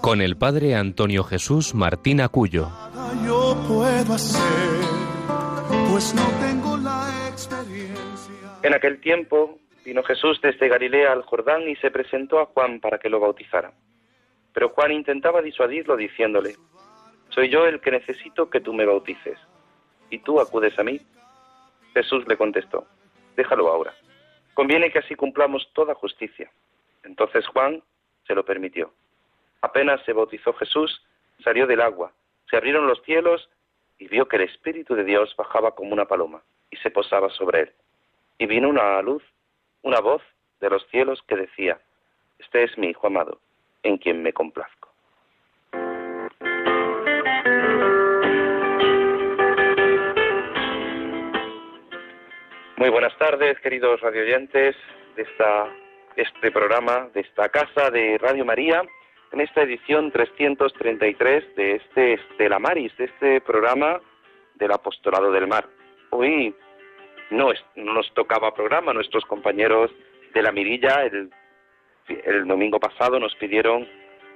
con 0.00 0.20
el 0.20 0.36
padre 0.36 0.74
Antonio 0.74 1.24
Jesús 1.24 1.74
Martín 1.74 2.20
Acuyo. 2.20 2.68
Yo 3.26 3.56
puedo 3.66 4.14
hacer, 4.14 4.84
pues 5.90 6.14
no 6.14 6.26
tengo 6.40 6.76
la 6.76 7.28
experiencia. 7.28 8.34
En 8.62 8.74
aquel 8.74 9.00
tiempo 9.00 9.58
Vino 9.88 10.02
Jesús 10.02 10.38
desde 10.42 10.68
Galilea 10.68 11.12
al 11.12 11.22
Jordán 11.22 11.66
y 11.66 11.74
se 11.76 11.90
presentó 11.90 12.40
a 12.40 12.44
Juan 12.44 12.78
para 12.78 12.98
que 12.98 13.08
lo 13.08 13.20
bautizara. 13.20 13.72
Pero 14.52 14.68
Juan 14.68 14.92
intentaba 14.92 15.40
disuadirlo 15.40 15.96
diciéndole, 15.96 16.56
Soy 17.30 17.48
yo 17.48 17.64
el 17.64 17.80
que 17.80 17.92
necesito 17.92 18.50
que 18.50 18.60
tú 18.60 18.74
me 18.74 18.84
bautices, 18.84 19.38
y 20.10 20.18
tú 20.18 20.42
acudes 20.42 20.78
a 20.78 20.82
mí. 20.82 21.00
Jesús 21.94 22.28
le 22.28 22.36
contestó, 22.36 22.86
Déjalo 23.34 23.68
ahora. 23.68 23.94
Conviene 24.52 24.90
que 24.90 24.98
así 24.98 25.14
cumplamos 25.14 25.70
toda 25.72 25.94
justicia. 25.94 26.50
Entonces 27.02 27.46
Juan 27.46 27.82
se 28.26 28.34
lo 28.34 28.44
permitió. 28.44 28.92
Apenas 29.60 30.00
se 30.04 30.12
bautizó 30.12 30.52
Jesús, 30.54 31.02
salió 31.42 31.66
del 31.66 31.80
agua, 31.80 32.12
se 32.48 32.56
abrieron 32.56 32.86
los 32.86 33.02
cielos 33.02 33.48
y 33.98 34.08
vio 34.08 34.28
que 34.28 34.36
el 34.36 34.42
Espíritu 34.42 34.94
de 34.94 35.04
Dios 35.04 35.34
bajaba 35.36 35.74
como 35.74 35.92
una 35.92 36.06
paloma 36.06 36.42
y 36.70 36.76
se 36.76 36.90
posaba 36.90 37.28
sobre 37.30 37.60
él. 37.62 37.72
Y 38.38 38.46
vino 38.46 38.68
una 38.68 39.02
luz 39.02 39.22
una 39.82 40.00
voz 40.00 40.22
de 40.60 40.70
los 40.70 40.86
cielos 40.88 41.22
que 41.26 41.36
decía, 41.36 41.80
Este 42.38 42.64
es 42.64 42.76
mi 42.78 42.88
Hijo 42.88 43.06
amado, 43.06 43.40
en 43.82 43.98
quien 43.98 44.22
me 44.22 44.32
complazco. 44.32 44.88
Muy 52.76 52.90
buenas 52.90 53.16
tardes, 53.18 53.58
queridos 53.60 54.00
radioyentes 54.00 54.76
de 55.16 55.22
esta, 55.22 55.68
este 56.16 56.52
programa, 56.52 57.08
de 57.12 57.20
esta 57.20 57.48
casa 57.48 57.90
de 57.90 58.18
Radio 58.18 58.44
María, 58.44 58.82
en 59.32 59.40
esta 59.40 59.62
edición 59.62 60.10
333 60.10 61.56
de 61.56 61.76
este 61.76 62.14
Estela 62.14 62.58
Maris, 62.58 62.96
de 62.96 63.04
este 63.04 63.40
programa 63.40 64.00
del 64.54 64.72
Apostolado 64.72 65.30
del 65.30 65.46
Mar. 65.46 65.66
Hoy 66.10 66.54
no, 67.30 67.52
nos 67.76 68.12
tocaba 68.14 68.54
programa. 68.54 68.92
Nuestros 68.92 69.24
compañeros 69.24 69.90
de 70.32 70.42
la 70.42 70.52
Mirilla 70.52 71.04
el, 71.04 71.30
el 72.08 72.46
domingo 72.46 72.78
pasado 72.80 73.18
nos 73.18 73.34
pidieron 73.36 73.86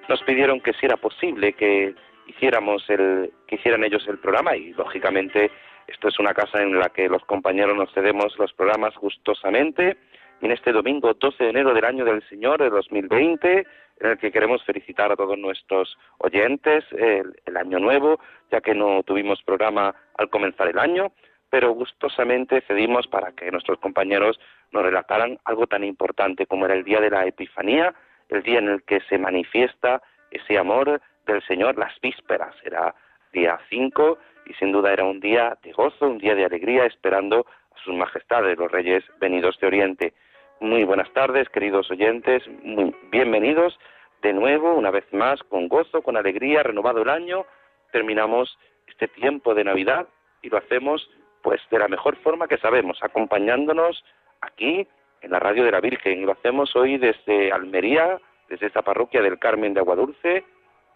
nos 0.09 0.21
pidieron 0.23 0.61
que 0.61 0.73
si 0.75 0.87
era 0.87 0.97
posible 0.97 1.53
que 1.53 1.95
hiciéramos 2.27 2.89
el 2.91 3.33
que 3.47 3.55
hicieran 3.55 3.85
ellos 3.85 4.07
el 4.09 4.19
programa 4.19 4.57
y 4.57 4.73
lógicamente 4.73 5.51
esto 5.87 6.09
es 6.09 6.19
una 6.19 6.35
casa 6.35 6.61
en 6.61 6.77
la 6.79 6.89
que 6.89 7.09
los 7.09 7.25
compañeros 7.25 7.77
nos 7.77 7.93
cedemos 7.93 8.37
los 8.39 8.53
programas 8.53 8.95
gustosamente 8.97 9.97
en 10.43 10.53
este 10.53 10.73
domingo 10.73 11.15
12 11.15 11.45
de 11.45 11.51
enero 11.51 11.73
del 11.73 11.85
año 11.85 12.05
del 12.05 12.23
Señor 12.29 12.61
de 12.61 12.71
2020 12.71 13.67
en 14.01 14.11
el 14.11 14.19
que 14.19 14.33
queremos 14.33 14.63
felicitar 14.65 15.11
a 15.11 15.17
todos 15.17 15.39
nuestros 15.39 15.97
oyentes 16.19 16.85
el 16.93 17.57
año 17.57 17.79
nuevo 17.79 18.21
ya 18.51 18.61
que 18.61 18.75
no 18.75 19.03
tuvimos 19.05 19.43
programa 19.43 19.95
al 20.19 20.29
comenzar 20.29 20.69
el 20.69 20.79
año 20.79 21.13
pero 21.53 21.73
gustosamente 21.73 22.63
cedimos 22.63 23.07
para 23.07 23.33
que 23.33 23.51
nuestros 23.51 23.79
compañeros 23.79 24.41
nos 24.73 24.83
relataran 24.85 25.39
algo 25.45 25.67
tan 25.67 25.85
importante 25.85 26.47
como 26.47 26.65
era 26.65 26.75
el 26.75 26.83
día 26.83 26.99
de 26.99 27.11
la 27.11 27.27
Epifanía, 27.27 27.95
el 28.31 28.43
día 28.43 28.59
en 28.59 28.69
el 28.69 28.83
que 28.85 29.01
se 29.03 29.19
manifiesta 29.19 30.01
ese 30.31 30.57
amor 30.57 31.03
del 31.27 31.43
Señor, 31.43 31.77
las 31.77 31.93
vísperas, 32.01 32.57
era 32.65 32.95
día 33.35 33.61
5 33.69 34.19
y 34.47 34.55
sin 34.55 34.73
duda 34.73 34.95
era 34.95 35.05
un 35.05 35.21
día 35.21 35.59
de 35.63 35.73
gozo, 35.73 36.07
un 36.07 36.17
día 36.17 36.35
de 36.35 36.47
alegría, 36.47 36.87
esperando 36.87 37.45
a 37.71 37.85
sus 37.85 37.95
majestades, 37.95 38.57
los 38.57 38.73
reyes 38.73 39.05
venidos 39.21 39.61
de 39.61 39.67
Oriente. 39.67 40.15
Muy 40.63 40.85
buenas 40.85 41.13
tardes, 41.13 41.49
queridos 41.49 41.91
oyentes, 41.91 42.45
muy 42.63 42.95
bienvenidos 43.11 43.77
de 44.23 44.33
nuevo, 44.33 44.75
una 44.75 44.93
vez 44.93 45.05
más, 45.13 45.43
con 45.43 45.67
gozo, 45.67 46.03
con 46.03 46.17
alegría, 46.17 46.63
renovado 46.63 47.03
el 47.03 47.09
año, 47.09 47.47
terminamos 47.91 48.57
este 48.87 49.09
tiempo 49.09 49.57
de 49.57 49.65
Navidad 49.65 50.07
y 50.41 50.51
lo 50.51 50.59
hacemos 50.59 51.11
pues 51.43 51.61
de 51.73 51.81
la 51.81 51.89
mejor 51.89 52.15
forma 52.19 52.47
que 52.47 52.59
sabemos, 52.59 52.97
acompañándonos 53.03 54.05
aquí 54.41 54.87
en 55.23 55.33
la 55.33 55.41
radio 55.41 55.65
de 55.65 55.73
la 55.73 55.81
Virgen. 55.81 56.21
Y 56.23 56.27
lo 56.27 56.31
hacemos 56.31 56.77
hoy 56.77 56.97
desde 56.97 57.51
Almería, 57.51 58.21
desde 58.49 58.67
esta 58.69 58.83
parroquia 58.83 59.21
del 59.21 59.41
Carmen 59.41 59.75
de 59.75 59.81
Aguadulce, 59.81 60.45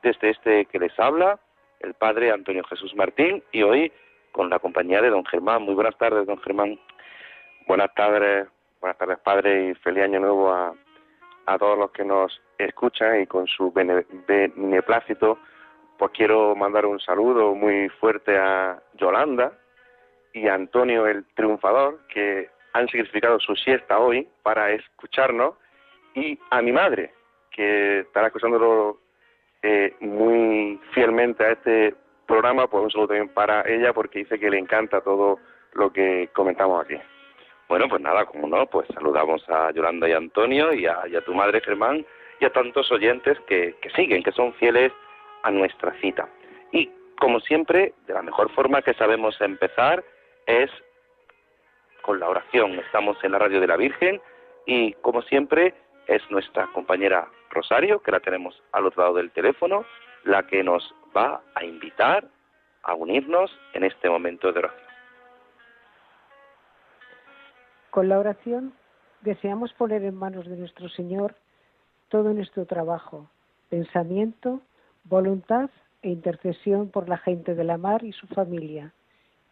desde 0.01 0.31
este 0.31 0.67
que 0.67 0.79
les 0.79 0.97
habla, 0.97 1.41
el 1.81 1.95
padre 1.95 2.31
Antonio 2.31 2.63
Jesús 2.63 2.95
Martín, 2.95 3.43
y 3.51 3.65
hoy 3.65 3.91
con 4.31 4.49
la 4.49 4.61
compañía 4.61 5.03
de 5.03 5.11
don 5.11 5.27
Germán. 5.27 5.63
Muy 5.63 5.75
buenas 5.75 5.99
tardes, 5.99 6.25
don 6.25 6.39
Germán. 6.39 6.79
Buenas 7.67 7.93
tardes, 7.97 8.47
buenas 8.87 8.99
tardes, 8.99 9.19
padre, 9.19 9.71
y 9.71 9.75
feliz 9.75 10.05
año 10.05 10.21
nuevo 10.21 10.53
a, 10.53 10.73
a 11.47 11.59
todos 11.59 11.77
los 11.77 11.91
que 11.91 12.05
nos 12.05 12.41
escuchan 12.57 13.21
y 13.21 13.27
con 13.27 13.49
su 13.49 13.73
beneplácito, 13.73 15.41
pues 15.99 16.13
quiero 16.13 16.55
mandar 16.55 16.87
un 16.87 17.01
saludo 17.01 17.53
muy 17.57 17.89
fuerte 17.89 18.39
a 18.39 18.81
Yolanda, 18.95 19.59
y 20.33 20.47
Antonio 20.47 21.05
el 21.09 21.25
Triunfador, 21.35 22.07
que 22.07 22.49
han 22.75 22.87
sacrificado 22.87 23.41
su 23.41 23.57
siesta 23.57 23.99
hoy 23.99 24.29
para 24.45 24.71
escucharnos, 24.71 25.55
y 26.15 26.39
a 26.51 26.63
mi 26.63 26.71
madre, 26.71 27.13
que 27.51 28.01
estará 28.01 28.29
escuchándolo 28.29 29.01
eh, 29.63 29.97
muy 29.99 30.81
fielmente 30.93 31.45
a 31.45 31.51
este 31.51 31.93
programa, 32.25 32.69
pues 32.69 32.85
un 32.85 32.91
saludo 32.93 33.09
también 33.09 33.31
para 33.31 33.63
ella, 33.69 33.93
porque 33.93 34.21
dice 34.21 34.39
que 34.39 34.49
le 34.49 34.59
encanta 34.59 35.01
todo 35.01 35.41
lo 35.73 35.93
que 35.93 36.31
comentamos 36.33 36.85
aquí. 36.85 36.97
Bueno, 37.69 37.89
pues 37.89 38.01
nada, 38.01 38.27
como 38.27 38.47
no, 38.47 38.67
pues 38.67 38.87
saludamos 38.95 39.49
a 39.49 39.73
Yolanda 39.73 40.09
y 40.09 40.13
a 40.13 40.19
Antonio 40.19 40.73
y 40.73 40.87
a, 40.87 41.03
tu 41.25 41.35
madre 41.35 41.61
Germán 41.61 42.07
y 42.41 42.45
a 42.45 42.53
tantos 42.53 42.91
oyentes 42.93 43.39
que, 43.49 43.75
que 43.81 43.91
siguen, 43.91 44.23
que 44.23 44.33
son 44.33 44.53
fieles 44.55 44.93
a 45.43 45.51
nuestra 45.51 45.93
cita. 46.01 46.29
Y 46.71 46.91
como 47.19 47.41
siempre, 47.41 47.95
de 48.07 48.15
la 48.15 48.23
mejor 48.23 48.51
forma 48.51 48.83
que 48.83 48.95
sabemos 48.95 49.41
empezar 49.41 50.05
es 50.47 50.71
con 52.03 52.21
la 52.21 52.29
oración. 52.29 52.79
Estamos 52.79 53.17
en 53.25 53.33
la 53.33 53.39
radio 53.39 53.61
de 53.61 53.67
la 53.67 53.77
Virgen 53.77 54.21
y 54.65 54.93
como 54.95 55.23
siempre 55.23 55.75
es 56.07 56.23
nuestra 56.31 56.67
compañera 56.69 57.29
Rosario, 57.51 58.01
que 58.01 58.13
la 58.13 58.21
tenemos 58.21 58.63
al 58.73 58.87
otro 58.87 59.03
lado 59.03 59.15
del 59.17 59.31
teléfono, 59.33 59.85
la 60.25 60.47
que 60.47 60.63
nos 60.63 60.95
va 61.17 61.41
a 61.55 61.65
invitar 61.65 62.25
a 62.83 62.95
unirnos 62.95 63.51
en 63.73 63.85
este 63.85 64.09
momento 64.09 64.53
de 64.53 64.61
oración. 64.61 64.86
Con 67.97 68.11
la 68.11 68.19
oración 68.19 68.75
deseamos 69.23 69.73
poner 69.73 70.05
en 70.05 70.17
manos 70.17 70.45
de 70.45 70.59
nuestro 70.59 70.87
Señor 70.91 71.35
todo 72.11 72.35
nuestro 72.35 72.67
trabajo, 72.67 73.31
pensamiento, 73.71 74.61
voluntad 75.05 75.71
e 76.03 76.11
intercesión 76.11 76.91
por 76.91 77.09
la 77.09 77.17
gente 77.17 77.55
de 77.55 77.65
la 77.65 77.79
mar 77.79 78.05
y 78.05 78.13
su 78.13 78.27
familia 78.27 78.93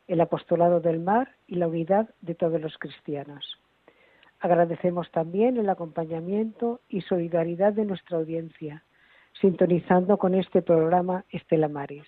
el 0.09 0.21
apostolado 0.21 0.81
del 0.81 1.01
mar 1.01 1.31
y 1.47 1.55
la 1.55 1.69
unidad 1.69 2.11
de 2.21 2.35
todos 2.35 2.61
los 2.61 2.77
cristianos. 2.77 3.59
Agradecemos 4.41 5.11
también 5.11 5.57
el 5.57 5.71
acompañamiento 5.71 6.83
y 6.91 7.01
solidaridad 7.01 7.73
de 7.73 7.87
nuestra 7.87 8.19
audiencia, 8.19 8.85
sintonizando 9.41 10.19
con 10.19 10.35
este 10.35 10.61
programa 10.61 11.25
Estela 11.31 11.69
Maris, 11.69 12.05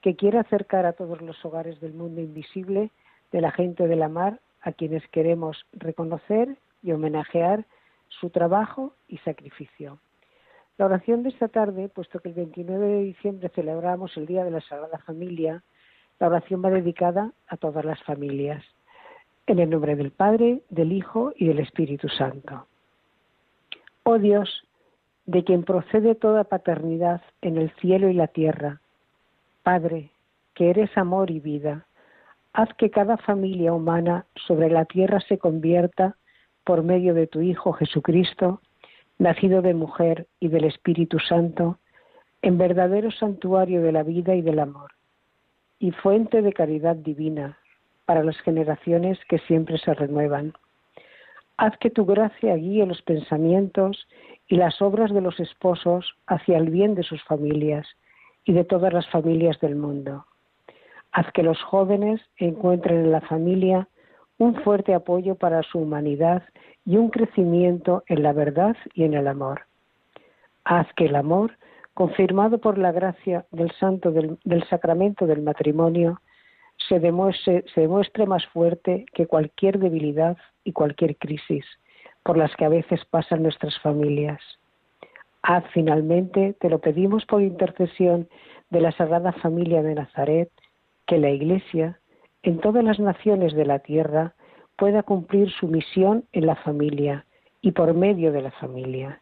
que 0.00 0.16
quiere 0.16 0.38
acercar 0.38 0.86
a 0.86 0.94
todos 0.94 1.20
los 1.20 1.44
hogares 1.44 1.78
del 1.82 1.92
mundo 1.92 2.22
invisible 2.22 2.90
de 3.30 3.40
la 3.42 3.50
gente 3.50 3.86
de 3.88 3.96
la 3.96 4.08
mar 4.08 4.40
a 4.62 4.72
quienes 4.72 5.06
queremos 5.08 5.66
reconocer 5.72 6.56
y 6.82 6.92
homenajear 6.92 7.64
su 8.08 8.30
trabajo 8.30 8.94
y 9.08 9.18
sacrificio. 9.18 9.98
La 10.78 10.86
oración 10.86 11.22
de 11.22 11.28
esta 11.28 11.48
tarde, 11.48 11.88
puesto 11.88 12.20
que 12.20 12.30
el 12.30 12.34
29 12.34 12.86
de 12.86 13.02
diciembre 13.02 13.50
celebramos 13.50 14.16
el 14.16 14.26
Día 14.26 14.44
de 14.44 14.50
la 14.50 14.60
Sagrada 14.62 14.98
Familia, 14.98 15.62
la 16.18 16.28
oración 16.28 16.62
va 16.64 16.70
dedicada 16.70 17.32
a 17.48 17.56
todas 17.56 17.84
las 17.84 18.02
familias. 18.02 18.64
En 19.46 19.58
el 19.58 19.70
nombre 19.70 19.96
del 19.96 20.10
Padre, 20.10 20.62
del 20.70 20.92
Hijo 20.92 21.32
y 21.36 21.48
del 21.48 21.58
Espíritu 21.58 22.08
Santo. 22.08 22.66
Oh 24.04 24.18
Dios, 24.18 24.66
de 25.26 25.44
quien 25.44 25.64
procede 25.64 26.14
toda 26.14 26.44
paternidad 26.44 27.22
en 27.42 27.56
el 27.56 27.70
cielo 27.76 28.08
y 28.08 28.14
la 28.14 28.28
tierra, 28.28 28.80
Padre, 29.62 30.10
que 30.54 30.70
eres 30.70 30.96
amor 30.96 31.30
y 31.30 31.40
vida, 31.40 31.86
haz 32.52 32.72
que 32.74 32.90
cada 32.90 33.16
familia 33.16 33.72
humana 33.72 34.26
sobre 34.46 34.70
la 34.70 34.84
tierra 34.84 35.20
se 35.20 35.38
convierta 35.38 36.16
por 36.64 36.82
medio 36.82 37.14
de 37.14 37.26
tu 37.26 37.40
Hijo 37.40 37.72
Jesucristo, 37.72 38.60
nacido 39.18 39.62
de 39.62 39.74
mujer 39.74 40.26
y 40.40 40.48
del 40.48 40.64
Espíritu 40.64 41.18
Santo, 41.18 41.78
en 42.42 42.58
verdadero 42.58 43.10
santuario 43.10 43.82
de 43.82 43.92
la 43.92 44.02
vida 44.02 44.34
y 44.34 44.42
del 44.42 44.58
amor, 44.58 44.92
y 45.78 45.90
fuente 45.92 46.42
de 46.42 46.52
caridad 46.52 46.96
divina 46.96 47.58
para 48.06 48.24
las 48.24 48.38
generaciones 48.40 49.18
que 49.28 49.38
siempre 49.38 49.78
se 49.78 49.94
renuevan. 49.94 50.54
Haz 51.56 51.76
que 51.78 51.90
tu 51.90 52.06
gracia 52.06 52.56
guíe 52.56 52.86
los 52.86 53.02
pensamientos 53.02 54.08
y 54.48 54.56
las 54.56 54.80
obras 54.80 55.12
de 55.12 55.20
los 55.20 55.38
esposos 55.38 56.14
hacia 56.26 56.56
el 56.56 56.70
bien 56.70 56.94
de 56.94 57.02
sus 57.02 57.22
familias 57.24 57.86
y 58.44 58.52
de 58.52 58.64
todas 58.64 58.92
las 58.92 59.06
familias 59.10 59.60
del 59.60 59.76
mundo. 59.76 60.24
Haz 61.12 61.30
que 61.32 61.42
los 61.42 61.60
jóvenes 61.62 62.20
encuentren 62.36 62.98
en 62.98 63.12
la 63.12 63.20
familia 63.20 63.88
un 64.38 64.54
fuerte 64.62 64.94
apoyo 64.94 65.34
para 65.34 65.62
su 65.62 65.78
humanidad 65.78 66.42
y 66.84 66.96
un 66.96 67.10
crecimiento 67.10 68.04
en 68.06 68.22
la 68.22 68.32
verdad 68.32 68.76
y 68.94 69.04
en 69.04 69.14
el 69.14 69.26
amor. 69.26 69.62
Haz 70.64 70.86
que 70.94 71.06
el 71.06 71.16
amor, 71.16 71.56
confirmado 71.94 72.58
por 72.58 72.78
la 72.78 72.92
gracia 72.92 73.44
del 73.50 73.70
santo 73.72 74.12
del, 74.12 74.38
sacramento 74.68 75.26
del 75.26 75.42
matrimonio, 75.42 76.20
se 76.88 77.00
demuestre, 77.00 77.64
se 77.74 77.82
demuestre 77.82 78.26
más 78.26 78.46
fuerte 78.46 79.04
que 79.12 79.26
cualquier 79.26 79.78
debilidad 79.78 80.38
y 80.64 80.72
cualquier 80.72 81.16
crisis 81.16 81.64
por 82.22 82.36
las 82.36 82.54
que 82.56 82.64
a 82.64 82.68
veces 82.68 83.04
pasan 83.06 83.42
nuestras 83.42 83.78
familias. 83.80 84.40
Haz 85.42 85.64
finalmente, 85.72 86.54
te 86.60 86.68
lo 86.68 86.78
pedimos 86.78 87.24
por 87.26 87.42
intercesión 87.42 88.28
de 88.70 88.80
la 88.80 88.92
Sagrada 88.92 89.32
Familia 89.32 89.82
de 89.82 89.94
Nazaret, 89.94 90.50
que 91.10 91.18
la 91.18 91.30
Iglesia, 91.30 91.98
en 92.44 92.60
todas 92.60 92.84
las 92.84 93.00
naciones 93.00 93.52
de 93.52 93.66
la 93.66 93.80
tierra, 93.80 94.36
pueda 94.78 95.02
cumplir 95.02 95.50
su 95.50 95.66
misión 95.66 96.24
en 96.30 96.46
la 96.46 96.54
familia 96.54 97.26
y 97.60 97.72
por 97.72 97.94
medio 97.94 98.30
de 98.30 98.42
la 98.42 98.52
familia. 98.52 99.20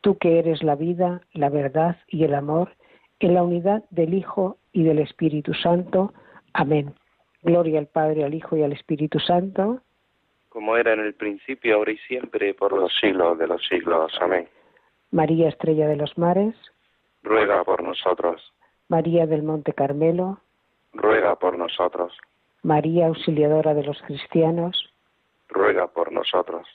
Tú 0.00 0.16
que 0.16 0.38
eres 0.38 0.62
la 0.62 0.74
vida, 0.74 1.20
la 1.34 1.50
verdad 1.50 1.98
y 2.08 2.24
el 2.24 2.32
amor, 2.32 2.70
en 3.20 3.34
la 3.34 3.42
unidad 3.42 3.84
del 3.90 4.14
Hijo 4.14 4.56
y 4.72 4.84
del 4.84 5.00
Espíritu 5.00 5.52
Santo. 5.52 6.14
Amén. 6.54 6.94
Gloria 7.42 7.78
al 7.78 7.88
Padre, 7.88 8.24
al 8.24 8.32
Hijo 8.32 8.56
y 8.56 8.62
al 8.62 8.72
Espíritu 8.72 9.20
Santo. 9.20 9.82
Como 10.48 10.78
era 10.78 10.94
en 10.94 11.00
el 11.00 11.12
principio, 11.12 11.76
ahora 11.76 11.92
y 11.92 11.98
siempre, 11.98 12.54
por 12.54 12.72
los 12.72 12.90
siglos 12.98 13.38
de 13.38 13.48
los 13.48 13.62
siglos. 13.68 14.12
Amén. 14.22 14.48
María 15.10 15.50
Estrella 15.50 15.88
de 15.88 15.96
los 15.96 16.16
Mares. 16.16 16.54
Ruega 17.22 17.62
por 17.64 17.82
nosotros. 17.82 18.54
María 18.88 19.26
del 19.26 19.42
Monte 19.42 19.74
Carmelo. 19.74 20.40
Ruega 20.98 21.36
por 21.36 21.56
nosotros. 21.56 22.12
María 22.64 23.06
Auxiliadora 23.06 23.72
de 23.72 23.84
los 23.84 24.02
Cristianos. 24.02 24.92
Ruega 25.48 25.86
por 25.86 26.10
nosotros. 26.10 26.66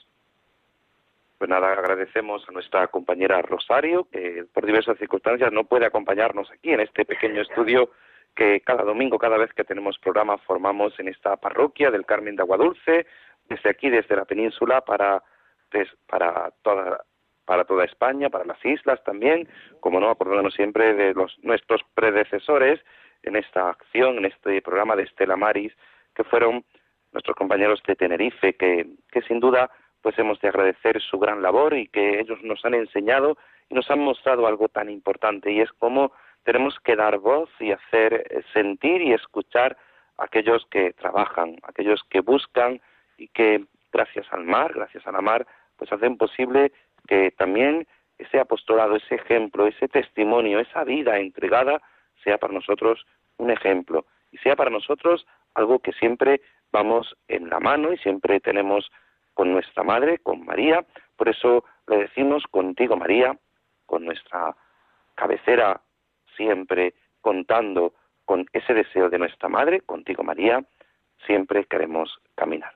Pues 1.36 1.50
nada, 1.50 1.72
agradecemos 1.72 2.48
a 2.48 2.52
nuestra 2.52 2.88
compañera 2.88 3.42
Rosario, 3.42 4.08
que 4.10 4.46
por 4.52 4.64
diversas 4.64 4.96
circunstancias 4.96 5.52
no 5.52 5.64
puede 5.64 5.84
acompañarnos 5.84 6.50
aquí 6.50 6.72
en 6.72 6.80
este 6.80 7.04
pequeño 7.04 7.42
estudio 7.42 7.90
que 8.34 8.62
cada 8.62 8.82
domingo, 8.82 9.18
cada 9.18 9.36
vez 9.36 9.52
que 9.52 9.62
tenemos 9.62 9.98
programa, 9.98 10.38
formamos 10.38 10.98
en 10.98 11.08
esta 11.08 11.36
parroquia 11.36 11.90
del 11.90 12.06
Carmen 12.06 12.34
de 12.34 12.42
Aguadulce, 12.42 13.06
desde 13.50 13.68
aquí, 13.68 13.90
desde 13.90 14.16
la 14.16 14.24
península, 14.24 14.80
para, 14.80 15.22
para, 16.06 16.50
toda, 16.62 17.04
para 17.44 17.64
toda 17.64 17.84
España, 17.84 18.30
para 18.30 18.46
las 18.46 18.64
islas 18.64 19.04
también, 19.04 19.46
como 19.80 20.00
no, 20.00 20.08
acordándonos 20.08 20.54
siempre 20.54 20.94
de 20.94 21.12
los, 21.12 21.38
nuestros 21.42 21.82
predecesores 21.94 22.80
en 23.24 23.36
esta 23.36 23.70
acción, 23.70 24.18
en 24.18 24.26
este 24.26 24.60
programa 24.62 24.96
de 24.96 25.04
Estela 25.04 25.36
Maris, 25.36 25.72
que 26.14 26.24
fueron 26.24 26.64
nuestros 27.12 27.36
compañeros 27.36 27.82
de 27.86 27.96
Tenerife, 27.96 28.54
que, 28.54 28.86
sin 29.26 29.40
duda 29.40 29.70
pues 30.02 30.18
hemos 30.18 30.38
de 30.40 30.48
agradecer 30.48 31.00
su 31.00 31.18
gran 31.18 31.40
labor 31.40 31.72
y 31.72 31.88
que 31.88 32.20
ellos 32.20 32.38
nos 32.42 32.62
han 32.66 32.74
enseñado 32.74 33.38
y 33.70 33.74
nos 33.74 33.90
han 33.90 34.00
mostrado 34.00 34.46
algo 34.46 34.68
tan 34.68 34.90
importante 34.90 35.50
y 35.50 35.60
es 35.60 35.72
cómo 35.78 36.12
tenemos 36.42 36.78
que 36.80 36.94
dar 36.94 37.18
voz 37.18 37.48
y 37.58 37.72
hacer 37.72 38.26
eh, 38.28 38.42
sentir 38.52 39.00
y 39.00 39.14
escuchar 39.14 39.78
a 40.18 40.24
aquellos 40.24 40.66
que 40.70 40.92
trabajan, 40.92 41.56
aquellos 41.62 42.02
que 42.10 42.20
buscan 42.20 42.82
y 43.16 43.28
que 43.28 43.64
gracias 43.90 44.26
al 44.30 44.44
mar, 44.44 44.72
gracias 44.74 45.06
a 45.06 45.12
la 45.12 45.22
mar, 45.22 45.46
pues 45.78 45.90
hacen 45.90 46.18
posible 46.18 46.70
que 47.08 47.30
también 47.30 47.86
ese 48.18 48.38
apostolado, 48.38 48.96
ese 48.96 49.14
ejemplo, 49.14 49.66
ese 49.66 49.88
testimonio, 49.88 50.60
esa 50.60 50.84
vida 50.84 51.18
entregada 51.18 51.80
sea 52.24 52.38
para 52.38 52.52
nosotros 52.52 53.06
un 53.36 53.50
ejemplo 53.50 54.06
y 54.32 54.38
sea 54.38 54.56
para 54.56 54.70
nosotros 54.70 55.26
algo 55.54 55.78
que 55.78 55.92
siempre 55.92 56.40
vamos 56.72 57.14
en 57.28 57.48
la 57.48 57.60
mano 57.60 57.92
y 57.92 57.98
siempre 57.98 58.40
tenemos 58.40 58.90
con 59.34 59.52
nuestra 59.52 59.84
madre, 59.84 60.18
con 60.18 60.44
María. 60.44 60.84
Por 61.16 61.28
eso 61.28 61.64
le 61.86 61.98
decimos 61.98 62.42
contigo, 62.50 62.96
María, 62.96 63.38
con 63.86 64.04
nuestra 64.04 64.56
cabecera 65.14 65.80
siempre 66.36 66.94
contando 67.20 67.94
con 68.24 68.46
ese 68.52 68.74
deseo 68.74 69.08
de 69.08 69.18
nuestra 69.18 69.48
madre, 69.48 69.80
contigo, 69.82 70.22
María, 70.22 70.64
siempre 71.26 71.64
queremos 71.66 72.18
caminar. 72.34 72.72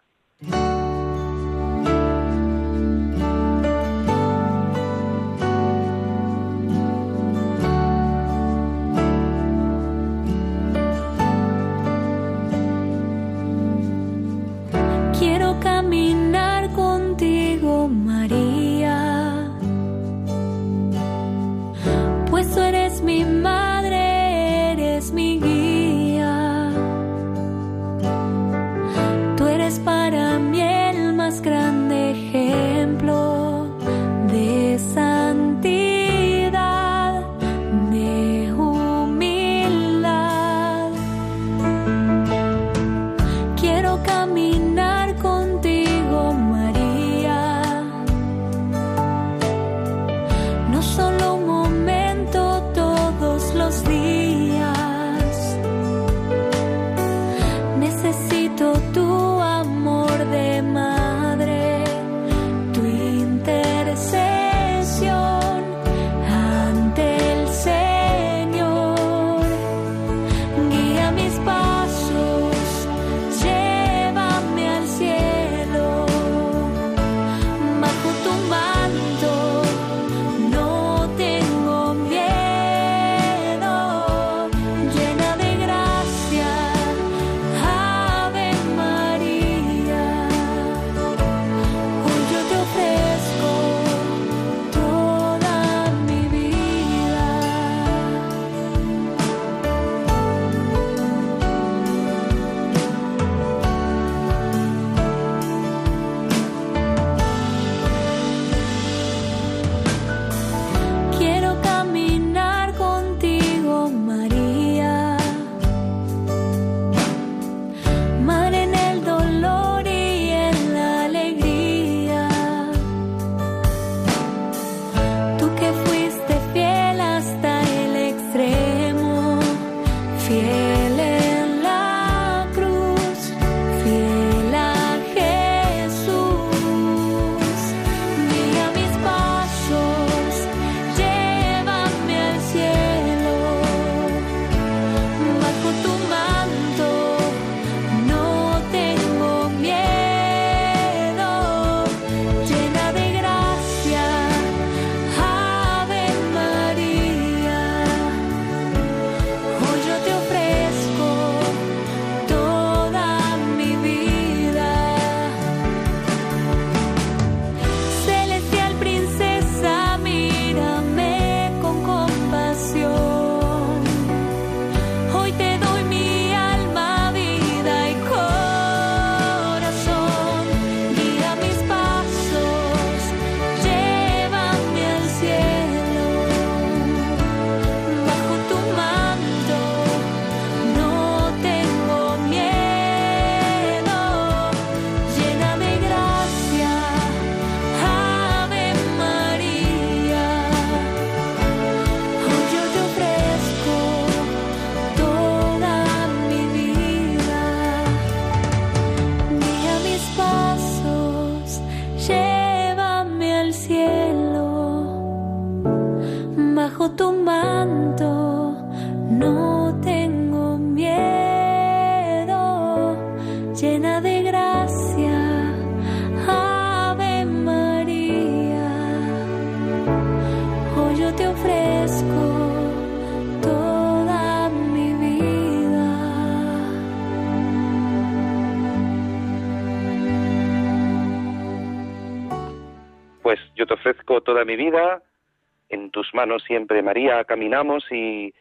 Manos 246.19 246.43
siempre, 246.43 246.83
María, 246.83 247.23
caminamos 247.23 247.85
y 247.93 248.35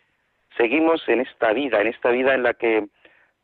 seguimos 0.57 1.07
en 1.07 1.21
esta 1.21 1.53
vida, 1.53 1.79
en 1.79 1.87
esta 1.87 2.09
vida 2.09 2.33
en 2.33 2.41
la 2.41 2.55
que, 2.55 2.87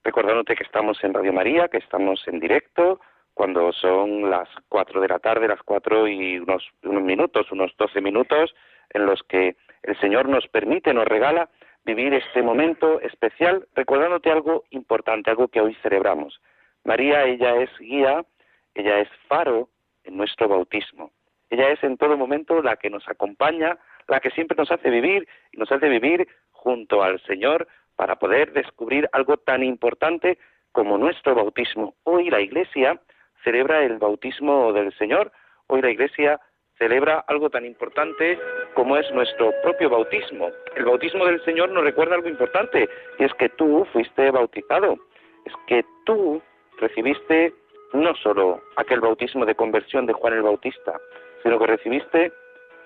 recordándote 0.03 0.55
que 0.55 0.63
estamos 0.63 0.97
en 1.03 1.13
Radio 1.13 1.31
María, 1.31 1.67
que 1.67 1.77
estamos 1.77 2.27
en 2.27 2.39
directo, 2.39 2.99
cuando 3.35 3.71
son 3.73 4.31
las 4.31 4.49
cuatro 4.69 5.01
de 5.01 5.07
la 5.07 5.19
tarde, 5.19 5.47
las 5.47 5.61
cuatro 5.61 6.07
y 6.07 6.39
unos, 6.39 6.67
unos 6.81 7.03
minutos, 7.03 7.51
unos 7.51 7.77
doce 7.77 8.01
minutos, 8.01 8.55
en 8.89 9.05
los 9.05 9.21
que 9.21 9.55
el 9.83 9.99
Señor 9.99 10.27
nos 10.27 10.47
permite, 10.47 10.95
nos 10.95 11.05
regala 11.05 11.47
vivir 11.85 12.11
este 12.15 12.41
momento 12.41 12.99
especial, 13.01 13.67
recordándote 13.75 14.31
algo 14.31 14.63
importante, 14.71 15.29
algo 15.29 15.47
que 15.47 15.61
hoy 15.61 15.75
celebramos. 15.83 16.41
María, 16.85 17.25
ella 17.25 17.55
es 17.57 17.69
guía, 17.77 18.25
ella 18.73 18.99
es 18.99 19.09
faro 19.27 19.69
en 20.05 20.17
nuestro 20.17 20.47
bautismo. 20.47 21.11
Ella 21.51 21.69
es 21.69 21.83
en 21.83 21.97
todo 21.97 22.17
momento 22.17 22.63
la 22.63 22.77
que 22.77 22.89
nos 22.89 23.07
acompaña, 23.07 23.77
la 24.07 24.19
que 24.19 24.31
siempre 24.31 24.57
nos 24.57 24.71
hace 24.71 24.89
vivir 24.89 25.27
y 25.51 25.57
nos 25.57 25.71
hace 25.71 25.89
vivir 25.89 26.27
junto 26.51 27.03
al 27.03 27.19
Señor 27.21 27.67
para 27.95 28.17
poder 28.17 28.53
descubrir 28.53 29.09
algo 29.11 29.37
tan 29.37 29.63
importante 29.63 30.37
como 30.71 30.97
nuestro 30.97 31.35
bautismo. 31.35 31.95
Hoy 32.03 32.29
la 32.29 32.41
Iglesia 32.41 32.99
celebra 33.43 33.83
el 33.83 33.97
bautismo 33.97 34.73
del 34.73 34.93
Señor, 34.97 35.31
hoy 35.67 35.81
la 35.81 35.91
Iglesia 35.91 36.39
celebra 36.77 37.23
algo 37.27 37.49
tan 37.49 37.65
importante 37.65 38.39
como 38.73 38.97
es 38.97 39.09
nuestro 39.11 39.53
propio 39.61 39.89
bautismo. 39.89 40.49
El 40.75 40.85
bautismo 40.85 41.25
del 41.25 41.43
Señor 41.45 41.69
nos 41.69 41.83
recuerda 41.83 42.15
algo 42.15 42.29
importante, 42.29 42.89
y 43.19 43.23
es 43.23 43.33
que 43.35 43.49
tú 43.49 43.85
fuiste 43.93 44.31
bautizado, 44.31 44.97
es 45.45 45.53
que 45.67 45.85
tú 46.05 46.41
recibiste 46.79 47.53
no 47.93 48.15
solo 48.15 48.61
aquel 48.75 49.01
bautismo 49.01 49.45
de 49.45 49.55
conversión 49.55 50.07
de 50.07 50.13
Juan 50.13 50.33
el 50.33 50.41
Bautista, 50.41 50.99
sino 51.43 51.59
que 51.59 51.67
recibiste 51.67 52.31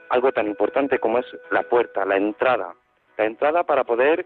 algo 0.09 0.31
tan 0.31 0.47
importante 0.47 0.99
como 0.99 1.19
es 1.19 1.25
la 1.51 1.63
puerta, 1.63 2.05
la 2.05 2.17
entrada, 2.17 2.75
la 3.17 3.25
entrada 3.25 3.63
para 3.63 3.83
poder 3.83 4.25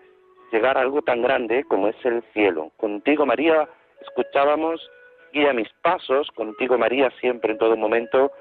llegar 0.52 0.78
a 0.78 0.82
algo 0.82 1.02
tan 1.02 1.22
grande 1.22 1.64
como 1.64 1.88
es 1.88 1.96
el 2.06 2.24
cielo. 2.34 2.72
Contigo, 2.78 3.26
María, 3.26 3.68
escuchábamos, 4.02 4.90
guía 5.34 5.54
mis 5.54 5.70
pasos, 5.82 6.30
contigo, 6.32 6.78
María, 6.78 7.10
siempre 7.20 7.52
en 7.52 7.58
todo 7.58 7.78
momento 7.78 8.32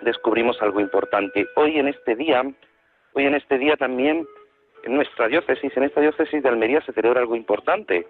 descubrimos 0.00 0.60
algo 0.62 0.80
importante. 0.80 1.46
Hoy 1.56 1.78
en 1.78 1.88
este 1.88 2.14
día, 2.14 2.42
hoy 3.12 3.26
en 3.26 3.34
este 3.34 3.58
día 3.58 3.76
también 3.76 4.26
en 4.84 4.94
nuestra 4.94 5.28
diócesis, 5.28 5.76
en 5.76 5.84
esta 5.84 6.00
diócesis 6.00 6.42
de 6.42 6.48
Almería 6.48 6.80
se 6.82 6.92
celebra 6.92 7.20
algo 7.20 7.36
importante. 7.36 8.06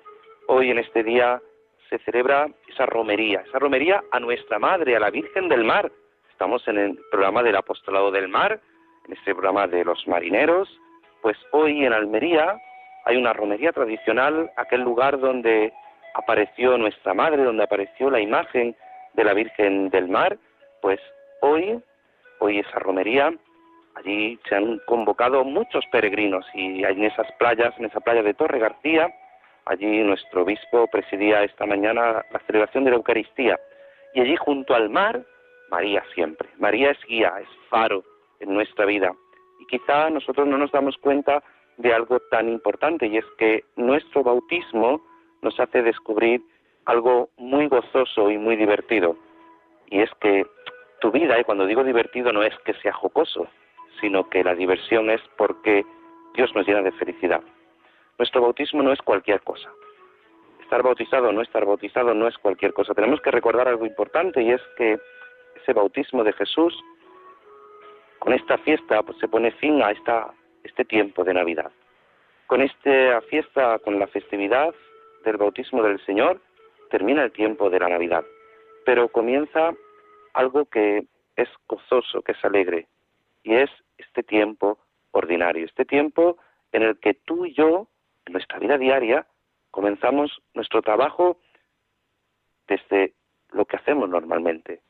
Hoy 0.47 0.71
en 0.71 0.79
este 0.79 1.03
día 1.03 1.41
se 1.89 1.99
celebra 2.01 2.49
esa 2.69 2.87
romería, 2.87 3.41
esa 3.41 3.59
romería 3.59 4.03
a 4.11 4.21
nuestra 4.21 4.59
Madre, 4.59 4.97
a 4.97 5.01
la 5.01 5.11
Virgen 5.11 5.49
del 5.49 5.65
Mar, 5.65 5.91
Estamos 6.39 6.69
en 6.69 6.79
el 6.79 7.01
programa 7.11 7.43
del 7.43 7.57
Apostolado 7.57 8.13
del 8.13 8.29
Mar, 8.29 8.61
en 9.09 9.13
este 9.13 9.35
programa 9.35 9.67
de 9.67 9.85
los 9.85 10.07
marineros. 10.07 10.69
Pues 11.21 11.37
hoy 11.51 11.85
en 11.85 11.93
Almería 11.93 12.63
hay 13.07 13.17
una 13.17 13.33
romería 13.33 13.73
tradicional, 13.73 14.49
aquel 14.57 14.83
lugar 14.83 15.19
donde 15.19 15.73
apareció 16.15 16.79
nuestra 16.79 17.13
madre, 17.13 17.43
donde 17.43 17.65
apareció 17.65 18.09
la 18.09 18.21
imagen 18.21 18.77
de 19.15 19.25
la 19.25 19.35
Virgen 19.35 19.91
del 19.91 20.09
Mar. 20.09 20.39
Pues 20.81 21.01
hoy, 21.41 21.83
hoy 22.39 22.61
esa 22.61 22.79
romería, 22.79 23.35
allí 23.97 24.39
se 24.49 24.55
han 24.55 24.79
convocado 24.87 25.43
muchos 25.43 25.85
peregrinos 25.91 26.47
y 26.55 26.85
en 26.85 27.03
esas 27.03 27.27
playas, 27.33 27.77
en 27.81 27.87
esa 27.87 27.99
playa 27.99 28.23
de 28.23 28.35
Torre 28.35 28.61
García, 28.61 29.13
allí 29.65 30.05
nuestro 30.05 30.43
obispo 30.43 30.87
presidía 30.87 31.43
esta 31.43 31.67
mañana 31.67 32.25
la 32.31 32.39
celebración 32.47 32.85
de 32.85 32.91
la 32.91 32.97
Eucaristía. 32.97 33.59
Y 34.15 34.21
allí 34.21 34.37
junto 34.37 34.77
al 34.77 34.89
mar 34.89 35.25
María 35.71 36.03
siempre. 36.15 36.49
María 36.59 36.91
es 36.91 36.99
guía, 37.07 37.33
es 37.41 37.49
faro 37.69 38.03
en 38.41 38.55
nuestra 38.55 38.85
vida. 38.85 39.13
Y 39.61 39.67
quizá 39.67 40.11
nosotros 40.11 40.47
no 40.47 40.59
nos 40.59 40.73
damos 40.73 40.97
cuenta 40.99 41.43
de 41.77 41.93
algo 41.95 42.21
tan 42.31 42.49
importante 42.49 43.07
y 43.07 43.17
es 43.17 43.25
que 43.39 43.65
nuestro 43.77 44.23
bautismo 44.23 45.01
nos 45.43 45.59
hace 45.61 45.83
descubrir 45.83 46.43
algo 46.85 47.31
muy 47.37 47.69
gozoso 47.69 48.31
y 48.31 48.39
muy 48.39 48.57
divertido. 48.57 49.17
Y 49.91 50.01
es 50.01 50.11
que 50.21 50.45
tu 51.01 51.11
vida, 51.11 51.39
y 51.39 51.45
cuando 51.45 51.67
digo 51.67 51.85
divertido 51.85 52.33
no 52.33 52.43
es 52.43 52.57
que 52.65 52.75
sea 52.75 52.93
jocoso, 52.93 53.47
sino 54.01 54.29
que 54.29 54.43
la 54.43 54.55
diversión 54.55 55.11
es 55.11 55.21
porque 55.37 55.85
Dios 56.35 56.55
nos 56.55 56.67
llena 56.67 56.83
de 56.83 56.93
felicidad. 56.93 57.43
Nuestro 58.19 58.43
bautismo 58.43 58.83
no 58.83 58.93
es 58.93 59.01
cualquier 59.03 59.41
cosa. 59.43 59.71
Estar 60.61 60.83
bautizado 60.83 61.29
o 61.29 61.33
no 61.33 61.43
estar 61.43 61.65
bautizado 61.65 62.15
no 62.15 62.27
es 62.27 62.37
cualquier 62.39 62.73
cosa. 62.73 62.95
Tenemos 62.95 63.21
que 63.21 63.31
recordar 63.31 63.69
algo 63.69 63.87
importante 63.87 64.43
y 64.43 64.51
es 64.51 64.61
que 64.77 64.99
ese 65.61 65.73
bautismo 65.73 66.25
de 66.25 66.33
Jesús, 66.33 66.75
con 68.19 68.33
esta 68.33 68.59
fiesta 68.59 69.03
pues, 69.03 69.19
se 69.19 69.29
pone 69.29 69.51
fin 69.53 69.83
a 69.83 69.91
esta, 69.91 70.33
este 70.65 70.85
tiempo 70.85 71.25
de 71.25 71.35
Navidad. 71.35 71.71
Con 72.47 72.63
esta 72.63 73.21
fiesta, 73.23 73.79
con 73.81 73.99
la 73.99 74.07
festividad 74.07 74.75
del 75.25 75.37
bautismo 75.37 75.83
del 75.83 76.05
Señor, 76.05 76.41
termina 76.91 77.25
el 77.25 77.33
tiempo 77.33 77.71
de 77.71 77.81
la 77.81 77.89
Navidad. 77.89 78.25
Pero 78.85 79.09
comienza 79.09 79.75
algo 80.33 80.65
que 80.67 81.05
es 81.37 81.49
gozoso, 81.69 82.23
que 82.23 82.33
es 82.33 82.45
alegre, 82.45 82.87
y 83.43 83.55
es 83.55 83.71
este 83.99 84.23
tiempo 84.23 84.79
ordinario, 85.13 85.67
este 85.67 85.85
tiempo 85.85 86.39
en 86.73 86.83
el 86.83 86.99
que 86.99 87.15
tú 87.15 87.47
y 87.47 87.55
yo, 87.55 87.89
en 88.27 88.33
nuestra 88.33 88.59
vida 88.59 88.79
diaria, 88.79 89.27
comenzamos 89.71 90.43
nuestro 90.55 90.83
trabajo 90.83 91.39
desde 92.67 93.15
lo 93.51 93.65
que 93.65 93.77
hacemos 93.77 94.09
normalmente, 94.09 94.83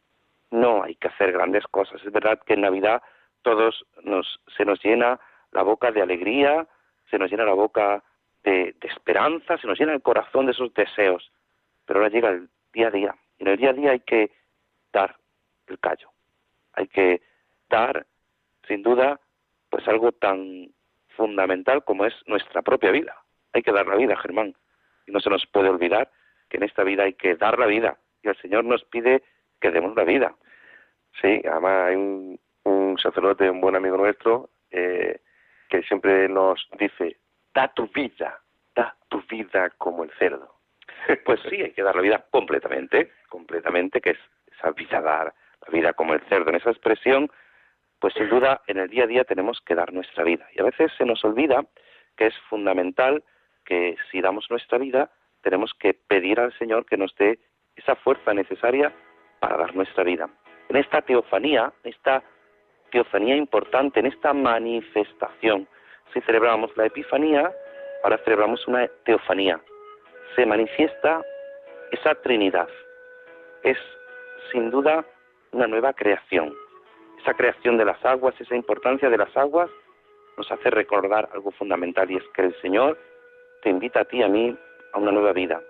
no 0.50 0.82
hay 0.82 0.94
que 0.96 1.08
hacer 1.08 1.32
grandes 1.32 1.64
cosas. 1.66 2.02
Es 2.04 2.12
verdad 2.12 2.40
que 2.44 2.54
en 2.54 2.62
Navidad 2.62 3.02
todos 3.42 3.84
nos, 4.02 4.40
se 4.56 4.64
nos 4.64 4.82
llena 4.82 5.20
la 5.52 5.62
boca 5.62 5.92
de 5.92 6.02
alegría, 6.02 6.66
se 7.10 7.18
nos 7.18 7.30
llena 7.30 7.44
la 7.44 7.54
boca 7.54 8.02
de, 8.44 8.74
de 8.80 8.88
esperanza, 8.88 9.58
se 9.58 9.66
nos 9.66 9.78
llena 9.78 9.92
el 9.92 10.02
corazón 10.02 10.46
de 10.46 10.52
esos 10.52 10.72
deseos. 10.74 11.30
Pero 11.86 12.00
ahora 12.00 12.10
llega 12.10 12.30
el 12.30 12.48
día 12.72 12.88
a 12.88 12.90
día. 12.90 13.14
Y 13.38 13.42
en 13.44 13.48
el 13.48 13.56
día 13.56 13.70
a 13.70 13.74
día 13.74 13.90
hay 13.92 14.00
que 14.00 14.32
dar 14.92 15.16
el 15.66 15.78
callo. 15.78 16.10
Hay 16.74 16.88
que 16.88 17.22
dar, 17.68 18.06
sin 18.66 18.82
duda, 18.82 19.20
pues 19.70 19.86
algo 19.88 20.12
tan 20.12 20.70
fundamental 21.16 21.84
como 21.84 22.04
es 22.04 22.14
nuestra 22.26 22.62
propia 22.62 22.90
vida. 22.90 23.16
Hay 23.52 23.62
que 23.62 23.72
dar 23.72 23.86
la 23.86 23.96
vida, 23.96 24.16
Germán. 24.16 24.54
Y 25.06 25.12
no 25.12 25.20
se 25.20 25.30
nos 25.30 25.46
puede 25.46 25.68
olvidar 25.68 26.10
que 26.48 26.58
en 26.58 26.62
esta 26.62 26.84
vida 26.84 27.04
hay 27.04 27.14
que 27.14 27.34
dar 27.36 27.58
la 27.58 27.66
vida. 27.66 27.98
Y 28.22 28.28
el 28.28 28.36
Señor 28.36 28.64
nos 28.64 28.84
pide 28.84 29.22
que 29.60 29.70
demos 29.70 29.94
la 29.96 30.04
vida. 30.04 30.34
Sí, 31.20 31.42
además 31.44 31.88
hay 31.88 31.96
un, 31.96 32.38
sacerdote, 33.00 33.50
un 33.50 33.60
buen 33.60 33.76
amigo 33.76 33.96
nuestro, 33.96 34.50
eh, 34.70 35.20
que 35.68 35.82
siempre 35.82 36.28
nos 36.28 36.68
dice, 36.78 37.16
da 37.54 37.68
tu 37.68 37.88
vida, 37.88 38.40
da 38.74 38.96
tu 39.08 39.22
vida 39.22 39.70
como 39.78 40.04
el 40.04 40.10
cerdo. 40.18 40.54
Pues 41.24 41.40
sí, 41.48 41.56
hay 41.62 41.72
que 41.72 41.82
dar 41.82 41.94
la 41.94 42.02
vida 42.02 42.24
completamente, 42.30 43.12
completamente, 43.28 44.00
que 44.00 44.10
es 44.10 44.18
esa 44.56 44.72
vida 44.72 45.00
dar, 45.00 45.32
la 45.66 45.72
vida 45.72 45.92
como 45.92 46.14
el 46.14 46.20
cerdo. 46.28 46.50
En 46.50 46.56
esa 46.56 46.70
expresión, 46.70 47.30
pues 48.00 48.14
sin 48.14 48.28
duda 48.28 48.62
en 48.66 48.78
el 48.78 48.88
día 48.88 49.04
a 49.04 49.06
día 49.06 49.24
tenemos 49.24 49.60
que 49.60 49.74
dar 49.74 49.92
nuestra 49.92 50.24
vida. 50.24 50.46
Y 50.54 50.60
a 50.60 50.64
veces 50.64 50.92
se 50.98 51.04
nos 51.04 51.24
olvida 51.24 51.64
que 52.16 52.26
es 52.26 52.34
fundamental 52.48 53.22
que 53.64 53.96
si 54.10 54.20
damos 54.20 54.50
nuestra 54.50 54.78
vida, 54.78 55.10
tenemos 55.42 55.72
que 55.74 55.94
pedir 55.94 56.40
al 56.40 56.56
Señor 56.58 56.86
que 56.86 56.96
nos 56.96 57.14
dé 57.16 57.38
esa 57.76 57.94
fuerza 57.96 58.34
necesaria 58.34 58.92
para 59.40 59.57
dar 59.57 59.75
nuestra 59.75 60.04
vida. 60.04 60.28
En 60.68 60.76
esta 60.76 61.02
teofanía, 61.02 61.73
esta 61.85 62.23
teofanía 62.90 63.37
importante, 63.37 64.00
en 64.00 64.07
esta 64.07 64.33
manifestación, 64.33 65.68
si 66.12 66.21
celebramos 66.23 66.75
la 66.76 66.87
Epifanía, 66.87 67.52
ahora 68.02 68.18
celebramos 68.25 68.66
una 68.66 68.88
teofanía. 69.04 69.61
Se 70.37 70.47
manifiesta 70.47 71.23
esa 71.92 72.14
Trinidad. 72.16 72.68
Es 73.62 73.78
sin 74.52 74.71
duda 74.71 75.04
una 75.52 75.66
nueva 75.66 75.92
creación. 75.92 76.54
Esa 77.21 77.35
creación 77.35 77.76
de 77.76 77.85
las 77.85 78.02
aguas, 78.04 78.35
esa 78.40 78.54
importancia 78.54 79.11
de 79.11 79.18
las 79.18 79.37
aguas, 79.37 79.71
nos 80.37 80.50
hace 80.52 80.71
recordar 80.71 81.28
algo 81.33 81.50
fundamental 81.50 82.11
y 82.11 82.16
es 82.16 82.25
que 82.35 82.42
el 82.42 82.61
Señor 82.61 82.97
te 83.62 83.71
invita 83.71 84.00
a 84.00 84.04
ti 84.04 84.18
y 84.18 84.23
a 84.23 84.28
mí 84.28 84.57
a 84.92 84.99
una 84.99 85.11
nueva 85.11 85.33
vida, 85.33 85.61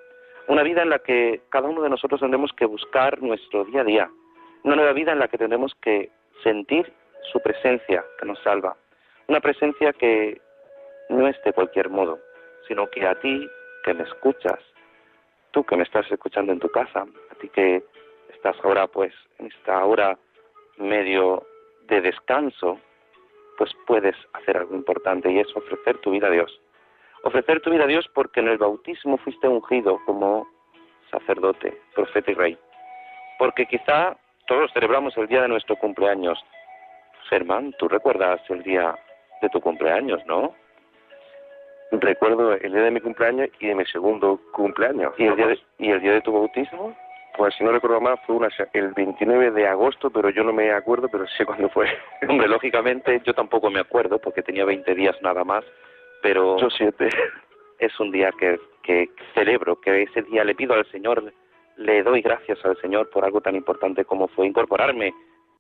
una 0.49 0.63
vida 0.63 0.83
en 0.83 0.91
la 0.91 0.99
que 0.99 1.43
cada 1.51 1.69
uno 1.69 1.83
de 1.83 1.91
nosotros 1.91 2.21
tendremos 2.21 2.53
que 2.55 2.65
buscar 2.65 3.23
nuestro 3.23 3.65
día 3.65 3.83
a 3.83 3.85
día. 3.85 4.11
Una 4.65 4.77
nueva 4.77 4.93
vida 4.93 5.13
en 5.13 5.19
la 5.19 5.29
que 5.29 5.39
tendremos 5.39 5.75
que 5.83 6.11
sentir 6.43 6.93
su 7.31 7.41
presencia 7.41 8.05
que 8.19 8.27
nos 8.27 8.39
salva. 8.43 8.77
Una 9.27 9.41
presencia 9.41 9.93
que 9.93 10.41
no 11.11 11.29
es 11.29 11.37
de 11.45 11.53
cualquier 11.53 11.91
modo, 11.91 12.19
sino 12.67 12.89
que 12.89 13.07
a 13.07 13.15
ti 13.21 13.49
que 13.85 13.95
me 13.95 14.05
escuchas, 14.05 14.59
tú 15.51 15.65
que 15.65 15.77
me 15.77 15.83
estás 15.83 16.11
escuchando 16.11 16.53
en 16.53 16.61
tu 16.61 16.71
casa, 16.71 17.07
a 17.31 17.35
ti 17.37 17.49
que 17.51 17.85
estás 18.35 18.57
ahora 18.65 18.87
pues 18.87 19.13
en 19.39 19.47
esta 19.47 19.85
hora 19.85 20.19
medio 20.79 21.47
de 21.89 22.01
descanso, 22.01 22.81
pues 23.59 23.71
puedes 23.87 24.17
hacer 24.33 24.57
algo 24.57 24.75
importante 24.75 25.31
y 25.31 25.41
es 25.41 25.57
ofrecer 25.57 25.99
tu 25.99 26.11
vida 26.11 26.29
a 26.29 26.31
Dios. 26.31 26.61
Ofrecer 27.25 27.61
tu 27.61 27.71
vida 27.71 27.85
a 27.85 27.89
Dios 27.89 28.09
porque 28.15 28.41
en 28.41 28.49
el 28.49 28.59
bautismo 28.59 29.19
fuiste 29.19 29.49
ungido 29.49 30.01
como 30.07 30.47
sacerdote, 31.11 31.77
profeta 31.95 32.31
y 32.31 32.35
rey. 32.35 32.59
Porque 33.39 33.67
quizá 33.67 34.17
todos 34.47 34.73
celebramos 34.73 35.17
el 35.17 35.27
día 35.27 35.43
de 35.43 35.49
nuestro 35.49 35.77
cumpleaños. 35.77 36.39
Germán, 37.29 37.75
tú 37.79 37.89
recuerdas 37.89 38.41
el 38.49 38.63
día 38.63 38.95
de 39.43 39.49
tu 39.51 39.61
cumpleaños, 39.61 40.25
¿no? 40.27 40.55
Recuerdo 41.91 42.53
el 42.53 42.73
día 42.73 42.83
de 42.83 42.91
mi 42.91 43.01
cumpleaños 43.01 43.49
y 43.61 43.67
de 43.67 43.75
mi 43.75 43.85
segundo 43.87 44.41
cumpleaños. 44.53 45.15
¿Y 45.19 45.25
el 45.25 45.37
día 45.37 45.47
de, 45.47 45.59
y 45.79 45.91
el 45.91 46.01
día 46.01 46.13
de 46.13 46.21
tu 46.21 46.33
bautismo? 46.33 46.95
Pues 47.37 47.55
si 47.55 47.65
no 47.65 47.71
recuerdo 47.71 48.01
mal, 48.01 48.19
fue 48.27 48.37
una, 48.37 48.49
el 48.73 48.93
29 48.93 49.53
de 49.53 49.69
agosto, 49.69 50.11
pero 50.11 50.29
yo 50.31 50.43
no 50.43 50.53
me 50.53 50.73
acuerdo, 50.73 51.09
pero 51.09 51.27
sé 51.29 51.47
cuándo 51.47 51.69
fue. 51.69 51.89
Hombre, 52.29 52.49
lógicamente 52.49 53.23
yo 53.25 53.33
tampoco 53.33 53.71
me 53.71 53.81
acuerdo 53.81 54.19
porque 54.19 54.43
tenía 54.43 54.65
20 54.65 54.95
días 54.95 55.17
nada 55.23 55.45
más, 55.45 55.65
pero... 56.23 56.59
Yo 56.59 56.71
siete. 56.71 57.09
Es 57.79 57.99
un 58.01 58.11
día 58.11 58.31
que, 58.33 58.59
que 58.83 59.09
celebro, 59.35 59.81
que 59.81 60.03
ese 60.03 60.23
día 60.23 60.43
le 60.43 60.55
pido 60.55 60.75
al 60.75 60.85
Señor, 60.91 61.33
le 61.77 62.03
doy 62.03 62.23
gracias 62.23 62.59
al 62.65 62.77
Señor 62.81 63.09
por 63.11 63.25
algo 63.25 63.41
tan 63.41 63.55
importante 63.55 64.05
como 64.05 64.27
fue 64.29 64.47
incorporarme 64.47 65.15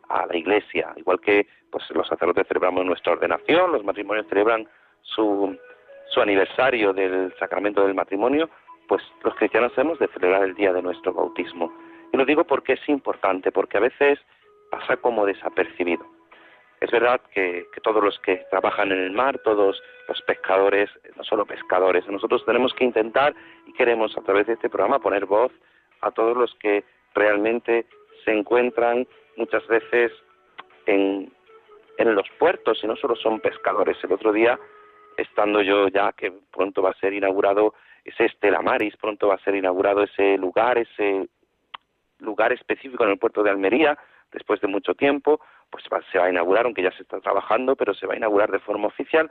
a 0.08 0.26
la 0.26 0.36
iglesia, 0.36 0.92
igual 0.96 1.20
que 1.20 1.46
pues 1.70 1.84
los 1.90 2.06
sacerdotes 2.08 2.48
celebramos 2.48 2.84
nuestra 2.84 3.12
ordenación, 3.12 3.72
los 3.72 3.84
matrimonios 3.84 4.26
celebran 4.28 4.66
su, 5.02 5.56
su 6.10 6.20
aniversario 6.20 6.92
del 6.92 7.32
sacramento 7.38 7.86
del 7.86 7.94
matrimonio, 7.94 8.48
pues 8.88 9.02
los 9.22 9.34
cristianos 9.34 9.72
hemos 9.76 9.98
de 9.98 10.08
celebrar 10.08 10.42
el 10.42 10.54
día 10.54 10.72
de 10.72 10.82
nuestro 10.82 11.12
bautismo. 11.12 11.72
Y 12.12 12.16
lo 12.16 12.24
digo 12.24 12.44
porque 12.44 12.72
es 12.74 12.88
importante, 12.88 13.52
porque 13.52 13.76
a 13.76 13.80
veces 13.80 14.18
pasa 14.70 14.96
como 14.96 15.26
desapercibido. 15.26 16.06
Es 16.80 16.90
verdad 16.90 17.20
que, 17.32 17.66
todos 17.82 18.02
los 18.02 18.18
que 18.20 18.44
trabajan 18.50 18.92
en 18.92 18.98
el 18.98 19.10
mar, 19.10 19.38
todos 19.38 19.82
los 20.06 20.22
pescadores, 20.22 20.90
no 21.16 21.24
solo 21.24 21.44
pescadores, 21.44 22.06
nosotros 22.06 22.44
tenemos 22.44 22.72
que 22.74 22.84
intentar 22.84 23.34
y 23.66 23.72
queremos 23.72 24.16
a 24.16 24.20
través 24.22 24.46
de 24.46 24.52
este 24.52 24.68
programa 24.68 25.00
poner 25.00 25.26
voz 25.26 25.52
a 26.00 26.10
todos 26.10 26.36
los 26.36 26.54
que 26.56 26.84
realmente 27.14 27.86
se 28.24 28.32
encuentran 28.32 29.06
muchas 29.36 29.66
veces 29.66 30.12
en, 30.86 31.32
en 31.96 32.14
los 32.14 32.28
puertos 32.38 32.78
y 32.82 32.86
no 32.86 32.96
solo 32.96 33.16
son 33.16 33.40
pescadores. 33.40 33.96
El 34.04 34.12
otro 34.12 34.32
día, 34.32 34.58
estando 35.16 35.62
yo 35.62 35.88
ya 35.88 36.12
que 36.12 36.32
pronto 36.52 36.82
va 36.82 36.90
a 36.90 37.00
ser 37.00 37.12
inaugurado 37.12 37.74
ese 38.04 38.26
Estela 38.26 38.62
Maris, 38.62 38.96
pronto 38.96 39.28
va 39.28 39.34
a 39.34 39.44
ser 39.44 39.54
inaugurado 39.56 40.02
ese 40.04 40.38
lugar, 40.38 40.78
ese 40.78 41.28
lugar 42.20 42.52
específico 42.52 43.04
en 43.04 43.10
el 43.10 43.18
puerto 43.18 43.42
de 43.42 43.50
Almería, 43.50 43.98
después 44.32 44.60
de 44.60 44.68
mucho 44.68 44.94
tiempo, 44.94 45.40
pues 45.70 45.84
se 46.10 46.18
va 46.18 46.26
a 46.26 46.30
inaugurar, 46.30 46.64
aunque 46.64 46.82
ya 46.82 46.92
se 46.92 47.02
está 47.02 47.20
trabajando, 47.20 47.76
pero 47.76 47.94
se 47.94 48.06
va 48.06 48.14
a 48.14 48.16
inaugurar 48.16 48.50
de 48.50 48.58
forma 48.58 48.88
oficial, 48.88 49.30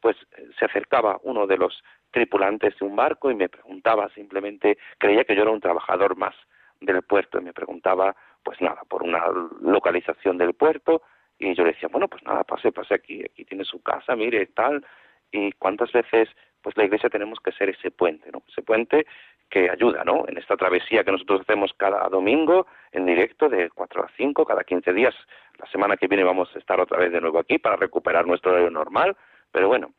pues 0.00 0.16
eh, 0.36 0.48
se 0.58 0.64
acercaba 0.64 1.18
uno 1.22 1.46
de 1.46 1.56
los 1.56 1.82
tripulantes 2.10 2.78
de 2.78 2.86
un 2.86 2.96
barco 2.96 3.30
y 3.30 3.34
me 3.34 3.48
preguntaba 3.48 4.08
simplemente, 4.10 4.78
creía 4.98 5.24
que 5.24 5.34
yo 5.34 5.42
era 5.42 5.50
un 5.50 5.60
trabajador 5.60 6.16
más 6.16 6.34
del 6.80 7.02
puerto 7.02 7.38
y 7.38 7.44
me 7.44 7.52
preguntaba, 7.52 8.14
pues 8.42 8.60
nada, 8.60 8.82
por 8.88 9.02
una 9.02 9.24
localización 9.60 10.38
del 10.38 10.54
puerto 10.54 11.02
y 11.38 11.54
yo 11.54 11.64
le 11.64 11.72
decía, 11.72 11.88
bueno, 11.90 12.08
pues 12.08 12.22
nada, 12.24 12.44
pase, 12.44 12.72
pase 12.72 12.94
aquí, 12.94 13.22
aquí 13.24 13.44
tiene 13.44 13.64
su 13.64 13.82
casa, 13.82 14.16
mire, 14.16 14.46
tal, 14.46 14.84
y 15.30 15.52
cuántas 15.52 15.92
veces 15.92 16.28
pues 16.62 16.76
la 16.76 16.84
iglesia 16.84 17.08
tenemos 17.08 17.38
que 17.40 17.52
ser 17.52 17.68
ese 17.70 17.90
puente, 17.90 18.30
¿no? 18.32 18.42
Ese 18.48 18.62
puente 18.62 19.06
que 19.50 19.70
ayuda, 19.70 20.04
¿no? 20.04 20.24
En 20.28 20.36
esta 20.36 20.56
travesía 20.56 21.04
que 21.04 21.12
nosotros 21.12 21.40
hacemos 21.40 21.72
cada 21.76 22.08
domingo 22.08 22.66
en 22.92 23.06
directo 23.06 23.48
de 23.48 23.70
4 23.70 24.04
a 24.04 24.08
5, 24.16 24.44
cada 24.44 24.64
15 24.64 24.92
días. 24.92 25.14
La 25.58 25.66
semana 25.66 25.96
que 25.96 26.06
viene 26.06 26.24
vamos 26.24 26.54
a 26.54 26.58
estar 26.58 26.80
otra 26.80 26.98
vez 26.98 27.12
de 27.12 27.20
nuevo 27.20 27.38
aquí 27.38 27.58
para 27.58 27.76
recuperar 27.76 28.26
nuestro 28.26 28.52
horario 28.52 28.70
normal, 28.70 29.16
pero 29.50 29.68
bueno, 29.68 29.92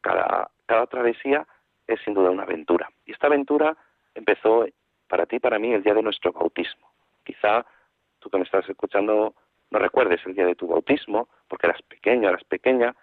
cada, 0.00 0.50
cada 0.66 0.86
travesía 0.86 1.46
es 1.86 2.00
sin 2.00 2.14
duda 2.14 2.30
una 2.30 2.44
aventura. 2.44 2.88
Y 3.04 3.12
esta 3.12 3.26
aventura 3.26 3.76
empezó 4.14 4.66
para 5.08 5.26
ti 5.26 5.36
y 5.36 5.40
para 5.40 5.58
mí 5.58 5.72
el 5.72 5.82
día 5.82 5.94
de 5.94 6.02
nuestro 6.02 6.32
bautismo. 6.32 6.90
Quizá 7.24 7.66
tú 8.18 8.30
que 8.30 8.38
me 8.38 8.44
estás 8.44 8.68
escuchando 8.68 9.34
no 9.70 9.80
recuerdes 9.80 10.24
el 10.24 10.34
día 10.34 10.46
de 10.46 10.54
tu 10.54 10.68
bautismo, 10.68 11.28
porque 11.48 11.66
eras 11.66 11.82
pequeño, 11.82 12.28
eras 12.28 12.44
pequeña, 12.44 12.94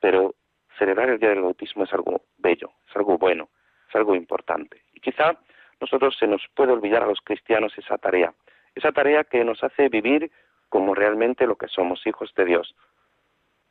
pero 0.00 0.36
celebrar 0.78 1.10
el 1.10 1.18
día 1.18 1.30
del 1.30 1.42
bautismo 1.42 1.82
es 1.82 1.92
algo 1.92 2.22
bello, 2.38 2.70
es 2.88 2.96
algo 2.96 3.18
bueno, 3.18 3.48
es 3.88 3.96
algo 3.96 4.14
importante. 4.14 4.84
Y 5.00 5.10
quizá 5.10 5.38
nosotros 5.80 6.14
se 6.18 6.26
nos 6.26 6.46
puede 6.54 6.72
olvidar 6.72 7.02
a 7.02 7.06
los 7.06 7.20
cristianos 7.22 7.72
esa 7.78 7.96
tarea, 7.96 8.34
esa 8.74 8.92
tarea 8.92 9.24
que 9.24 9.42
nos 9.44 9.64
hace 9.64 9.88
vivir 9.88 10.30
como 10.68 10.94
realmente 10.94 11.46
lo 11.46 11.56
que 11.56 11.68
somos, 11.68 12.06
hijos 12.06 12.32
de 12.34 12.44
Dios. 12.44 12.74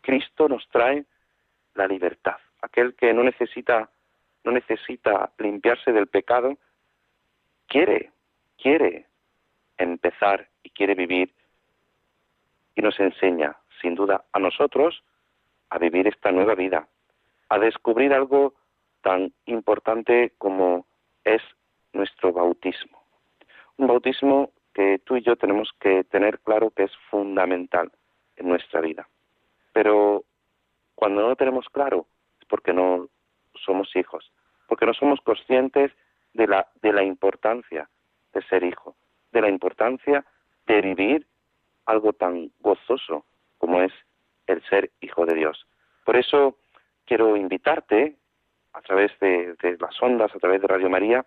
Cristo 0.02 0.50
nos 0.50 0.68
trae 0.70 1.06
la 1.76 1.88
libertad, 1.88 2.38
aquel 2.62 2.96
que 2.96 3.14
no 3.14 3.24
necesita 3.24 3.90
no 4.46 4.54
necesita 4.54 5.32
limpiarse 5.38 5.92
del 5.92 6.08
pecado, 6.08 6.58
quiere, 7.68 8.14
quiere 8.58 9.06
empezar 9.78 10.48
y 10.64 10.70
quiere 10.70 10.96
vivir 10.96 11.34
y 12.74 12.82
nos 12.82 12.98
enseña, 13.02 13.58
sin 13.82 13.96
duda, 13.96 14.24
a 14.32 14.40
nosotros 14.40 15.04
a 15.70 15.78
vivir 15.78 16.08
esta 16.08 16.32
nueva 16.32 16.56
vida, 16.56 16.88
a 17.50 17.60
descubrir 17.60 18.14
algo 18.14 18.56
tan 19.02 19.34
importante 19.46 20.34
como 20.38 20.88
es 21.24 21.42
nuestro 21.94 22.32
bautismo. 22.34 23.02
Un 23.78 23.88
bautismo 23.88 24.52
que 24.74 25.00
tú 25.00 25.18
y 25.18 25.22
yo 25.22 25.36
tenemos 25.36 25.72
que 25.80 26.04
tener 26.06 26.40
claro 26.40 26.72
que 26.72 26.84
es 26.84 26.92
fundamental 27.10 27.92
en 28.36 28.48
nuestra 28.48 28.82
vida. 28.82 29.08
Pero 29.74 30.24
cuando 30.96 31.22
no 31.22 31.30
lo 31.30 31.36
tenemos 31.36 31.68
claro 31.70 32.08
es 32.40 32.48
porque 32.48 32.74
no 32.74 33.10
somos 33.66 33.96
hijos, 33.96 34.32
porque 34.68 34.86
no 34.86 34.94
somos 34.94 35.20
conscientes 35.22 35.92
de 36.34 36.48
la, 36.48 36.68
de 36.82 36.94
la 36.94 37.04
importancia 37.04 37.90
de 38.34 38.42
ser 38.44 38.64
hijo, 38.64 38.96
de 39.32 39.42
la 39.42 39.50
importancia 39.50 40.26
de 40.68 40.82
vivir 40.82 41.28
algo 41.86 42.14
tan 42.14 42.52
gozoso 42.60 43.26
como 43.58 43.82
es 43.82 43.92
el 44.48 44.64
ser 44.70 44.92
hijo 45.02 45.26
de 45.26 45.36
Dios. 45.36 45.68
Por 46.06 46.16
eso 46.16 46.58
quiero 47.06 47.36
invitarte 47.36 48.16
a 48.74 48.82
través 48.82 49.12
de, 49.20 49.56
las 49.80 50.02
ondas, 50.02 50.34
a 50.34 50.40
través 50.40 50.62
de 50.62 50.68
Radio 50.68 50.90
María, 50.90 51.26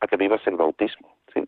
a 0.00 0.06
que 0.06 0.16
vivas 0.16 0.46
el 0.46 0.56
bautismo, 0.56 1.16
¿sí? 1.32 1.46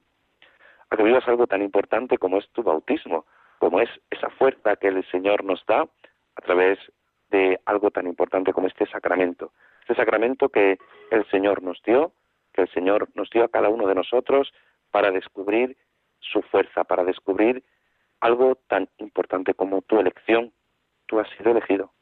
A 0.90 0.96
que 0.96 1.02
vivas 1.02 1.26
algo 1.28 1.46
tan 1.46 1.62
importante 1.62 2.18
como 2.18 2.38
es 2.38 2.48
tu 2.50 2.62
bautismo, 2.62 3.26
como 3.58 3.80
es 3.80 3.90
esa 4.10 4.30
fuerza 4.30 4.76
que 4.76 4.88
el 4.88 5.04
Señor 5.10 5.44
nos 5.44 5.64
da 5.66 5.82
a 5.82 6.40
través 6.42 6.78
de 7.30 7.60
algo 7.64 7.90
tan 7.90 8.06
importante 8.06 8.52
como 8.52 8.68
este 8.68 8.86
sacramento. 8.86 9.52
Este 9.80 9.94
sacramento 9.94 10.48
que 10.48 10.78
el 11.10 11.28
Señor 11.30 11.62
nos 11.62 11.82
dio, 11.82 12.12
que 12.52 12.62
el 12.62 12.68
Señor 12.70 13.08
nos 13.14 13.30
dio 13.30 13.44
a 13.44 13.48
cada 13.48 13.68
uno 13.68 13.86
de 13.86 13.94
nosotros 13.94 14.52
para 14.90 15.10
descubrir 15.10 15.76
su 16.20 16.42
fuerza, 16.42 16.84
para 16.84 17.04
descubrir 17.04 17.62
algo 18.20 18.56
tan 18.68 18.88
importante 18.98 19.54
como 19.54 19.82
tu 19.82 19.98
elección. 19.98 20.52
Tú 21.06 21.20
has 21.20 21.28
sido 21.36 21.52
elegido 21.52 21.92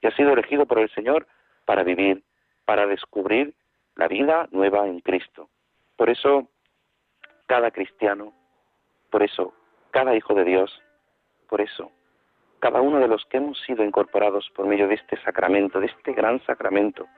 y 0.00 0.06
ha 0.06 0.16
sido 0.16 0.32
elegido 0.32 0.66
por 0.66 0.78
el 0.78 0.90
Señor 0.90 1.26
para 1.64 1.82
vivir, 1.82 2.22
para 2.70 2.86
descubrir 2.86 3.52
la 3.96 4.06
vida 4.06 4.46
nueva 4.52 4.86
en 4.86 5.00
Cristo. 5.00 5.48
Por 5.96 6.08
eso, 6.08 6.46
cada 7.46 7.72
cristiano, 7.72 8.32
por 9.10 9.24
eso, 9.24 9.52
cada 9.90 10.14
hijo 10.14 10.34
de 10.34 10.44
Dios, 10.44 10.80
por 11.48 11.60
eso, 11.60 11.90
cada 12.60 12.80
uno 12.80 13.00
de 13.00 13.08
los 13.08 13.24
que 13.24 13.38
hemos 13.38 13.58
sido 13.62 13.82
incorporados 13.82 14.48
por 14.54 14.68
medio 14.68 14.86
de 14.86 14.94
este 14.94 15.20
sacramento, 15.22 15.80
de 15.80 15.86
este 15.86 16.12
gran 16.12 16.40
sacramento, 16.46 17.08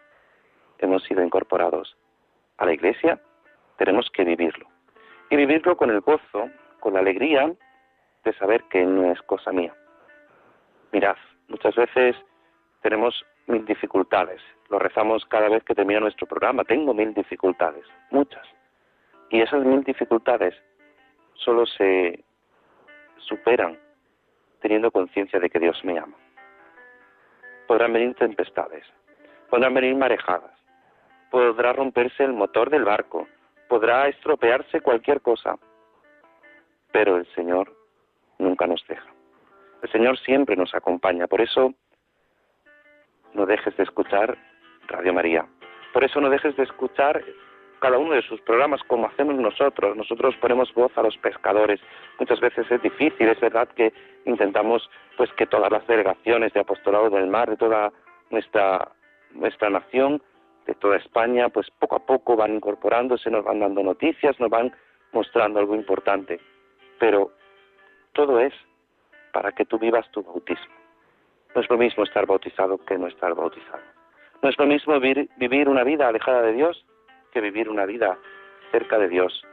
hemos 0.78 1.02
sido 1.02 1.22
incorporados 1.22 1.98
a 2.56 2.64
la 2.64 2.72
iglesia, 2.72 3.20
tenemos 3.76 4.08
que 4.08 4.24
vivirlo. 4.24 4.66
Y 5.28 5.36
vivirlo 5.36 5.76
con 5.76 5.90
el 5.90 6.00
gozo, 6.00 6.48
con 6.80 6.94
la 6.94 7.00
alegría 7.00 7.52
de 8.24 8.32
saber 8.38 8.64
que 8.70 8.86
no 8.86 9.12
es 9.12 9.20
cosa 9.20 9.52
mía. 9.52 9.74
Mirad, 10.92 11.16
muchas 11.48 11.74
veces 11.74 12.16
tenemos 12.80 13.22
mil 13.46 13.64
dificultades. 13.64 14.40
Lo 14.68 14.78
rezamos 14.78 15.24
cada 15.26 15.48
vez 15.48 15.62
que 15.64 15.74
termina 15.74 16.00
nuestro 16.00 16.26
programa. 16.26 16.64
Tengo 16.64 16.94
mil 16.94 17.12
dificultades, 17.14 17.84
muchas. 18.10 18.46
Y 19.30 19.40
esas 19.40 19.64
mil 19.64 19.82
dificultades 19.82 20.54
solo 21.34 21.66
se 21.66 22.24
superan 23.18 23.78
teniendo 24.60 24.90
conciencia 24.90 25.40
de 25.40 25.50
que 25.50 25.58
Dios 25.58 25.82
me 25.84 25.98
ama. 25.98 26.16
Podrán 27.66 27.92
venir 27.92 28.14
tempestades, 28.14 28.84
podrán 29.50 29.74
venir 29.74 29.94
marejadas, 29.96 30.52
podrá 31.30 31.72
romperse 31.72 32.24
el 32.24 32.32
motor 32.32 32.70
del 32.70 32.84
barco, 32.84 33.26
podrá 33.68 34.08
estropearse 34.08 34.80
cualquier 34.80 35.20
cosa, 35.20 35.58
pero 36.92 37.16
el 37.16 37.26
Señor 37.34 37.74
nunca 38.38 38.66
nos 38.66 38.84
deja. 38.86 39.08
El 39.82 39.90
Señor 39.90 40.18
siempre 40.18 40.56
nos 40.56 40.74
acompaña. 40.74 41.26
Por 41.26 41.40
eso 41.40 41.74
no 43.34 43.46
dejes 43.46 43.76
de 43.76 43.84
escuchar 43.84 44.36
Radio 44.88 45.12
María. 45.12 45.46
Por 45.92 46.04
eso 46.04 46.20
no 46.20 46.30
dejes 46.30 46.56
de 46.56 46.64
escuchar 46.64 47.22
cada 47.80 47.98
uno 47.98 48.14
de 48.14 48.22
sus 48.22 48.40
programas 48.42 48.80
como 48.84 49.06
hacemos 49.06 49.34
nosotros. 49.34 49.96
Nosotros 49.96 50.36
ponemos 50.40 50.72
voz 50.72 50.96
a 50.96 51.02
los 51.02 51.16
pescadores. 51.18 51.80
Muchas 52.18 52.40
veces 52.40 52.70
es 52.70 52.80
difícil, 52.80 53.28
es 53.28 53.40
verdad 53.40 53.68
que 53.68 53.92
intentamos 54.24 54.88
pues 55.16 55.32
que 55.32 55.46
todas 55.46 55.70
las 55.70 55.86
delegaciones 55.86 56.52
de 56.52 56.60
apostolado 56.60 57.10
del 57.10 57.26
mar, 57.26 57.50
de 57.50 57.56
toda 57.56 57.92
nuestra, 58.30 58.88
nuestra 59.32 59.68
nación, 59.68 60.22
de 60.66 60.74
toda 60.74 60.96
España, 60.96 61.48
pues 61.48 61.70
poco 61.78 61.96
a 61.96 62.06
poco 62.06 62.36
van 62.36 62.54
incorporándose, 62.54 63.30
nos 63.30 63.44
van 63.44 63.60
dando 63.60 63.82
noticias, 63.82 64.38
nos 64.38 64.48
van 64.48 64.72
mostrando 65.12 65.58
algo 65.58 65.74
importante. 65.74 66.40
Pero 67.00 67.32
todo 68.12 68.38
es 68.38 68.54
para 69.32 69.52
que 69.52 69.64
tú 69.64 69.78
vivas 69.78 70.08
tu 70.12 70.22
bautismo. 70.22 70.81
No 71.54 71.60
es 71.60 71.68
lo 71.68 71.76
mismo 71.76 72.04
estar 72.04 72.26
bautizado 72.26 72.78
que 72.78 72.96
no 72.96 73.06
estar 73.06 73.34
bautizado. 73.34 73.82
No 74.42 74.48
es 74.48 74.58
lo 74.58 74.66
mismo 74.66 74.98
vivir, 74.98 75.68
una 75.68 75.84
vida 75.84 76.08
alejada 76.08 76.42
de 76.42 76.52
Dios 76.52 76.84
que 77.32 77.40
vivir 77.40 77.68
una 77.68 77.86
vida 77.86 78.18
cerca 78.70 78.98
de 78.98 79.08
Dios, 79.08 79.44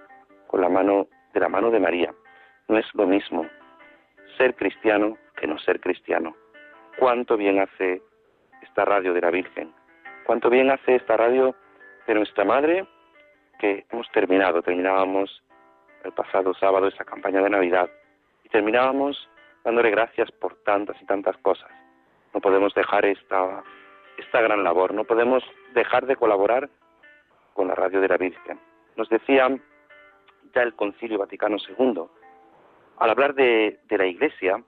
con 0.47 0.61
la 0.61 0.69
mano 0.69 1.07
de 1.33 1.39
la 1.39 1.49
mano 1.49 1.69
de 1.69 1.79
María. 1.79 2.13
No 2.67 2.77
es 2.77 2.85
lo 2.93 3.05
mismo 3.05 3.45
ser 4.37 4.55
cristiano 4.55 5.17
que 5.35 5.45
no 5.45 5.59
ser 5.59 5.79
cristiano. 5.79 6.35
Cuánto 6.97 7.37
bien 7.37 7.59
hace 7.59 8.01
esta 8.61 8.85
radio 8.85 9.13
de 9.13 9.21
la 9.21 9.29
Virgen. 9.29 9.73
Cuánto 10.25 10.49
bien 10.49 10.71
hace 10.71 10.95
esta 10.95 11.17
radio 11.17 11.55
de 12.07 12.13
nuestra 12.15 12.45
Madre 12.45 12.87
que 13.59 13.85
hemos 13.91 14.09
terminado. 14.11 14.61
Terminábamos 14.61 15.43
el 16.03 16.13
pasado 16.13 16.53
sábado 16.53 16.87
esa 16.87 17.03
campaña 17.03 17.41
de 17.41 17.49
Navidad 17.49 17.89
y 18.43 18.49
terminábamos 18.49 19.29
dándole 19.63 19.91
gracias 19.91 20.31
por 20.31 20.55
tantas 20.63 20.99
y 21.01 21.05
tantas 21.05 21.37
cosas. 21.37 21.69
No 22.33 22.41
podemos 22.41 22.73
dejar 22.73 23.05
esta, 23.05 23.63
esta 24.17 24.41
gran 24.41 24.63
labor, 24.63 24.93
no 24.93 25.03
podemos 25.03 25.43
dejar 25.73 26.05
de 26.05 26.15
colaborar 26.15 26.69
con 27.53 27.67
la 27.67 27.75
radio 27.75 28.01
de 28.01 28.07
la 28.07 28.17
Virgen. 28.17 28.59
Nos 28.95 29.09
decía 29.09 29.49
ya 30.53 30.61
el 30.61 30.75
Concilio 30.75 31.19
Vaticano 31.19 31.57
II, 31.57 32.03
al 32.97 33.09
hablar 33.09 33.33
de, 33.33 33.79
de 33.87 33.97
la 33.97 34.05
Iglesia, 34.05 34.63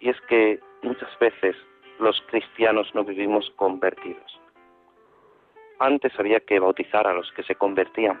y 0.00 0.10
es 0.10 0.20
que 0.22 0.60
muchas 0.82 1.16
veces 1.18 1.56
los 1.98 2.20
cristianos 2.28 2.92
no 2.94 3.04
vivimos 3.04 3.50
convertidos. 3.56 4.40
Antes 5.78 6.12
había 6.18 6.40
que 6.40 6.58
bautizar 6.58 7.06
a 7.06 7.12
los 7.12 7.30
que 7.32 7.42
se 7.42 7.54
convertían 7.54 8.20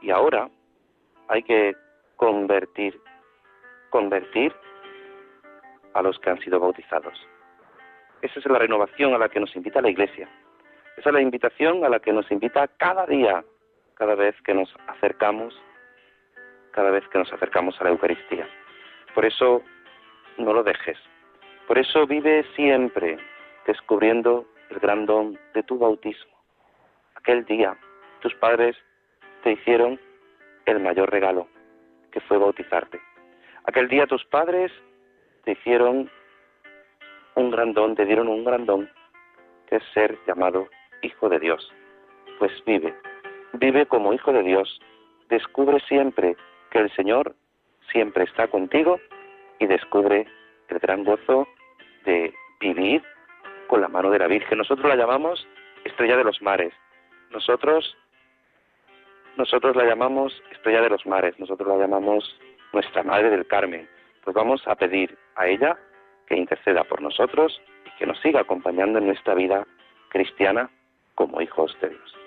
y 0.00 0.10
ahora 0.10 0.48
hay 1.28 1.42
que 1.42 1.76
convertir, 2.16 3.00
convertir 3.90 4.52
a 5.94 6.02
los 6.02 6.18
que 6.18 6.30
han 6.30 6.40
sido 6.40 6.60
bautizados. 6.60 7.18
Esa 8.22 8.38
es 8.38 8.46
la 8.46 8.58
renovación 8.58 9.14
a 9.14 9.18
la 9.18 9.28
que 9.28 9.40
nos 9.40 9.54
invita 9.56 9.80
la 9.80 9.90
Iglesia. 9.90 10.28
Esa 10.96 11.10
es 11.10 11.14
la 11.14 11.22
invitación 11.22 11.84
a 11.84 11.88
la 11.88 12.00
que 12.00 12.12
nos 12.12 12.30
invita 12.30 12.68
cada 12.76 13.06
día, 13.06 13.44
cada 13.94 14.14
vez 14.14 14.34
que 14.42 14.54
nos 14.54 14.74
acercamos, 14.86 15.58
cada 16.72 16.90
vez 16.90 17.06
que 17.08 17.18
nos 17.18 17.32
acercamos 17.32 17.80
a 17.80 17.84
la 17.84 17.90
Eucaristía. 17.90 18.46
Por 19.14 19.24
eso 19.24 19.62
no 20.38 20.52
lo 20.52 20.62
dejes. 20.62 20.98
Por 21.66 21.78
eso 21.78 22.06
vive 22.06 22.44
siempre 22.54 23.18
descubriendo 23.66 24.46
el 24.70 24.78
gran 24.78 25.06
don 25.06 25.38
de 25.54 25.62
tu 25.62 25.78
bautismo. 25.78 26.32
Aquel 27.14 27.44
día 27.44 27.76
tus 28.20 28.34
padres 28.34 28.76
te 29.42 29.52
hicieron 29.52 29.98
el 30.66 30.80
mayor 30.80 31.10
regalo, 31.10 31.48
que 32.12 32.20
fue 32.20 32.38
bautizarte. 32.38 33.00
Aquel 33.64 33.88
día 33.88 34.06
tus 34.06 34.24
padres 34.26 34.72
te 35.44 35.52
hicieron 35.52 36.10
un 37.34 37.50
gran 37.50 37.72
don, 37.72 37.94
te 37.94 38.04
dieron 38.04 38.28
un 38.28 38.44
gran 38.44 38.66
don, 38.66 38.90
que 39.68 39.76
es 39.76 39.82
ser 39.94 40.18
llamado 40.26 40.68
Hijo 41.02 41.28
de 41.28 41.38
Dios. 41.38 41.72
Pues 42.38 42.52
vive, 42.64 42.94
vive 43.54 43.86
como 43.86 44.12
Hijo 44.12 44.32
de 44.32 44.42
Dios, 44.42 44.80
descubre 45.28 45.80
siempre 45.80 46.36
que 46.70 46.78
el 46.78 46.90
Señor 46.94 47.34
siempre 47.92 48.24
está 48.24 48.48
contigo 48.48 49.00
y 49.58 49.66
descubre 49.66 50.26
el 50.68 50.78
gran 50.78 51.04
gozo 51.04 51.46
de 52.04 52.32
vivir 52.60 53.02
con 53.66 53.80
la 53.80 53.88
mano 53.88 54.10
de 54.10 54.18
la 54.18 54.26
Virgen. 54.26 54.58
Nosotros 54.58 54.88
la 54.88 54.96
llamamos 54.96 55.46
estrella 55.84 56.16
de 56.16 56.24
los 56.24 56.40
mares. 56.42 56.72
Nosotros 57.30 57.96
nosotros 59.36 59.76
la 59.76 59.84
llamamos 59.84 60.42
estrella 60.50 60.82
de 60.82 60.90
los 60.90 61.06
mares, 61.06 61.38
nosotros 61.38 61.68
la 61.68 61.78
llamamos 61.78 62.38
nuestra 62.72 63.02
Madre 63.02 63.30
del 63.30 63.46
Carmen. 63.46 63.88
Pues 64.24 64.34
vamos 64.34 64.66
a 64.66 64.74
pedir 64.74 65.16
a 65.36 65.46
ella 65.46 65.78
que 66.30 66.36
interceda 66.36 66.84
por 66.84 67.02
nosotros 67.02 67.60
y 67.84 67.98
que 67.98 68.06
nos 68.06 68.18
siga 68.20 68.40
acompañando 68.40 69.00
en 69.00 69.06
nuestra 69.06 69.34
vida 69.34 69.66
cristiana 70.10 70.70
como 71.16 71.42
hijos 71.42 71.76
de 71.82 71.90
Dios. 71.90 72.19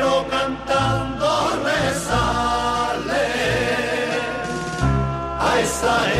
Virgen 0.00 0.56
del 5.82 6.19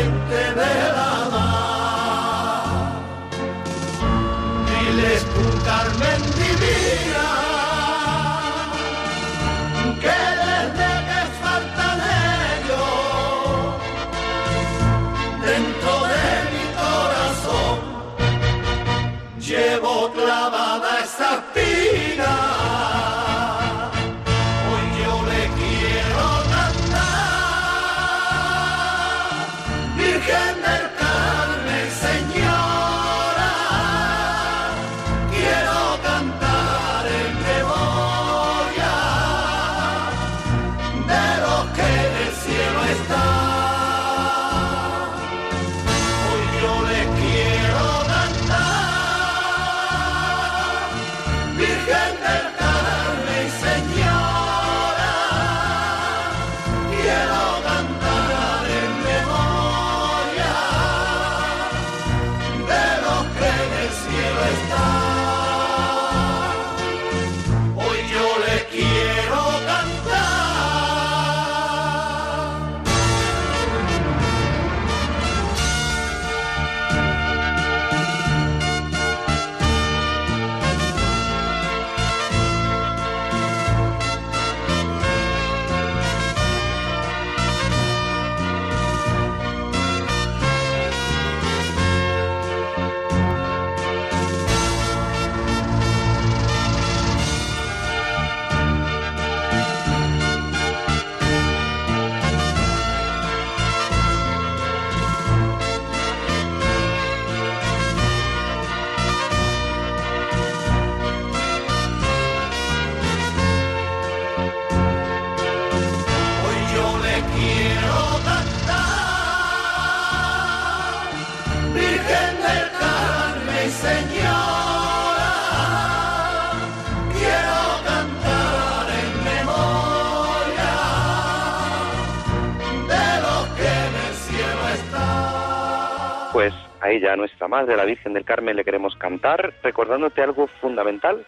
nuestra 137.51 137.57
Madre, 137.57 137.75
la 137.75 137.85
Virgen 137.85 138.13
del 138.13 138.23
Carmen, 138.23 138.55
le 138.55 138.63
queremos 138.63 138.95
cantar, 138.95 139.53
recordándote 139.61 140.21
algo 140.21 140.47
fundamental, 140.61 141.25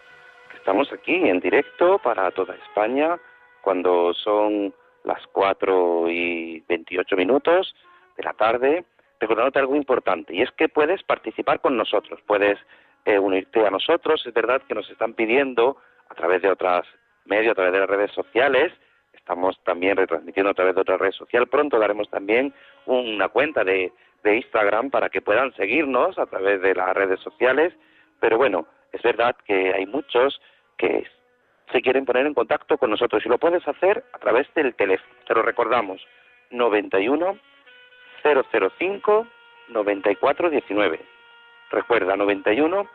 que 0.50 0.56
estamos 0.56 0.90
aquí 0.92 1.14
en 1.14 1.40
directo 1.40 1.98
para 1.98 2.30
toda 2.30 2.54
España, 2.54 3.18
cuando 3.62 4.14
son 4.14 4.74
las 5.04 5.20
4 5.32 6.08
y 6.08 6.64
28 6.66 7.16
minutos 7.16 7.74
de 8.16 8.22
la 8.22 8.32
tarde, 8.32 8.84
recordándote 9.20 9.58
algo 9.58 9.76
importante, 9.76 10.34
y 10.34 10.42
es 10.42 10.50
que 10.52 10.68
puedes 10.68 11.02
participar 11.02 11.60
con 11.60 11.76
nosotros, 11.76 12.18
puedes 12.26 12.58
eh, 13.04 13.18
unirte 13.18 13.66
a 13.66 13.70
nosotros, 13.70 14.24
es 14.26 14.32
verdad 14.32 14.62
que 14.66 14.74
nos 14.74 14.88
están 14.90 15.12
pidiendo 15.12 15.76
a 16.08 16.14
través 16.14 16.40
de 16.40 16.48
otras 16.48 16.86
medios, 17.26 17.52
a 17.52 17.54
través 17.54 17.72
de 17.72 17.80
las 17.80 17.90
redes 17.90 18.12
sociales, 18.12 18.72
estamos 19.12 19.58
también 19.64 19.96
retransmitiendo 19.96 20.50
a 20.50 20.54
través 20.54 20.74
de 20.74 20.80
otra 20.80 20.96
red 20.96 21.12
social, 21.12 21.46
pronto 21.48 21.78
daremos 21.78 22.08
también 22.08 22.54
una 22.86 23.28
cuenta 23.28 23.62
de 23.62 23.92
de 24.24 24.36
Instagram 24.36 24.90
para 24.90 25.10
que 25.10 25.20
puedan 25.20 25.54
seguirnos 25.54 26.18
a 26.18 26.26
través 26.26 26.60
de 26.62 26.74
las 26.74 26.94
redes 26.94 27.20
sociales, 27.20 27.72
pero 28.18 28.38
bueno, 28.38 28.66
es 28.92 29.02
verdad 29.02 29.36
que 29.44 29.72
hay 29.72 29.86
muchos 29.86 30.40
que 30.76 31.06
se 31.72 31.82
quieren 31.82 32.04
poner 32.04 32.26
en 32.26 32.34
contacto 32.34 32.78
con 32.78 32.90
nosotros 32.90 33.24
y 33.24 33.28
lo 33.28 33.38
puedes 33.38 33.66
hacer 33.68 34.04
a 34.12 34.18
través 34.18 34.52
del 34.54 34.74
teléfono. 34.74 35.12
Te 35.26 35.34
lo 35.34 35.42
recordamos, 35.42 36.04
91 36.50 37.38
005 38.22 39.26
9419. 39.68 41.00
Recuerda, 41.70 42.16
91 42.16 42.88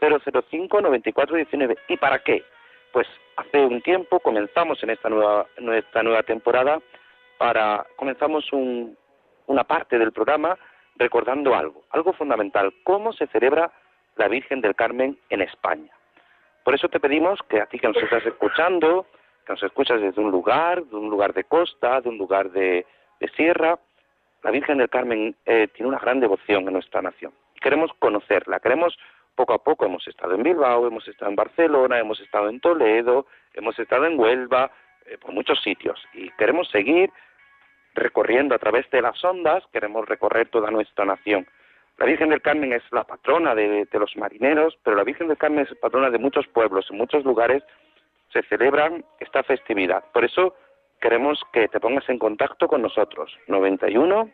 005 0.00 0.80
9419. 0.80 1.76
¿Y 1.88 1.96
para 1.98 2.20
qué? 2.20 2.44
Pues 2.92 3.06
hace 3.36 3.58
un 3.58 3.82
tiempo 3.82 4.20
comenzamos 4.20 4.82
en 4.82 4.90
esta 4.90 5.08
nueva, 5.08 5.46
nuestra 5.58 6.02
nueva 6.02 6.22
temporada 6.22 6.80
para 7.38 7.86
comenzamos 7.96 8.52
un, 8.52 8.96
una 9.50 9.64
parte 9.64 9.98
del 9.98 10.12
programa 10.12 10.56
recordando 10.96 11.54
algo, 11.54 11.82
algo 11.90 12.12
fundamental, 12.12 12.72
cómo 12.84 13.12
se 13.12 13.26
celebra 13.28 13.72
la 14.16 14.28
Virgen 14.28 14.60
del 14.60 14.74
Carmen 14.74 15.18
en 15.28 15.42
España. 15.42 15.90
Por 16.64 16.74
eso 16.74 16.88
te 16.88 17.00
pedimos 17.00 17.40
que 17.48 17.60
a 17.60 17.66
ti 17.66 17.78
que 17.78 17.88
nos 17.88 17.96
estás 17.96 18.24
escuchando, 18.26 19.06
que 19.46 19.52
nos 19.52 19.62
escuchas 19.62 20.00
desde 20.00 20.20
un 20.20 20.30
lugar, 20.30 20.84
de 20.84 20.96
un 20.96 21.10
lugar 21.10 21.32
de 21.32 21.44
costa, 21.44 22.00
de 22.00 22.08
un 22.08 22.18
lugar 22.18 22.50
de, 22.50 22.86
sierra, 23.36 23.78
la 24.42 24.50
Virgen 24.50 24.78
del 24.78 24.88
Carmen 24.88 25.36
eh, 25.44 25.68
tiene 25.74 25.88
una 25.88 25.98
gran 25.98 26.20
devoción 26.20 26.66
en 26.66 26.72
nuestra 26.72 27.02
nación. 27.02 27.32
Queremos 27.60 27.90
conocerla, 27.98 28.60
queremos 28.60 28.96
poco 29.34 29.52
a 29.52 29.62
poco, 29.62 29.84
hemos 29.84 30.06
estado 30.06 30.34
en 30.34 30.42
Bilbao, 30.42 30.86
hemos 30.86 31.06
estado 31.08 31.30
en 31.30 31.36
Barcelona, 31.36 31.98
hemos 31.98 32.20
estado 32.20 32.48
en 32.48 32.60
Toledo, 32.60 33.26
hemos 33.54 33.78
estado 33.78 34.06
en 34.06 34.18
Huelva, 34.18 34.70
eh, 35.06 35.18
por 35.18 35.32
muchos 35.32 35.60
sitios, 35.62 36.02
y 36.14 36.30
queremos 36.32 36.68
seguir 36.70 37.10
recorriendo 37.94 38.54
a 38.54 38.58
través 38.58 38.88
de 38.90 39.02
las 39.02 39.22
ondas, 39.24 39.64
queremos 39.72 40.08
recorrer 40.08 40.48
toda 40.48 40.70
nuestra 40.70 41.04
nación. 41.04 41.46
La 41.98 42.06
Virgen 42.06 42.30
del 42.30 42.40
Carmen 42.40 42.72
es 42.72 42.82
la 42.92 43.04
patrona 43.04 43.54
de, 43.54 43.86
los 43.92 44.16
marineros, 44.16 44.78
pero 44.82 44.96
la 44.96 45.04
Virgen 45.04 45.28
del 45.28 45.36
Carmen 45.36 45.66
es 45.70 45.78
patrona 45.78 46.08
de 46.08 46.18
muchos 46.18 46.46
pueblos, 46.48 46.86
en 46.90 46.96
muchos 46.96 47.24
lugares 47.24 47.62
se 48.32 48.42
celebra 48.44 48.90
esta 49.18 49.42
festividad. 49.42 50.04
Por 50.12 50.24
eso 50.24 50.54
queremos 51.00 51.42
que 51.52 51.68
te 51.68 51.80
pongas 51.80 52.08
en 52.08 52.18
contacto 52.18 52.68
con 52.68 52.82
nosotros. 52.82 53.36
91 53.48 54.30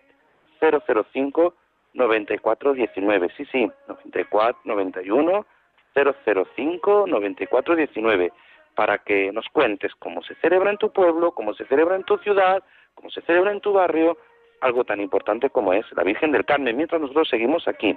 005 0.60 1.54
9419. 1.94 3.28
Sí, 3.36 3.44
sí, 3.50 3.70
94 3.88 4.60
91 4.64 5.46
005 5.94 7.04
9419 7.06 8.32
para 8.76 8.98
que 8.98 9.32
nos 9.32 9.48
cuentes 9.48 9.92
cómo 9.98 10.22
se 10.22 10.34
celebra 10.36 10.70
en 10.70 10.76
tu 10.76 10.92
pueblo, 10.92 11.32
cómo 11.32 11.54
se 11.54 11.64
celebra 11.64 11.96
en 11.96 12.04
tu 12.04 12.18
ciudad, 12.18 12.62
como 12.96 13.10
se 13.10 13.22
celebra 13.22 13.52
en 13.52 13.60
tu 13.60 13.72
barrio 13.72 14.18
algo 14.60 14.84
tan 14.84 15.00
importante 15.00 15.50
como 15.50 15.72
es 15.72 15.86
la 15.92 16.02
Virgen 16.02 16.32
del 16.32 16.44
Carmen, 16.44 16.76
mientras 16.76 17.00
nosotros 17.00 17.28
seguimos 17.28 17.68
aquí. 17.68 17.96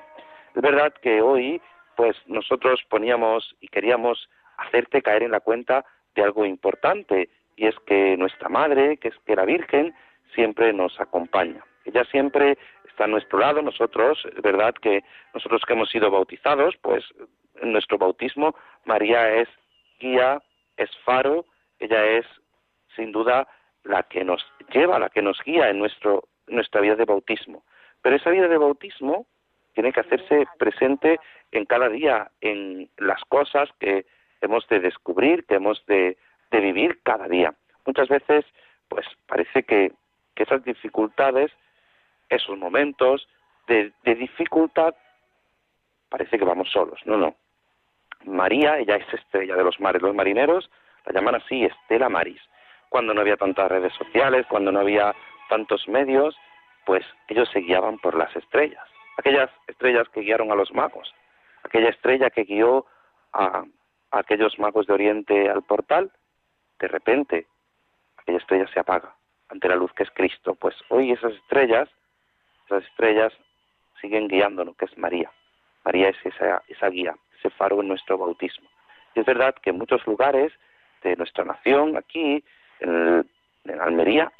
Es 0.55 0.61
verdad 0.61 0.93
que 1.01 1.21
hoy, 1.21 1.59
pues 1.95 2.15
nosotros 2.27 2.81
poníamos 2.89 3.55
y 3.59 3.67
queríamos 3.69 4.29
hacerte 4.57 5.01
caer 5.01 5.23
en 5.23 5.31
la 5.31 5.39
cuenta 5.39 5.85
de 6.15 6.23
algo 6.23 6.45
importante, 6.45 7.29
y 7.55 7.65
es 7.65 7.75
que 7.87 8.15
nuestra 8.17 8.49
Madre, 8.49 8.97
que 8.97 9.07
es 9.09 9.15
que 9.25 9.35
la 9.35 9.45
Virgen, 9.45 9.93
siempre 10.35 10.73
nos 10.73 10.99
acompaña. 10.99 11.63
Ella 11.85 12.03
siempre 12.05 12.57
está 12.87 13.05
a 13.05 13.07
nuestro 13.07 13.39
lado, 13.39 13.61
nosotros, 13.61 14.23
es 14.25 14.41
verdad 14.41 14.75
que 14.75 15.03
nosotros 15.33 15.63
que 15.65 15.73
hemos 15.73 15.89
sido 15.89 16.11
bautizados, 16.11 16.75
pues 16.81 17.03
en 17.61 17.71
nuestro 17.71 17.97
bautismo 17.97 18.55
María 18.85 19.35
es 19.35 19.47
guía, 19.99 20.41
es 20.77 20.89
faro, 21.03 21.45
ella 21.79 22.05
es 22.05 22.25
sin 22.95 23.11
duda 23.11 23.47
la 23.83 24.03
que 24.03 24.23
nos 24.23 24.45
lleva, 24.71 24.99
la 24.99 25.09
que 25.09 25.21
nos 25.21 25.41
guía 25.43 25.69
en 25.69 25.79
nuestro, 25.79 26.25
nuestra 26.47 26.81
vida 26.81 26.95
de 26.95 27.05
bautismo. 27.05 27.63
Pero 28.01 28.15
esa 28.15 28.29
vida 28.29 28.47
de 28.47 28.57
bautismo 28.57 29.25
tiene 29.73 29.93
que 29.93 30.01
hacerse 30.01 30.47
presente 30.57 31.19
en 31.51 31.65
cada 31.65 31.89
día, 31.89 32.31
en 32.41 32.89
las 32.97 33.21
cosas 33.25 33.69
que 33.79 34.05
hemos 34.41 34.67
de 34.67 34.79
descubrir, 34.79 35.45
que 35.45 35.55
hemos 35.55 35.85
de, 35.85 36.17
vivir 36.51 36.99
cada 37.03 37.27
día. 37.27 37.53
Muchas 37.85 38.07
veces, 38.07 38.45
pues 38.87 39.05
parece 39.27 39.63
que, 39.63 39.91
esas 40.35 40.63
dificultades, 40.63 41.51
esos 42.29 42.57
momentos 42.57 43.27
de, 43.67 43.91
de 44.03 44.15
dificultad, 44.15 44.95
parece 46.07 46.39
que 46.39 46.45
vamos 46.45 46.71
solos. 46.71 47.01
No, 47.03 47.17
no. 47.17 47.35
María, 48.23 48.77
ella 48.77 48.95
es 48.95 49.13
estrella 49.13 49.57
de 49.57 49.65
los 49.65 49.81
mares. 49.81 50.01
Los 50.01 50.15
marineros 50.15 50.71
la 51.05 51.11
llaman 51.11 51.35
así, 51.35 51.65
Estela 51.65 52.07
Maris 52.07 52.39
cuando 52.89 53.13
no 53.13 53.21
había 53.21 53.37
tantas 53.37 53.69
redes 53.69 53.93
sociales, 53.93 54.45
cuando 54.49 54.71
no 54.71 54.79
había 54.79 55.15
tantos 55.47 55.87
medios, 55.87 56.35
pues 56.85 57.05
ellos 57.27 57.49
se 57.53 57.59
guiaban 57.59 57.99
por 57.99 58.15
las 58.15 58.35
estrellas, 58.35 58.85
aquellas 59.17 59.49
estrellas 59.67 60.07
que 60.09 60.21
guiaron 60.21 60.51
a 60.51 60.55
los 60.55 60.73
magos, 60.73 61.13
aquella 61.63 61.89
estrella 61.89 62.29
que 62.29 62.43
guió 62.43 62.85
a, 63.33 63.63
aquellos 64.11 64.57
magos 64.59 64.87
de 64.87 64.93
Oriente 64.93 65.49
al 65.49 65.63
portal, 65.63 66.11
de 66.79 66.87
repente 66.87 67.47
aquella 68.17 68.39
estrella 68.39 68.67
se 68.73 68.79
apaga 68.79 69.15
ante 69.49 69.67
la 69.67 69.75
luz 69.75 69.91
que 69.93 70.03
es 70.03 70.11
Cristo. 70.11 70.55
Pues 70.55 70.75
hoy 70.89 71.11
esas 71.11 71.33
estrellas, 71.33 71.89
esas 72.65 72.83
estrellas 72.85 73.33
siguen 74.01 74.27
guiándonos, 74.27 74.75
que 74.77 74.85
es 74.85 74.97
María. 74.97 75.31
María 75.83 76.09
es 76.09 76.17
esa, 76.23 76.63
esa 76.67 76.89
guía, 76.89 77.15
ese 77.37 77.49
faro 77.49 77.81
en 77.81 77.87
nuestro 77.87 78.17
bautismo. 78.17 78.69
Y 79.15 79.21
es 79.21 79.25
verdad 79.25 79.55
que 79.61 79.71
en 79.71 79.77
muchos 79.77 80.05
lugares 80.05 80.51
de 81.03 81.15
nuestra 81.15 81.43
nación, 81.45 81.97
aquí, 81.97 82.43
en, 82.79 83.25
Almería, 83.79 84.31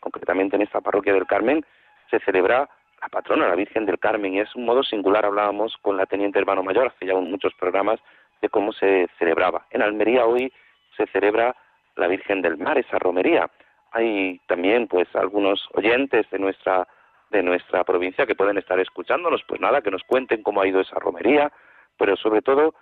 concretamente 0.00 0.56
en 0.56 0.62
esta 0.62 0.80
parroquia 0.80 1.12
del 1.12 1.26
Carmen, 1.26 1.64
se 2.10 2.18
celebra 2.20 2.68
la 3.00 3.08
patrona, 3.08 3.48
la 3.48 3.54
Virgen 3.54 3.86
del 3.86 3.98
Carmen, 3.98 4.34
y 4.34 4.40
es 4.40 4.54
un 4.54 4.64
modo 4.64 4.82
singular, 4.82 5.24
hablábamos 5.24 5.76
con 5.82 5.96
la 5.96 6.06
teniente 6.06 6.38
hermano 6.38 6.62
mayor 6.62 6.88
hace 6.88 7.06
ya 7.06 7.14
muchos 7.14 7.54
programas 7.54 8.00
de 8.40 8.48
cómo 8.48 8.72
se 8.72 9.08
celebraba. 9.18 9.66
En 9.70 9.82
Almería 9.82 10.26
hoy 10.26 10.52
se 10.96 11.06
celebra 11.06 11.54
la 11.96 12.08
Virgen 12.08 12.42
del 12.42 12.56
Mar, 12.56 12.78
esa 12.78 12.98
romería. 12.98 13.50
Hay 13.92 14.40
también 14.48 14.88
pues 14.88 15.08
algunos 15.14 15.68
oyentes 15.74 16.28
de 16.30 16.38
nuestra 16.38 16.86
de 17.30 17.42
nuestra 17.42 17.82
provincia 17.82 18.26
que 18.26 18.36
pueden 18.36 18.58
estar 18.58 18.78
escuchándonos, 18.78 19.42
pues 19.48 19.60
nada, 19.60 19.82
que 19.82 19.90
nos 19.90 20.04
cuenten 20.04 20.42
cómo 20.42 20.60
ha 20.60 20.68
ido 20.68 20.80
esa 20.80 21.00
romería, 21.00 21.50
pero 21.98 22.16
sobre 22.16 22.42
todo 22.42 22.74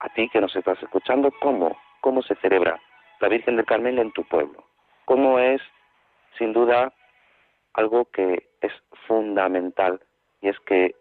a 0.00 0.08
ti 0.08 0.28
que 0.30 0.40
nos 0.40 0.56
estás 0.56 0.82
escuchando, 0.82 1.30
cómo, 1.40 1.78
cómo 2.00 2.22
se 2.22 2.34
celebra 2.36 2.80
la 3.20 3.28
Virgen 3.28 3.56
del 3.56 3.66
Carmen 3.66 3.98
en 3.98 4.12
tu 4.12 4.24
pueblo. 4.24 4.64
Cómo 5.04 5.38
es, 5.38 5.60
sin 6.38 6.52
duda, 6.52 6.92
algo 7.74 8.06
que 8.06 8.48
es 8.60 8.72
fundamental 9.06 10.00
y 10.40 10.48
es 10.48 10.58
que 10.60 10.94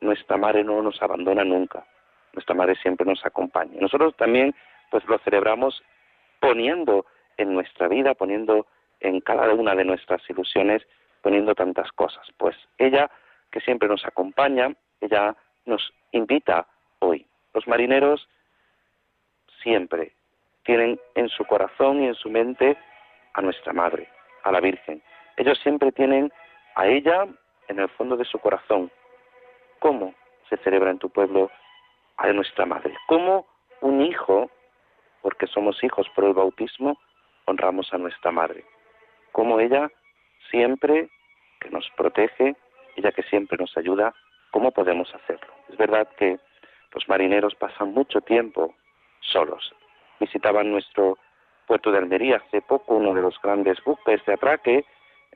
nuestra 0.00 0.36
madre 0.36 0.64
no 0.64 0.82
nos 0.82 1.00
abandona 1.02 1.44
nunca, 1.44 1.86
nuestra 2.32 2.54
madre 2.54 2.74
siempre 2.76 3.06
nos 3.06 3.24
acompaña. 3.24 3.80
Nosotros 3.80 4.16
también 4.16 4.54
pues 4.90 5.04
lo 5.06 5.18
celebramos 5.18 5.82
poniendo 6.40 7.06
en 7.36 7.54
nuestra 7.54 7.88
vida, 7.88 8.14
poniendo 8.14 8.66
en 9.00 9.20
cada 9.20 9.52
una 9.54 9.74
de 9.74 9.84
nuestras 9.84 10.22
ilusiones, 10.28 10.82
poniendo 11.22 11.54
tantas 11.54 11.90
cosas. 11.92 12.26
Pues 12.36 12.56
ella 12.78 13.10
que 13.50 13.60
siempre 13.60 13.88
nos 13.88 14.04
acompaña, 14.04 14.74
ella 15.00 15.36
nos 15.66 15.92
invita 16.12 16.66
hoy. 16.98 17.26
Los 17.54 17.66
marineros 17.66 18.28
siempre 19.62 20.14
tienen 20.64 21.00
en 21.14 21.28
su 21.28 21.44
corazón 21.44 22.02
y 22.02 22.06
en 22.06 22.14
su 22.14 22.30
mente 22.30 22.76
a 23.34 23.42
nuestra 23.42 23.72
Madre, 23.72 24.08
a 24.44 24.52
la 24.52 24.60
Virgen. 24.60 25.02
Ellos 25.36 25.58
siempre 25.62 25.92
tienen 25.92 26.32
a 26.74 26.86
ella 26.86 27.26
en 27.68 27.78
el 27.78 27.88
fondo 27.90 28.16
de 28.16 28.24
su 28.24 28.38
corazón. 28.38 28.90
¿Cómo 29.78 30.14
se 30.48 30.56
celebra 30.58 30.90
en 30.90 30.98
tu 30.98 31.10
pueblo 31.10 31.50
a 32.16 32.32
nuestra 32.32 32.66
Madre? 32.66 32.94
¿Cómo 33.06 33.46
un 33.80 34.02
hijo, 34.02 34.50
porque 35.22 35.46
somos 35.46 35.82
hijos 35.82 36.08
por 36.14 36.24
el 36.24 36.34
bautismo, 36.34 36.98
honramos 37.46 37.92
a 37.92 37.98
nuestra 37.98 38.30
Madre? 38.30 38.64
¿Cómo 39.32 39.60
ella 39.60 39.90
siempre, 40.50 41.08
que 41.60 41.70
nos 41.70 41.88
protege, 41.96 42.56
ella 42.96 43.12
que 43.12 43.22
siempre 43.24 43.56
nos 43.58 43.76
ayuda, 43.76 44.14
¿cómo 44.50 44.72
podemos 44.72 45.14
hacerlo? 45.14 45.52
Es 45.68 45.76
verdad 45.76 46.08
que 46.16 46.38
los 46.92 47.08
marineros 47.08 47.54
pasan 47.54 47.92
mucho 47.92 48.20
tiempo 48.20 48.74
solos. 49.20 49.72
Visitaban 50.20 50.70
nuestro 50.70 51.18
puerto 51.66 51.90
de 51.90 51.98
Almería 51.98 52.36
hace 52.36 52.62
poco, 52.62 52.94
uno 52.94 53.14
de 53.14 53.22
los 53.22 53.40
grandes 53.40 53.82
buques 53.84 54.24
de 54.26 54.34
atraque, 54.34 54.84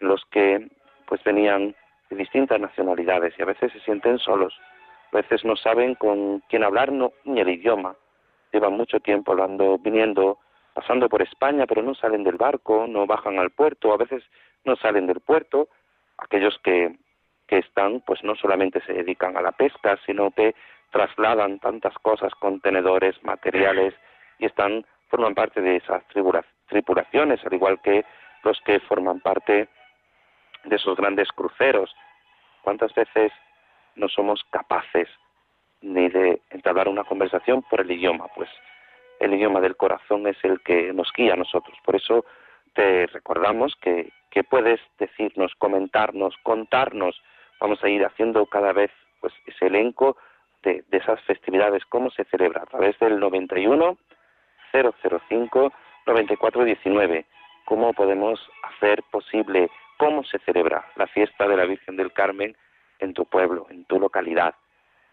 en 0.01 0.09
los 0.09 0.25
que 0.27 0.69
pues 1.07 1.23
venían 1.25 1.75
de 2.11 2.17
distintas 2.17 2.61
nacionalidades 2.61 3.35
y 3.39 3.43
a 3.43 3.47
veces 3.47 3.73
se 3.73 3.81
sienten 3.81 4.19
solos. 4.19 4.55
A 5.13 5.17
veces 5.17 5.45
no 5.45 5.57
saben 5.57 5.95
con 5.95 6.41
quién 6.49 6.65
hablar 6.65 6.93
no, 6.93 7.13
ni 7.25 7.41
el 7.41 7.49
idioma. 7.49 7.95
Llevan 8.53 8.75
mucho 8.75 9.01
tiempo 9.01 9.33
hablando, 9.33 9.79
viniendo, 9.79 10.39
pasando 10.75 11.09
por 11.09 11.23
España, 11.23 11.67
pero 11.67 11.83
no 11.83 11.95
salen 11.95 12.25
del 12.25 12.37
barco, 12.37 12.87
no 12.89 13.07
bajan 13.07 13.39
al 13.39 13.51
puerto, 13.51 13.93
a 13.93 13.97
veces 13.97 14.23
no 14.65 14.77
salen 14.77 15.07
del 15.07 15.21
puerto. 15.21 15.69
Aquellos 16.19 16.59
que, 16.65 16.97
que 17.47 17.59
están, 17.59 18.01
pues 18.01 18.23
no 18.25 18.35
solamente 18.35 18.81
se 18.83 18.93
dedican 18.93 19.37
a 19.37 19.43
la 19.43 19.53
pesca, 19.53 19.99
sino 20.05 20.31
que 20.33 20.55
trasladan 20.91 21.59
tantas 21.59 21.95
cosas, 21.99 22.33
contenedores, 22.35 23.23
materiales, 23.23 23.95
y 24.39 24.47
están, 24.47 24.85
forman 25.09 25.35
parte 25.35 25.61
de 25.61 25.77
esas 25.77 26.03
tripulaciones, 26.69 27.45
al 27.45 27.55
igual 27.55 27.81
que 27.81 28.05
los 28.43 28.61
que 28.61 28.81
forman 28.81 29.21
parte 29.21 29.69
de 30.65 30.77
esos 30.77 30.97
grandes 30.97 31.29
cruceros. 31.33 31.95
¿Cuántas 32.63 32.95
veces 32.95 33.33
no 33.97 34.09
somos 34.09 34.45
capaces 34.51 35.09
ni 35.81 36.09
de 36.09 36.41
entablar 36.51 36.89
una 36.89 37.05
conversación 37.05 37.63
por 37.63 37.81
el 37.81 37.91
idioma? 37.91 38.27
Pues 38.35 38.49
el 39.21 39.35
idioma 39.35 39.61
del 39.61 39.77
corazón 39.77 40.27
es 40.27 40.37
el 40.43 40.61
que 40.61 40.93
nos 40.93 41.13
guía 41.17 41.35
a 41.35 41.37
nosotros. 41.37 41.77
Por 41.85 41.97
eso 41.97 42.25
te 42.75 43.07
recordamos 43.07 43.75
que, 43.81 44.13
que 44.31 44.45
puedes 44.45 44.81
decirnos, 44.99 45.55
comentarnos, 45.57 46.37
contarnos. 46.43 47.21
Vamos 47.61 47.83
a 47.85 47.89
ir 47.89 48.05
haciendo 48.05 48.47
cada 48.47 48.73
vez 48.73 48.91
pues 49.21 49.33
ese 49.47 49.67
elenco 49.67 50.17
de, 50.63 50.85
de 50.89 50.99
esas 50.99 51.21
festividades, 51.23 51.85
cómo 51.87 52.11
se 52.11 52.25
celebra 52.25 52.63
a 52.63 52.67
través 52.67 52.99
del 52.99 53.21
91 53.21 53.97
005 54.75 55.73
9419. 56.07 57.27
¿Cómo 57.65 57.93
podemos 57.95 58.41
hacer 58.63 59.03
posible 59.11 59.71
cómo 59.97 60.25
se 60.25 60.39
celebra 60.41 60.85
la 60.97 61.07
fiesta 61.07 61.49
de 61.49 61.57
la 61.57 61.65
Virgen 61.65 61.97
del 61.97 62.13
Carmen 62.13 62.57
en 62.99 63.15
tu 63.15 63.27
pueblo, 63.27 63.67
en 63.71 63.85
tu 63.85 63.99
localidad. 63.99 64.55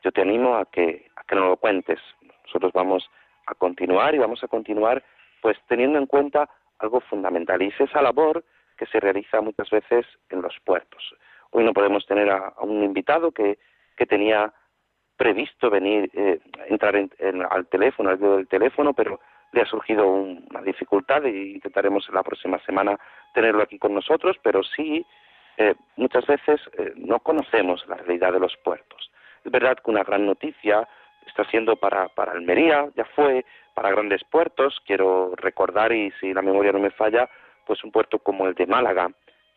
Yo 0.03 0.11
te 0.11 0.21
animo 0.21 0.55
a 0.55 0.65
que, 0.65 1.09
a 1.15 1.23
que 1.23 1.35
nos 1.35 1.45
lo 1.45 1.57
cuentes. 1.57 1.99
Nosotros 2.45 2.71
vamos 2.73 3.09
a 3.45 3.55
continuar 3.55 4.15
y 4.15 4.19
vamos 4.19 4.43
a 4.43 4.47
continuar 4.47 5.03
pues 5.41 5.57
teniendo 5.67 5.97
en 5.97 6.05
cuenta 6.05 6.49
algo 6.79 7.01
fundamental 7.01 7.61
y 7.61 7.67
es 7.67 7.79
esa 7.79 8.01
labor 8.01 8.43
que 8.77 8.85
se 8.87 8.99
realiza 8.99 9.41
muchas 9.41 9.69
veces 9.69 10.05
en 10.29 10.41
los 10.41 10.59
puertos. 10.63 11.15
Hoy 11.51 11.63
no 11.63 11.73
podemos 11.73 12.05
tener 12.05 12.29
a, 12.29 12.53
un 12.61 12.83
invitado 12.83 13.31
que, 13.31 13.59
que 13.95 14.05
tenía 14.05 14.53
previsto 15.17 15.69
venir, 15.69 16.09
eh, 16.13 16.39
entrar 16.67 16.95
al 16.95 17.67
teléfono, 17.67 18.09
al 18.09 18.19
del 18.19 18.47
teléfono, 18.47 18.93
pero 18.93 19.19
le 19.51 19.61
ha 19.61 19.65
surgido 19.65 20.07
una 20.07 20.61
dificultad 20.61 21.23
y 21.23 21.53
intentaremos 21.53 22.07
la 22.13 22.23
próxima 22.23 22.59
semana 22.59 22.99
tenerlo 23.33 23.63
aquí 23.63 23.77
con 23.77 23.93
nosotros, 23.93 24.37
pero 24.41 24.63
sí 24.63 25.05
eh, 25.57 25.75
muchas 25.97 26.25
veces 26.25 26.61
eh, 26.77 26.93
no 26.95 27.19
conocemos 27.19 27.85
la 27.87 27.97
realidad 27.97 28.33
de 28.33 28.39
los 28.39 28.55
puertos. 28.57 29.11
Es 29.43 29.51
verdad 29.51 29.77
que 29.83 29.91
una 29.91 30.03
gran 30.03 30.25
noticia 30.25 30.87
está 31.27 31.43
siendo 31.45 31.75
para, 31.75 32.07
para 32.09 32.31
Almería, 32.31 32.89
ya 32.95 33.05
fue 33.05 33.45
para 33.73 33.91
grandes 33.91 34.23
puertos, 34.23 34.81
quiero 34.85 35.33
recordar, 35.35 35.91
y 35.91 36.11
si 36.19 36.33
la 36.33 36.41
memoria 36.41 36.71
no 36.71 36.79
me 36.79 36.91
falla, 36.91 37.29
pues 37.65 37.83
un 37.83 37.91
puerto 37.91 38.19
como 38.19 38.47
el 38.47 38.53
de 38.55 38.65
Málaga, 38.65 39.09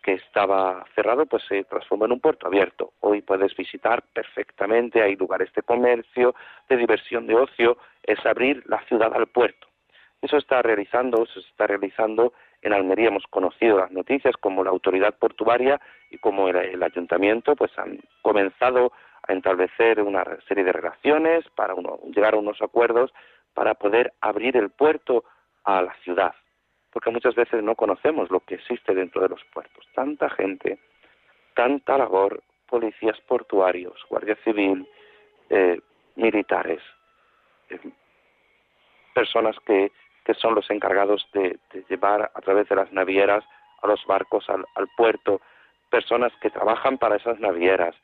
que 0.03 0.13
estaba 0.13 0.85
cerrado, 0.95 1.25
pues 1.25 1.43
se 1.49 1.65
transformó 1.65 2.05
en 2.05 2.13
un 2.13 2.21
puerto 2.21 2.47
abierto. 2.47 2.93
Hoy 3.01 3.23
puedes 3.23 3.57
visitar 3.57 4.03
perfectamente, 4.13 5.03
hay 5.03 5.17
lugares 5.17 5.51
de 5.55 5.63
comercio, 5.63 6.35
de 6.69 6.77
diversión, 6.77 7.27
de 7.27 7.35
ocio, 7.35 7.79
es 8.03 8.25
abrir 8.27 8.63
la 8.67 8.81
ciudad 8.85 9.15
al 9.15 9.27
puerto. 9.29 9.67
Eso 10.25 10.39
está 10.39 10.63
realizando, 10.63 11.27
se 11.27 11.41
está 11.41 11.67
realizando 11.67 12.33
en 12.63 12.73
Almería. 12.73 13.09
Hemos 13.09 13.27
conocido 13.27 13.77
las 13.77 13.91
noticias 13.91 14.35
como 14.39 14.65
la 14.65 14.71
autoridad 14.71 15.15
portuaria 15.19 15.79
y 16.09 16.17
como 16.17 16.49
el, 16.49 16.83
ayuntamiento, 16.83 17.55
pues 17.55 17.71
han 17.79 18.01
comenzado 18.23 18.91
a 19.29 19.35
establecer 19.35 20.01
una 20.01 20.25
serie 20.49 20.65
de 20.65 20.73
relaciones 20.73 21.45
para 21.55 21.75
llegar 22.07 22.33
a 22.33 22.39
unos 22.39 22.63
acuerdos 22.63 23.13
para 23.53 23.75
poder 23.75 24.15
abrir 24.23 24.57
el 24.57 24.71
puerto 24.71 25.25
a 25.63 25.83
la 25.83 25.95
ciudad, 26.03 26.35
porque 26.91 27.11
muchas 27.11 27.35
veces 27.35 27.63
no 27.63 27.75
conocemos 27.75 28.31
lo 28.31 28.41
que 28.41 28.55
existe 28.55 28.95
dentro 28.95 29.21
de 29.21 29.29
los 29.29 29.45
puertos. 29.53 29.87
Tanta 29.95 30.31
gente, 30.31 30.79
tanta 31.55 31.99
labor, 31.99 32.43
policías 32.67 33.21
portuarios, 33.29 34.03
guardia 34.09 34.37
civil, 34.37 34.89
eh, 35.51 35.79
militares, 36.17 36.81
eh, 37.69 37.79
personas 39.15 39.57
que 39.67 39.93
que 40.25 40.35
son 40.35 40.55
los 40.55 40.71
encargados 40.71 41.27
de, 41.33 41.59
llevar 41.89 42.31
a 42.35 42.41
través 42.41 42.69
de 42.69 42.77
las 42.77 42.91
navieras 42.93 43.45
a 43.83 43.87
los 43.87 44.05
barcos 44.07 44.49
al, 44.49 44.89
puerto, 44.97 45.41
personas 45.91 46.33
que 46.41 46.51
trabajan 46.51 46.99
para 46.99 47.17
esas 47.17 47.39
navieras, 47.39 47.95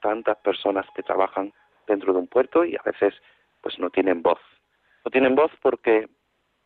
tantas 0.00 0.38
personas 0.38 0.86
que 0.94 1.02
trabajan 1.02 1.52
dentro 1.86 2.12
de 2.12 2.20
un 2.20 2.26
puerto 2.26 2.64
y 2.64 2.76
a 2.76 2.82
veces 2.84 3.14
pues 3.60 3.78
no 3.78 3.90
tienen 3.90 4.22
voz. 4.22 4.40
No 5.04 5.10
tienen 5.10 5.34
voz 5.34 5.52
porque 5.60 6.08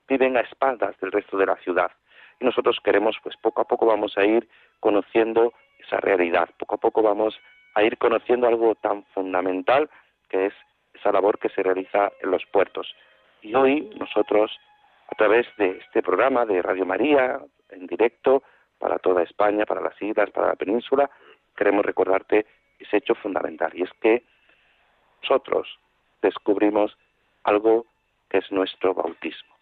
viven 0.08 0.36
a 0.36 0.40
espaldas 0.40 0.98
del 1.00 1.12
resto 1.12 1.36
de 1.36 1.46
la 1.46 1.56
ciudad. 1.56 1.90
Y 2.38 2.44
nosotros 2.44 2.78
queremos, 2.82 3.16
pues 3.22 3.36
poco 3.36 3.60
a 3.60 3.64
poco 3.64 3.86
vamos 3.86 4.16
a 4.16 4.24
ir 4.24 4.48
conociendo 4.78 5.52
esa 5.78 5.98
realidad, 5.98 6.48
poco 6.58 6.76
a 6.76 6.78
poco 6.78 7.02
vamos 7.02 7.38
a 7.74 7.82
ir 7.82 7.98
conociendo 7.98 8.46
algo 8.46 8.74
tan 8.76 9.04
fundamental 9.06 9.90
que 10.28 10.46
es 10.46 10.54
esa 10.94 11.12
labor 11.12 11.38
que 11.38 11.48
se 11.50 11.62
realiza 11.62 12.12
en 12.20 12.30
los 12.30 12.44
puertos. 12.46 12.94
Y 13.42 13.54
hoy 13.54 13.90
nosotros, 13.98 14.50
a 15.08 15.14
través 15.14 15.46
de 15.56 15.78
este 15.78 16.02
programa 16.02 16.44
de 16.46 16.62
Radio 16.62 16.84
María, 16.86 17.40
en 17.70 17.86
directo, 17.86 18.42
para 18.78 18.98
toda 18.98 19.22
España, 19.22 19.66
para 19.66 19.80
las 19.80 20.00
islas, 20.00 20.30
para 20.30 20.48
la 20.48 20.56
península, 20.56 21.10
queremos 21.56 21.84
recordarte 21.84 22.46
ese 22.78 22.96
hecho 22.96 23.14
fundamental. 23.14 23.70
Y 23.74 23.82
es 23.82 23.90
que 24.00 24.24
nosotros 25.22 25.68
descubrimos 26.22 26.96
algo 27.44 27.86
que 28.28 28.38
es 28.38 28.50
nuestro 28.50 28.94
bautismo. 28.94 29.54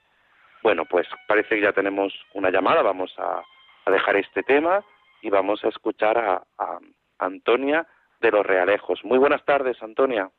Bueno, 0.62 0.84
pues 0.84 1.06
parece 1.26 1.56
que 1.56 1.62
ya 1.62 1.72
tenemos 1.72 2.12
una 2.34 2.50
llamada, 2.50 2.82
vamos 2.82 3.14
a, 3.18 3.42
dejar 3.90 4.16
este 4.16 4.42
tema 4.42 4.84
y 5.22 5.30
vamos 5.30 5.64
a 5.64 5.68
escuchar 5.68 6.18
a, 6.18 6.42
a, 6.58 6.78
Antonia 7.20 7.86
de 8.20 8.30
los 8.30 8.44
Realejos. 8.44 9.02
Muy 9.02 9.16
buenas 9.16 9.42
tardes, 9.46 9.82
Antonia. 9.82 10.30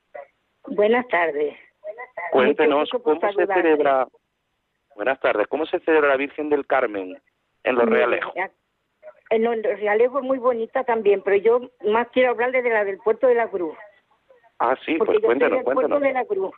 Buenas 0.68 1.08
tardes. 1.08 1.58
Cuéntenos 2.32 2.90
cómo 3.04 3.20
se 3.20 3.46
celebra. 3.48 4.08
Buenas 4.96 5.20
tardes. 5.20 5.48
¿Cómo 5.48 5.66
se 5.66 5.80
celebra 5.80 6.10
la 6.10 6.18
Virgen 6.18 6.50
del 6.50 6.68
Carmen 6.68 7.22
en 7.64 7.76
los 7.76 7.86
Realejos? 7.86 8.34
En 9.30 9.44
los 9.44 9.62
Realejos 9.62 10.22
es 10.22 10.28
muy 10.28 10.40
bonita 10.40 10.84
también, 10.84 11.22
pero 11.22 11.38
yo 11.38 11.62
más 11.86 12.08
quiero 12.10 12.32
hablarle 12.32 12.62
de 12.62 12.70
la 12.70 12.84
del 12.84 12.98
Puerto 12.98 13.28
de 13.28 13.36
la 13.36 13.48
Cruz. 13.48 13.78
Ah, 14.58 14.76
sí, 14.86 14.98
pues 14.98 15.20
cuéntanos, 15.20 15.64
cuéntanos. 15.64 15.90
Puerto 15.90 16.00
de 16.00 16.14
la 16.14 16.26
Cruz. 16.26 16.52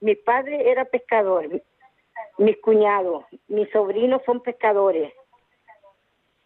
Mi 0.00 0.14
padre 0.14 0.70
era 0.70 0.84
pescador, 0.84 1.44
mis 2.38 2.60
cuñados, 2.60 3.24
mis 3.48 3.70
sobrinos 3.70 4.22
son 4.24 4.42
pescadores. 4.42 5.12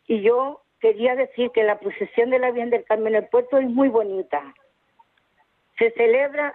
Y 0.06 0.22
yo 0.22 0.62
quería 0.80 1.14
decir 1.14 1.50
que 1.52 1.62
la 1.62 1.78
procesión 1.78 2.30
de 2.30 2.38
la 2.38 2.50
Virgen 2.50 2.70
del 2.70 2.84
Carmen 2.84 3.14
en 3.14 3.22
el 3.22 3.28
puerto 3.28 3.58
es 3.58 3.68
muy 3.68 3.88
bonita. 3.88 4.42
Se 5.78 5.90
celebra 5.92 6.54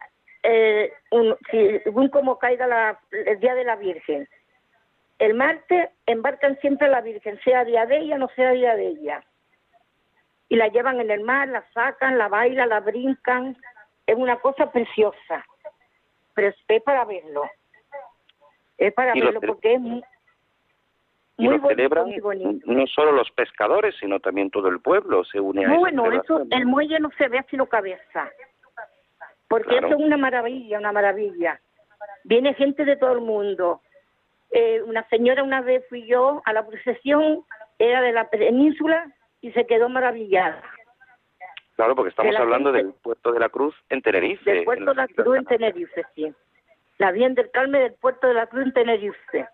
eh, 0.49 0.93
un, 1.11 1.35
según 1.51 2.07
como 2.07 2.39
caiga 2.39 2.99
el 3.11 3.39
día 3.41 3.53
de 3.53 3.65
la 3.65 3.75
Virgen. 3.75 4.29
El 5.19 5.33
martes 5.33 5.89
embarcan 6.05 6.57
siempre 6.59 6.87
a 6.87 6.91
la 6.91 7.01
Virgen, 7.01 7.37
sea 7.43 7.65
día 7.65 7.85
de 7.85 7.97
ella, 7.97 8.17
no 8.17 8.29
sea 8.29 8.51
día 8.51 8.75
de 8.75 8.87
ella. 8.87 9.23
Y 10.47 10.55
la 10.55 10.69
llevan 10.69 11.01
en 11.01 11.11
el 11.11 11.21
mar, 11.21 11.49
la 11.49 11.65
sacan, 11.73 12.17
la 12.17 12.29
bailan, 12.29 12.69
la 12.69 12.79
brincan. 12.79 13.57
Es 14.05 14.15
una 14.15 14.37
cosa 14.37 14.71
preciosa. 14.71 15.45
Pero 16.33 16.47
es 16.47 16.81
para 16.83 17.03
verlo. 17.03 17.43
Es 18.77 18.93
para 18.93 19.13
verlo 19.13 19.41
porque 19.41 19.73
es 19.73 19.81
muy, 19.81 20.01
y 21.39 21.47
lo 21.47 21.59
celebran 21.67 22.09
no 22.65 22.87
solo 22.87 23.11
los 23.11 23.29
pescadores, 23.31 23.95
sino 23.99 24.19
también 24.19 24.49
todo 24.49 24.69
el 24.69 24.79
pueblo 24.79 25.23
se 25.25 25.39
une 25.39 25.65
a 25.65 25.77
Bueno, 25.77 26.11
eso, 26.11 26.47
el 26.49 26.65
muelle 26.65 26.99
no 26.99 27.11
se 27.17 27.27
ve 27.27 27.45
sino 27.49 27.67
cabeza 27.67 28.31
porque 29.47 29.77
eso 29.77 29.87
es 29.87 29.95
una 29.95 30.17
maravilla, 30.17 30.79
una 30.79 30.91
maravilla. 30.91 31.59
Viene 32.23 32.53
gente 32.53 32.85
de 32.85 32.97
todo 32.97 33.13
el 33.13 33.21
mundo. 33.21 33.81
Eh, 34.51 34.81
una 34.83 35.07
señora 35.09 35.43
una 35.43 35.61
vez 35.61 35.85
fui 35.89 36.05
yo 36.05 36.41
a 36.45 36.53
la 36.53 36.65
procesión, 36.65 37.43
era 37.79 38.01
de 38.01 38.11
la 38.11 38.29
península 38.29 39.13
y 39.41 39.51
se 39.51 39.65
quedó 39.65 39.89
maravillada. 39.89 40.61
Claro, 41.75 41.95
porque 41.95 42.09
estamos 42.09 42.35
hablando 42.35 42.71
del 42.71 42.91
puerto 42.93 43.31
de 43.31 43.39
la 43.39 43.49
Cruz 43.49 43.75
en 43.89 44.01
Tenerife. 44.01 44.51
Del 44.51 44.63
puerto 44.63 44.85
de 44.85 44.95
la 44.95 45.07
Cruz 45.07 45.37
en 45.37 45.45
Tenerife, 45.45 46.03
sí. 46.15 46.33
La 46.97 47.11
bien 47.11 47.35
del 47.35 47.51
Calme 47.51 47.79
del 47.79 47.93
puerto 47.93 48.27
de 48.27 48.33
la 48.33 48.47
Cruz 48.47 48.65
en 48.65 48.73
Tenerife. 48.73 49.47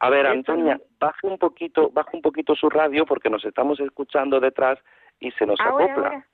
A 0.00 0.10
ver, 0.10 0.26
Antonia, 0.26 0.78
baja 1.00 1.18
un 1.22 1.38
poquito, 1.38 1.90
baja 1.90 2.10
un 2.12 2.22
poquito 2.22 2.54
su 2.54 2.68
radio 2.68 3.04
porque 3.06 3.30
nos 3.30 3.44
estamos 3.44 3.80
escuchando 3.80 4.38
detrás 4.38 4.78
y 5.18 5.30
se 5.32 5.46
nos 5.46 5.58
ahora, 5.60 5.84
acopla. 5.86 6.08
Ahora, 6.08 6.26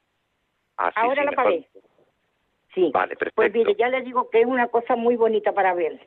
ah, 0.77 0.93
ahora 0.97 1.23
sí, 1.23 1.25
la 1.25 1.31
mejor. 1.31 1.65
Sí. 2.75 2.91
Vale, 2.93 3.17
perfecto. 3.17 3.37
Pues 3.37 3.53
mire, 3.53 3.75
ya 3.77 3.89
le 3.89 4.03
digo 4.03 4.29
que 4.31 4.41
es 4.41 4.47
una 4.47 4.69
cosa 4.69 4.97
muy 4.97 5.17
bonita 5.17 5.53
para 5.53 5.75
ver. 5.75 6.01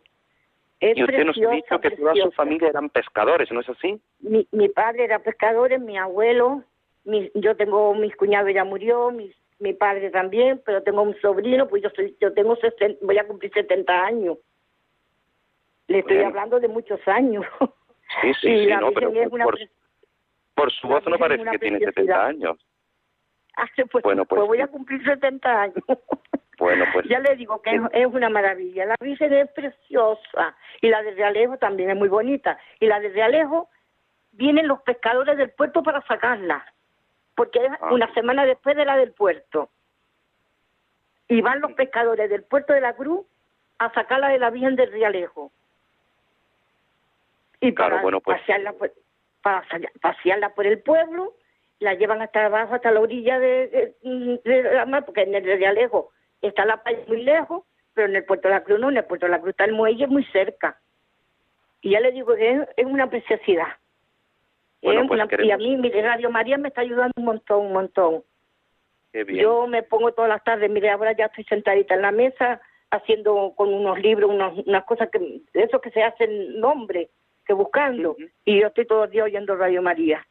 Es 0.79 0.97
y 0.97 1.03
usted 1.03 1.23
nos 1.23 1.37
ha 1.37 1.51
dicho 1.51 1.79
que 1.79 1.91
toda 1.91 2.13
su 2.15 2.31
familia 2.31 2.69
eran 2.69 2.89
pescadores, 2.89 3.51
¿no 3.51 3.61
es 3.61 3.69
así? 3.69 3.99
Mi, 4.19 4.47
mi 4.51 4.69
padre 4.69 5.05
era 5.05 5.19
pescador, 5.19 5.77
mi 5.79 5.97
abuelo, 5.97 6.63
mi, 7.03 7.31
yo 7.33 7.55
tengo 7.55 7.95
mis 7.95 8.15
cuñados 8.15 8.53
ya 8.53 8.63
murió, 8.63 9.09
mi, 9.09 9.31
mi 9.59 9.73
padre 9.73 10.11
también, 10.11 10.61
pero 10.63 10.83
tengo 10.83 11.01
un 11.01 11.19
sobrino, 11.19 11.67
pues 11.67 11.81
yo 11.81 11.89
soy, 11.95 12.15
yo 12.21 12.31
tengo 12.33 12.55
60, 12.57 13.03
voy 13.03 13.17
a 13.17 13.25
cumplir 13.25 13.51
70 13.53 14.05
años. 14.05 14.37
Le 15.87 15.99
estoy 15.99 16.21
hablando 16.21 16.59
de 16.59 16.67
muchos 16.67 16.99
años. 17.07 17.45
Sí, 18.21 18.33
sí, 18.41 18.47
Y 18.51 18.65
sí, 18.65 18.73
no, 18.79 18.91
pero 18.91 19.09
una 19.31 19.45
por, 20.53 20.71
su 20.71 20.87
voz 20.87 21.05
no 21.07 21.17
parece 21.17 21.43
que 21.43 21.59
tiene 21.59 21.79
preciosidad. 21.79 22.27
70 22.27 22.27
años. 22.27 22.57
Ah, 23.59 23.65
pues, 23.91 24.03
Bueno, 24.03 24.23
pues 24.25 24.39
voy 24.45 24.59
sí. 24.59 24.61
a 24.61 24.67
cumplir 24.67 25.03
70 25.03 25.61
años. 25.61 25.83
Bueno, 26.57 26.85
pues 26.91 27.05
ya 27.07 27.19
le 27.19 27.35
digo 27.35 27.61
que 27.61 27.75
es, 27.75 27.81
es 27.93 28.05
una 28.07 28.29
maravilla. 28.29 28.85
La 28.85 28.95
Virgen 28.99 29.31
es 29.33 29.49
preciosa 29.51 30.55
y 30.81 30.89
la 30.89 31.03
de 31.03 31.11
Realejo 31.11 31.57
también 31.57 31.91
es 31.91 31.95
muy 31.95 32.09
bonita. 32.09 32.57
Y 32.79 32.87
la 32.87 32.99
de 32.99 33.09
Realejo 33.09 33.69
vienen 34.31 34.67
los 34.67 34.81
pescadores 34.81 35.37
del 35.37 35.51
puerto 35.51 35.83
para 35.83 36.01
sacarla, 36.07 36.65
porque 37.35 37.63
es 37.63 37.71
Ah. 37.79 37.93
una 37.93 38.11
semana 38.13 38.45
después 38.45 38.75
de 38.75 38.85
la 38.85 38.97
del 38.97 39.11
puerto. 39.11 39.69
Y 41.27 41.41
van 41.41 41.59
los 41.61 41.73
pescadores 41.73 42.29
del 42.29 42.43
puerto 42.43 42.73
de 42.73 42.81
la 42.81 42.93
Cruz 42.93 43.25
a 43.79 43.93
sacarla 43.93 44.29
de 44.29 44.39
la 44.39 44.49
Virgen 44.49 44.75
del 44.75 44.91
Realejo. 44.91 45.51
Y 47.59 47.73
Claro, 47.73 47.91
para 47.95 48.01
bueno, 48.01 48.21
pues- 48.21 48.39
pasearla 48.39 48.73
por, 48.73 48.91
para 49.41 49.63
pasearla 50.01 50.49
por 50.49 50.65
el 50.65 50.79
pueblo, 50.79 51.33
la 51.79 51.93
llevan 51.93 52.21
hasta 52.21 52.45
abajo, 52.45 52.75
hasta 52.75 52.91
la 52.91 52.99
orilla 52.99 53.37
de, 53.39 53.93
de- 54.01 54.41
de 54.43 54.63
la 54.73 54.85
mar, 54.85 55.05
porque 55.05 55.21
en 55.21 55.35
el 55.35 55.43
Realejo 55.43 56.11
está 56.41 56.65
la 56.65 56.81
playa 56.83 56.99
muy 57.07 57.23
lejos, 57.23 57.63
pero 57.93 58.07
en 58.07 58.15
el 58.15 58.25
puerto 58.25 58.47
de 58.47 58.53
la 58.55 58.63
Cruz 58.63 58.79
no, 58.79 58.89
en 58.89 58.97
el 58.97 59.05
puerto 59.05 59.25
de 59.25 59.31
la 59.31 59.39
Cruz 59.39 59.51
está 59.51 59.65
el 59.65 59.73
muelle 59.73 60.07
muy 60.07 60.23
cerca. 60.25 60.79
Y 61.81 61.91
ya 61.91 61.99
le 61.99 62.11
digo 62.11 62.35
que 62.35 62.51
es, 62.51 62.69
es 62.77 62.85
una 62.85 63.09
preciosidad. 63.09 63.67
Bueno, 64.81 65.01
Es 65.01 65.07
pues 65.07 65.21
una- 65.21 65.43
y 65.43 65.51
a 65.51 65.57
mí, 65.57 65.75
mire, 65.77 66.01
Radio 66.01 66.29
María 66.29 66.57
me 66.57 66.67
está 66.69 66.81
ayudando 66.81 67.13
un 67.17 67.25
montón, 67.25 67.65
un 67.67 67.73
montón. 67.73 68.23
qué 69.11 69.23
bien. 69.23 69.41
Yo 69.43 69.67
me 69.67 69.83
pongo 69.83 70.11
todas 70.11 70.29
las 70.29 70.43
tardes, 70.43 70.69
mire, 70.69 70.89
ahora 70.89 71.13
ya 71.13 71.25
estoy 71.25 71.43
sentadita 71.45 71.95
en 71.95 72.01
la 72.03 72.11
mesa 72.11 72.61
haciendo 72.91 73.53
con 73.55 73.73
unos 73.73 73.99
libros, 73.99 74.29
unos, 74.29 74.65
unas 74.65 74.83
cosas 74.85 75.09
que, 75.09 75.41
eso 75.53 75.81
que 75.81 75.91
se 75.91 76.03
hacen 76.03 76.59
nombre, 76.59 77.09
que 77.45 77.53
buscando. 77.53 78.15
Y 78.45 78.61
yo 78.61 78.67
estoy 78.67 78.85
todos 78.85 79.03
los 79.03 79.11
días 79.11 79.25
oyendo 79.25 79.55
Radio 79.55 79.81
María. 79.81 80.25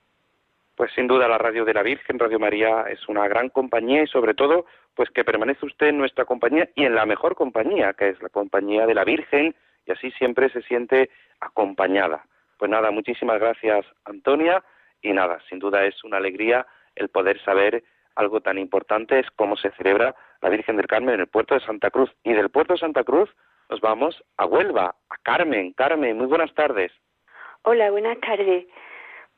Pues 0.76 0.92
sin 0.92 1.06
duda 1.06 1.26
la 1.26 1.38
Radio 1.38 1.64
de 1.64 1.74
la 1.74 1.82
Virgen, 1.82 2.18
Radio 2.18 2.38
María, 2.38 2.84
es 2.88 3.08
una 3.08 3.26
gran 3.28 3.48
compañía 3.48 4.02
y 4.02 4.06
sobre 4.06 4.34
todo, 4.34 4.66
pues 4.94 5.10
que 5.10 5.24
permanece 5.24 5.64
usted 5.64 5.88
en 5.88 5.98
nuestra 5.98 6.26
compañía 6.26 6.68
y 6.74 6.84
en 6.84 6.94
la 6.94 7.06
mejor 7.06 7.34
compañía, 7.34 7.94
que 7.94 8.10
es 8.10 8.22
la 8.22 8.28
compañía 8.28 8.86
de 8.86 8.94
la 8.94 9.04
Virgen, 9.04 9.54
y 9.86 9.92
así 9.92 10.10
siempre 10.12 10.50
se 10.50 10.62
siente 10.62 11.10
acompañada. 11.40 12.24
Pues 12.58 12.70
nada, 12.70 12.90
muchísimas 12.90 13.40
gracias 13.40 13.86
Antonia 14.04 14.62
y 15.02 15.12
nada, 15.12 15.38
sin 15.48 15.58
duda 15.58 15.84
es 15.84 16.04
una 16.04 16.18
alegría 16.18 16.66
el 16.94 17.08
poder 17.08 17.40
saber 17.42 17.84
algo 18.16 18.40
tan 18.40 18.58
importante 18.58 19.18
es 19.18 19.30
cómo 19.36 19.56
se 19.56 19.70
celebra 19.72 20.14
la 20.40 20.48
Virgen 20.48 20.76
del 20.76 20.86
Carmen 20.86 21.14
en 21.14 21.20
el 21.20 21.26
puerto 21.26 21.54
de 21.54 21.60
Santa 21.60 21.90
Cruz. 21.90 22.10
Y 22.24 22.32
del 22.32 22.50
puerto 22.50 22.72
de 22.72 22.80
Santa 22.80 23.04
Cruz 23.04 23.30
nos 23.68 23.80
vamos 23.80 24.24
a 24.38 24.46
Huelva, 24.46 24.96
a 25.10 25.16
Carmen. 25.22 25.74
Carmen, 25.74 26.16
muy 26.16 26.26
buenas 26.26 26.52
tardes. 26.54 26.92
Hola, 27.62 27.90
buenas 27.90 28.18
tardes. 28.20 28.66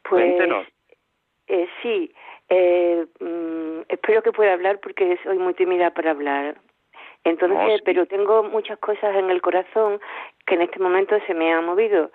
Pues 0.09 0.25
Cuéntenos. 0.25 0.67
Eh, 1.49 1.69
sí, 1.83 2.13
eh, 2.49 3.07
mm, 3.21 3.81
espero 3.89 4.23
que 4.23 4.33
pueda 4.33 4.53
hablar 4.53 4.81
porque 4.81 5.19
soy 5.23 5.39
muy 5.39 5.55
tímida 5.55 5.91
para 5.91 6.13
hablar. 6.13 6.57
Entonces, 7.25 7.59
No, 7.59 7.77
sí. 7.77 7.83
pero 7.85 8.07
tengo 8.07 8.43
muchas 8.45 8.79
cosas 8.79 9.15
en 9.17 9.31
el 9.31 9.43
corazón 9.43 10.01
que 10.47 10.55
en 10.55 10.63
este 10.63 10.79
momento 10.79 11.19
se 11.27 11.35
me 11.35 11.53
han 11.53 11.65
movido. 11.67 12.11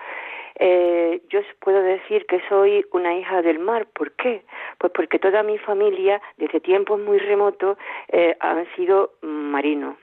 Eh, 0.59 1.21
yo 1.29 1.41
puedo 1.59 1.81
decir 1.81 2.25
que 2.27 2.41
soy 2.47 2.85
una 2.91 3.13
hija 3.15 3.41
del 3.41 3.59
mar. 3.59 3.87
¿Por 3.93 4.11
qué? 4.13 4.43
Pues 4.77 4.91
porque 4.93 5.19
toda 5.19 5.43
mi 5.43 5.57
familia, 5.57 6.21
desde 6.37 6.59
tiempos 6.59 6.99
muy 6.99 7.17
remotos, 7.17 7.77
eh, 8.09 8.35
han 8.39 8.65
sido 8.75 9.13
marinos. 9.21 9.97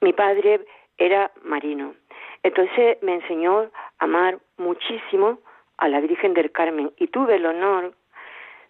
Mi 0.00 0.12
padre 0.12 0.60
era 0.98 1.30
marino. 1.42 1.94
Entonces 2.42 2.98
me 3.02 3.14
enseñó 3.14 3.60
a 3.60 3.70
amar 3.98 4.38
muchísimo 4.56 5.38
a 5.78 5.88
la 5.88 6.00
Virgen 6.00 6.34
del 6.34 6.50
Carmen 6.52 6.92
y 6.98 7.08
tuve 7.08 7.36
el 7.36 7.46
honor 7.46 7.92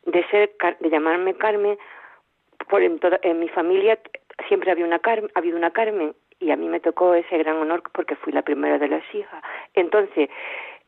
de 0.06 0.24
ser 0.28 0.50
de 0.80 0.90
llamarme 0.90 1.34
Carmen 1.34 1.78
por 2.68 2.82
en, 2.82 2.98
toda, 2.98 3.18
en 3.22 3.38
mi 3.40 3.48
familia 3.48 3.98
siempre 4.48 4.70
había 4.70 4.84
una 4.84 4.98
Carmen, 4.98 5.30
ha 5.34 5.38
habido 5.38 5.56
una 5.56 5.70
Carmen 5.72 6.14
y 6.38 6.50
a 6.50 6.56
mí 6.56 6.68
me 6.68 6.80
tocó 6.80 7.14
ese 7.14 7.36
gran 7.38 7.56
honor 7.56 7.82
porque 7.92 8.16
fui 8.16 8.32
la 8.32 8.42
primera 8.42 8.78
de 8.78 8.88
las 8.88 9.02
hijas. 9.14 9.42
Entonces, 9.74 10.30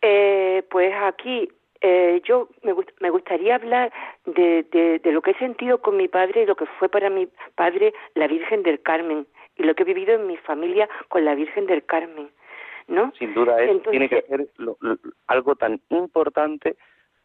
eh, 0.00 0.62
pues 0.70 0.94
aquí 1.02 1.50
eh, 1.80 2.20
yo 2.24 2.48
me, 2.62 2.72
gust- 2.72 2.94
me 3.00 3.10
gustaría 3.10 3.56
hablar 3.56 3.92
de, 4.24 4.62
de, 4.70 4.98
de 5.00 5.12
lo 5.12 5.20
que 5.20 5.32
he 5.32 5.38
sentido 5.38 5.78
con 5.82 5.96
mi 5.96 6.08
padre 6.08 6.42
y 6.42 6.46
lo 6.46 6.54
que 6.56 6.66
fue 6.78 6.88
para 6.88 7.10
mi 7.10 7.28
padre 7.54 7.92
la 8.14 8.26
Virgen 8.28 8.62
del 8.62 8.80
Carmen 8.80 9.26
y 9.56 9.64
lo 9.64 9.74
que 9.74 9.82
he 9.82 9.86
vivido 9.86 10.14
en 10.14 10.26
mi 10.26 10.36
familia 10.38 10.88
con 11.08 11.24
la 11.24 11.34
Virgen 11.34 11.66
del 11.66 11.84
Carmen, 11.84 12.30
¿no? 12.88 13.12
Sin 13.18 13.34
duda 13.34 13.60
es, 13.62 13.70
Entonces- 13.70 13.90
tiene 13.90 14.08
que 14.08 14.22
ser 14.22 14.46
lo- 14.58 14.76
lo- 14.80 14.96
algo 15.26 15.54
tan 15.56 15.80
importante 15.90 16.76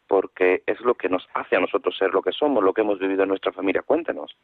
porque 0.08 0.62
es 0.66 0.80
lo 0.80 0.94
que 0.94 1.08
nos 1.08 1.28
hace 1.34 1.54
a 1.56 1.60
nosotros 1.60 1.96
ser 1.96 2.12
lo 2.12 2.22
que 2.22 2.32
somos, 2.32 2.64
lo 2.64 2.72
que 2.72 2.80
hemos 2.80 2.98
vivido 2.98 3.22
en 3.22 3.28
nuestra 3.28 3.52
familia. 3.52 3.82
Cuéntenos. 3.82 4.36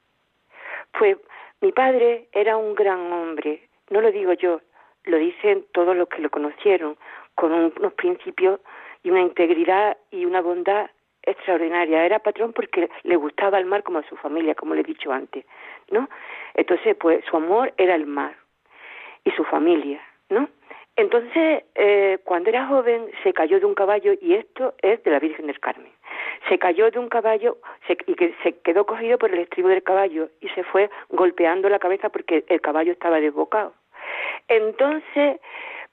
Pues 0.97 1.17
mi 1.61 1.73
padre 1.73 2.29
era 2.33 2.57
un 2.57 2.75
gran 2.75 3.11
hombre, 3.13 3.69
no 3.91 4.01
lo 4.01 4.13
digo 4.13 4.35
yo, 4.35 4.61
lo 5.05 5.17
dicen 5.19 5.65
todos 5.73 5.97
los 5.97 6.09
que 6.09 6.23
lo 6.23 6.31
conocieron, 6.31 6.97
con 7.35 7.53
un- 7.53 7.73
unos 7.79 7.95
principios 7.95 8.61
y 9.03 9.11
una 9.11 9.21
integridad 9.21 9.97
y 10.11 10.25
una 10.25 10.41
bondad 10.41 10.91
extraordinaria. 11.23 12.05
Era 12.05 12.19
patrón 12.19 12.53
porque 12.53 12.91
le 13.03 13.17
gustaba 13.17 13.59
el 13.59 13.65
mar 13.65 13.83
como 13.83 13.99
a 13.99 14.09
su 14.09 14.17
familia, 14.17 14.55
como 14.55 14.75
le 14.75 14.83
he 14.83 14.85
dicho 14.85 15.11
antes, 15.13 15.45
¿no? 15.91 16.09
Entonces, 16.55 16.97
pues 16.97 17.25
su 17.25 17.37
amor 17.37 17.73
era 17.77 17.95
el 17.95 18.07
mar 18.07 18.37
y 19.25 19.31
su 19.33 19.45
familia, 19.45 20.01
¿no? 20.29 20.49
Entonces, 20.97 21.65
eh, 21.75 22.19
cuando 22.25 22.51
era 22.51 22.67
joven, 22.67 23.11
se 23.25 23.33
cayó 23.33 23.59
de 23.59 23.67
un 23.67 23.75
caballo, 23.75 24.13
y 24.21 24.35
esto 24.35 24.75
es 24.81 25.03
de 25.03 25.11
la 25.11 25.19
Virgen 25.19 25.49
del 25.49 25.59
Carmen. 25.59 25.91
Se 26.49 26.59
cayó 26.59 26.91
de 26.91 26.99
un 26.99 27.09
caballo 27.09 27.59
se- 27.87 27.99
y 28.07 28.15
que 28.15 28.35
se 28.43 28.59
quedó 28.61 28.87
cogido 28.87 29.19
por 29.19 29.33
el 29.33 29.41
estribo 29.41 29.69
del 29.71 29.83
caballo 29.83 30.29
y 30.41 30.49
se 30.51 30.63
fue 30.63 30.91
golpeando 31.09 31.69
la 31.69 31.79
cabeza 31.81 32.11
porque 32.11 32.45
el 32.49 32.61
caballo 32.61 32.93
estaba 32.93 33.19
desbocado. 33.21 33.73
Entonces, 34.49 35.41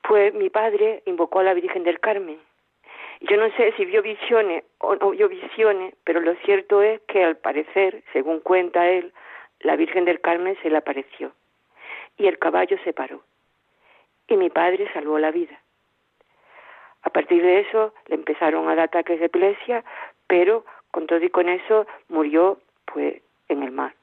pues 0.04 0.34
mi 0.34 0.50
padre 0.50 1.02
invocó 1.06 1.40
a 1.40 1.44
la 1.44 1.54
Virgen 1.54 1.84
del 1.84 2.00
Carmen. 2.00 2.38
Yo 3.22 3.38
no 3.38 3.50
sé 3.56 3.74
si 3.78 3.86
vio 3.86 4.02
visiones 4.02 4.64
o 4.80 4.96
no 4.96 5.12
vio 5.12 5.30
visiones, 5.30 5.96
pero 6.04 6.20
lo 6.20 6.36
cierto 6.46 6.82
es 6.82 7.00
que 7.08 7.24
al 7.24 7.38
parecer, 7.38 8.04
según 8.14 8.40
cuenta 8.40 8.88
él, 8.90 9.14
la 9.62 9.76
Virgen 9.76 10.06
del 10.06 10.22
Carmen 10.22 10.58
se 10.62 10.70
le 10.70 10.78
apareció 10.78 11.32
y 12.18 12.28
el 12.28 12.38
caballo 12.40 12.78
se 12.84 12.94
paró 12.94 13.22
y 14.34 14.38
mi 14.38 14.50
padre 14.50 14.88
salvó 14.94 15.20
la 15.20 15.32
vida. 15.32 15.60
A 17.04 17.10
partir 17.10 17.42
de 17.42 17.60
eso 17.62 17.94
le 18.08 18.16
empezaron 18.16 18.68
a 18.70 18.76
dar 18.76 18.86
ataques 18.86 19.20
de 19.20 19.26
epilepsia, 19.26 19.84
pero 20.28 20.66
con 20.92 21.08
todo 21.08 21.24
y 21.24 21.30
con 21.30 21.50
eso 21.50 21.88
murió 22.10 22.60
pues 22.86 23.22
en 23.48 23.64
el 23.64 23.72
mar 23.72 23.94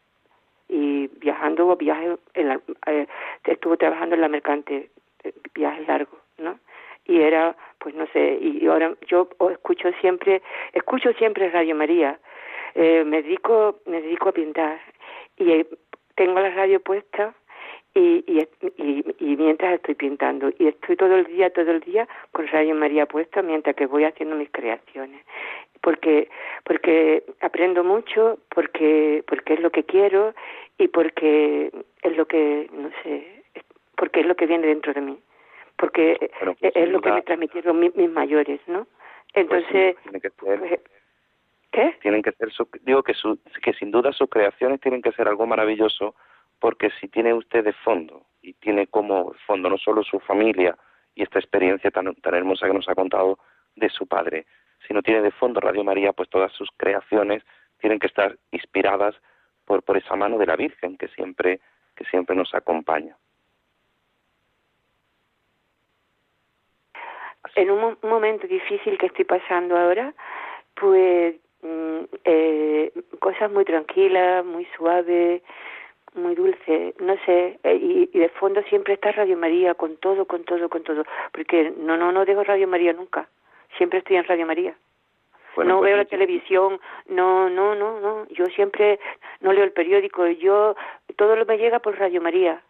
y 0.68 1.07
viajando 1.18 1.74
viajes 1.76 2.18
en 2.35 2.49
la- 2.49 2.61
eh, 2.87 3.07
estuvo 3.45 3.76
trabajando 3.76 4.14
en 4.14 4.20
la 4.20 4.29
mercante 4.29 4.91
eh, 5.24 5.33
viajes 5.55 5.87
largos, 5.87 6.20
¿no? 6.39 6.59
Y 7.07 7.20
era 7.22 7.57
pues 7.79 7.95
no 7.95 8.07
sé 8.09 8.39
y 8.41 8.66
ahora 8.66 8.95
yo 9.07 9.29
escucho 9.51 9.91
siempre 10.01 10.43
escucho 10.74 11.12
siempre 11.14 11.49
Radio 11.51 11.74
María 11.74 12.18
eh, 12.74 13.03
me 13.05 13.22
dedico 13.22 13.79
me 13.87 14.03
dedico 14.03 14.29
a 14.29 14.33
pintar 14.33 14.79
y 15.39 15.51
eh, 15.53 15.66
tengo 16.16 16.39
la 16.41 16.51
radio 16.51 16.81
puesta 16.81 17.33
y, 17.95 18.24
y, 18.26 18.49
y, 18.76 19.05
y 19.18 19.36
mientras 19.36 19.74
estoy 19.74 19.95
pintando. 19.95 20.51
Y 20.59 20.68
estoy 20.68 20.97
todo 20.97 21.16
el 21.16 21.24
día 21.26 21.51
todo 21.51 21.70
el 21.70 21.80
día 21.80 22.07
con 22.32 22.47
Radio 22.49 22.74
María 22.74 23.07
puesta 23.07 23.43
mientras 23.43 23.74
que 23.76 23.86
voy 23.86 24.05
haciendo 24.05 24.36
mis 24.36 24.51
creaciones. 24.51 25.24
Porque 25.80 26.28
porque 26.64 27.24
aprendo 27.41 27.84
mucho 27.84 28.39
porque 28.55 29.22
porque 29.26 29.55
es 29.55 29.61
lo 29.61 29.70
que 29.70 29.84
quiero 29.84 30.34
y 30.76 30.89
porque 30.89 31.70
es 32.03 32.16
lo 32.16 32.26
que 32.26 32.68
no 32.72 32.91
sé 33.03 33.43
porque 33.97 34.20
es 34.20 34.26
lo 34.26 34.34
que 34.36 34.47
viene 34.47 34.66
dentro 34.66 34.93
de 34.93 35.01
mí. 35.01 35.18
Porque 35.76 36.30
pues, 36.41 36.57
es 36.74 36.89
lo 36.89 37.01
que 37.01 37.12
me 37.12 37.22
transmitieron 37.22 37.78
mi- 37.78 37.93
mis 37.95 38.11
mayores 38.11 38.61
no 38.66 38.86
Pues, 39.32 39.47
entonces 39.47 39.97
sí, 40.12 40.28
pues, 40.39 40.80
qué 41.70 41.97
tienen 42.03 42.22
que 42.22 42.32
ser 42.32 42.51
su- 42.51 42.68
digo 42.82 43.03
que 43.03 43.14
su- 43.14 43.39
que 43.62 43.72
sin 43.74 43.91
duda 43.91 44.12
sus 44.12 44.28
creaciones 44.28 44.80
tienen 44.80 45.03
que 45.03 45.12
ser 45.12 45.28
algo 45.28 45.47
maravilloso 45.47 46.14
porque 46.59 46.91
si 47.01 47.09
tiene 47.09 47.35
usted 47.35 47.65
de 47.65 47.73
fondo 47.73 48.27
y 48.43 48.55
tiene 48.55 48.87
como 48.87 49.33
fondo 49.47 49.69
no 49.69 49.79
solo 49.79 50.03
su 50.03 50.21
familia 50.21 50.77
y 51.15 51.23
esta 51.23 51.39
experiencia 51.39 51.91
tan, 51.91 52.15
hermosa 52.23 52.67
que 52.67 52.75
nos 52.75 52.89
ha 52.89 52.95
contado 52.95 53.39
de 53.77 53.89
su 53.89 54.07
Padre. 54.07 54.47
Si 54.87 54.95
no 54.95 55.03
tiene 55.03 55.23
de 55.23 55.33
fondo 55.33 55.61
Radio 55.61 55.85
María, 55.85 56.13
pues 56.13 56.29
todas 56.29 56.53
sus 56.53 56.69
creaciones 56.77 57.43
tienen 57.81 57.99
que 57.99 58.07
estar 58.07 58.37
inspiradas 58.53 59.15
por, 59.65 59.83
por 59.83 59.97
esa 59.97 60.17
mano 60.17 60.39
de 60.39 60.47
la 60.47 60.57
Virgen 60.57 60.97
que 60.97 61.09
siempre, 61.09 61.61
que 61.97 62.05
siempre 62.05 62.37
nos 62.37 62.55
acompaña. 62.55 63.17
En 67.55 67.71
un 67.71 67.97
momento 68.03 68.47
difícil 68.47 68.99
que 68.99 69.07
estoy 69.07 69.25
pasando 69.25 69.77
ahora, 69.77 70.15
pues 70.75 71.37
mm, 71.63 72.05
eh, 72.25 72.93
cosas 73.21 73.51
muy 73.51 73.65
tranquilas, 73.65 74.45
muy 74.45 74.67
suaves, 74.77 75.43
muy 76.19 76.35
dulce, 76.35 76.95
no 77.01 77.16
sé, 77.25 77.59
eh, 77.62 77.75
y, 77.75 78.11
y, 78.12 78.19
de 78.19 78.29
fondo 78.29 78.62
siempre 78.64 78.95
está 78.95 79.12
Radio 79.12 79.37
María 79.37 79.75
con 79.75 79.97
todo, 79.97 80.27
con 80.27 80.45
todo, 80.45 80.69
con 80.69 80.83
todo, 80.83 81.05
porque 81.33 81.73
no, 81.77 81.97
no, 81.97 82.12
no 82.12 82.25
dejo 82.25 82.45
Radio 82.45 82.69
María 82.69 82.93
nunca, 82.93 83.29
siempre 83.77 84.01
estoy 84.01 84.16
en 84.16 84.25
Radio 84.25 84.47
María. 84.47 84.75
no 85.57 85.79
pues 85.79 85.81
veo 85.83 85.97
la 85.97 86.05
televisión, 86.05 86.81
no, 87.09 87.49
no, 87.49 87.75
no, 87.75 88.01
no, 88.01 88.27
yo 88.29 88.47
siempre 88.47 88.99
no 89.41 89.53
leo 89.53 89.64
el 89.64 89.73
periódico, 89.73 90.27
yo 90.27 90.77
todo 91.16 91.37
lo 91.37 91.47
me 91.47 91.59
llega 91.59 91.79
por 91.79 91.99
Radio 91.99 92.21
María. 92.21 92.62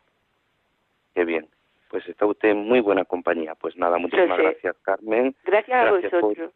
Qué 1.14 1.24
bien, 1.24 1.48
pues 1.90 2.08
está 2.08 2.26
usted 2.26 2.50
en 2.50 2.58
muy 2.58 2.80
buena 2.80 3.04
compañía. 3.04 3.54
Pues 3.54 3.76
nada, 3.76 3.98
muchísimas 3.98 4.38
gracias 4.38 4.76
Carmen. 4.82 5.34
Gracias, 5.44 5.86
a 5.86 5.90
vosotros. 5.90 6.52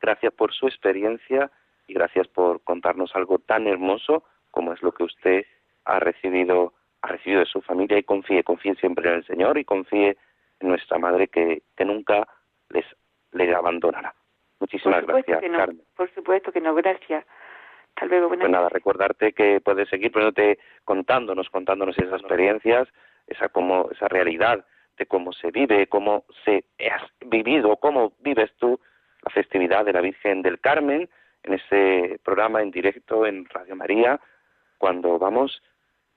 gracias 0.00 0.32
por 0.32 0.52
su 0.52 0.66
experiencia 0.66 1.50
y 1.88 1.94
gracias 1.94 2.28
por 2.28 2.62
contarnos 2.62 3.14
algo 3.16 3.38
tan 3.38 3.66
hermoso 3.66 4.24
como 4.52 4.72
es 4.72 4.82
lo 4.82 4.92
que 4.92 5.02
usted 5.02 5.46
ha 5.84 6.00
recibido, 6.00 6.72
ha 7.02 7.08
recibido 7.08 7.40
de 7.40 7.46
su 7.46 7.60
familia 7.62 7.98
y 7.98 8.02
confíe, 8.02 8.44
confíe 8.44 8.74
siempre 8.76 9.08
en 9.08 9.16
el 9.16 9.26
Señor 9.26 9.58
y 9.58 9.64
confíe 9.64 10.16
en 10.60 10.68
nuestra 10.68 10.98
Madre 10.98 11.28
que, 11.28 11.62
que 11.76 11.84
nunca 11.84 12.26
les, 12.70 12.86
les 13.32 13.54
abandonará. 13.54 14.14
Muchísimas 14.60 15.04
gracias, 15.04 15.40
Carmen. 15.40 15.82
Por 15.96 16.12
supuesto 16.14 16.52
que 16.52 16.60
no, 16.60 16.74
gracias. 16.74 17.24
Hasta 17.94 18.06
luego, 18.06 18.28
pues 18.28 18.48
nada, 18.48 18.68
recordarte 18.68 19.32
que 19.32 19.60
puedes 19.60 19.88
seguir 19.88 20.12
poniéndote, 20.12 20.58
contándonos, 20.84 21.50
contándonos 21.50 21.98
esas 21.98 22.20
experiencias, 22.20 22.88
esa 23.26 23.48
como 23.48 23.90
esa 23.90 24.08
realidad 24.08 24.64
de 24.96 25.06
cómo 25.06 25.32
se 25.32 25.50
vive, 25.50 25.88
cómo 25.88 26.24
se 26.44 26.64
has 26.90 27.02
vivido, 27.26 27.76
cómo 27.76 28.12
vives 28.20 28.52
tú 28.58 28.80
la 29.24 29.30
festividad 29.32 29.84
de 29.84 29.92
la 29.92 30.00
Virgen 30.00 30.42
del 30.42 30.60
Carmen 30.60 31.08
en 31.42 31.54
ese 31.54 32.20
programa 32.24 32.62
en 32.62 32.70
directo 32.70 33.26
en 33.26 33.44
Radio 33.46 33.76
María, 33.76 34.20
cuando 34.78 35.18
vamos 35.18 35.62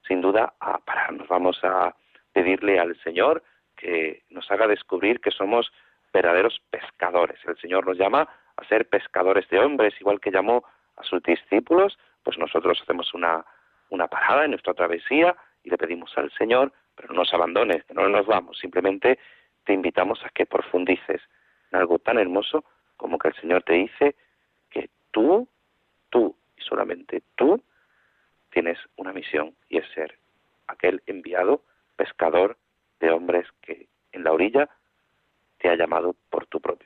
sin 0.08 0.22
duda 0.22 0.54
a 0.60 0.80
pararnos, 0.80 1.28
vamos 1.28 1.60
a 1.64 1.96
pedirle 2.34 2.80
al 2.80 2.96
Señor 3.02 3.44
que 3.76 4.24
nos 4.30 4.50
haga 4.52 4.68
descubrir 4.68 5.20
que 5.20 5.32
somos 5.32 5.72
verdaderos 6.14 6.62
pescadores. 6.70 7.40
El 7.46 7.58
Señor 7.58 7.86
nos 7.86 7.98
llama 7.98 8.28
a 8.58 8.64
ser 8.66 8.88
pescadores 8.88 9.48
de 9.50 9.60
hombres, 9.60 9.94
igual 10.00 10.20
que 10.20 10.32
llamó 10.32 10.64
a 10.96 11.04
sus 11.04 11.22
discípulos, 11.24 11.98
pues 12.24 12.38
nosotros 12.38 12.80
hacemos 12.82 13.14
una, 13.14 13.46
una 13.90 14.08
parada 14.08 14.46
en 14.46 14.52
nuestra 14.52 14.74
travesía 14.74 15.36
y 15.64 15.70
le 15.70 15.78
pedimos 15.78 16.18
al 16.18 16.32
Señor, 16.32 16.72
pero 16.96 17.10
no 17.10 17.20
nos 17.20 17.34
abandones, 17.34 17.84
que 17.86 17.94
no 17.94 18.08
nos 18.08 18.26
vamos, 18.26 18.58
simplemente 18.60 19.20
te 19.66 19.74
invitamos 19.74 20.24
a 20.24 20.30
que 20.30 20.46
profundices 20.46 21.22
en 21.72 21.80
algo 21.80 22.00
tan 22.00 22.18
hermoso 22.18 22.64
como 22.96 23.18
que 23.18 23.30
el 23.30 23.36
Señor 23.36 23.64
te 23.64 23.74
dice 23.74 24.16
que 24.70 24.90
tú, 25.12 25.48
tú 26.10 26.36
y 26.56 26.62
solamente 26.62 27.24
tú 27.36 27.62
tienes 28.56 28.80
una 28.96 29.12
misión 29.12 29.54
y 29.68 29.80
es 29.80 29.86
ser 29.94 30.18
aquel 30.68 31.04
enviado 31.08 31.62
pescador 31.98 32.58
de 33.02 33.12
hombres 33.12 33.46
que 33.62 33.90
en 34.14 34.24
la 34.24 34.32
orilla 34.32 34.70
te 35.58 35.68
ha 35.68 35.76
llamado 35.76 36.16
por 36.30 36.48
tu 36.48 36.62
propio 36.62 36.85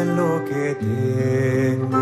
nombre. 0.05 1.92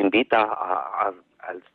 Invita 0.00 0.42
a, 0.42 1.12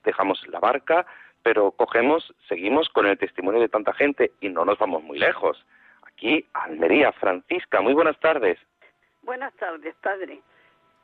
dejamos 0.03 0.45
la 0.47 0.59
barca, 0.59 1.05
pero 1.43 1.71
cogemos, 1.71 2.33
seguimos 2.47 2.89
con 2.89 3.05
el 3.05 3.17
testimonio 3.17 3.61
de 3.61 3.69
tanta 3.69 3.93
gente 3.93 4.31
y 4.41 4.49
no 4.49 4.65
nos 4.65 4.77
vamos 4.79 5.03
muy 5.03 5.19
lejos. 5.19 5.63
Aquí, 6.03 6.45
Almería, 6.53 7.11
Francisca, 7.13 7.81
muy 7.81 7.93
buenas 7.93 8.19
tardes. 8.19 8.57
Buenas 9.23 9.53
tardes, 9.55 9.95
padre. 10.01 10.41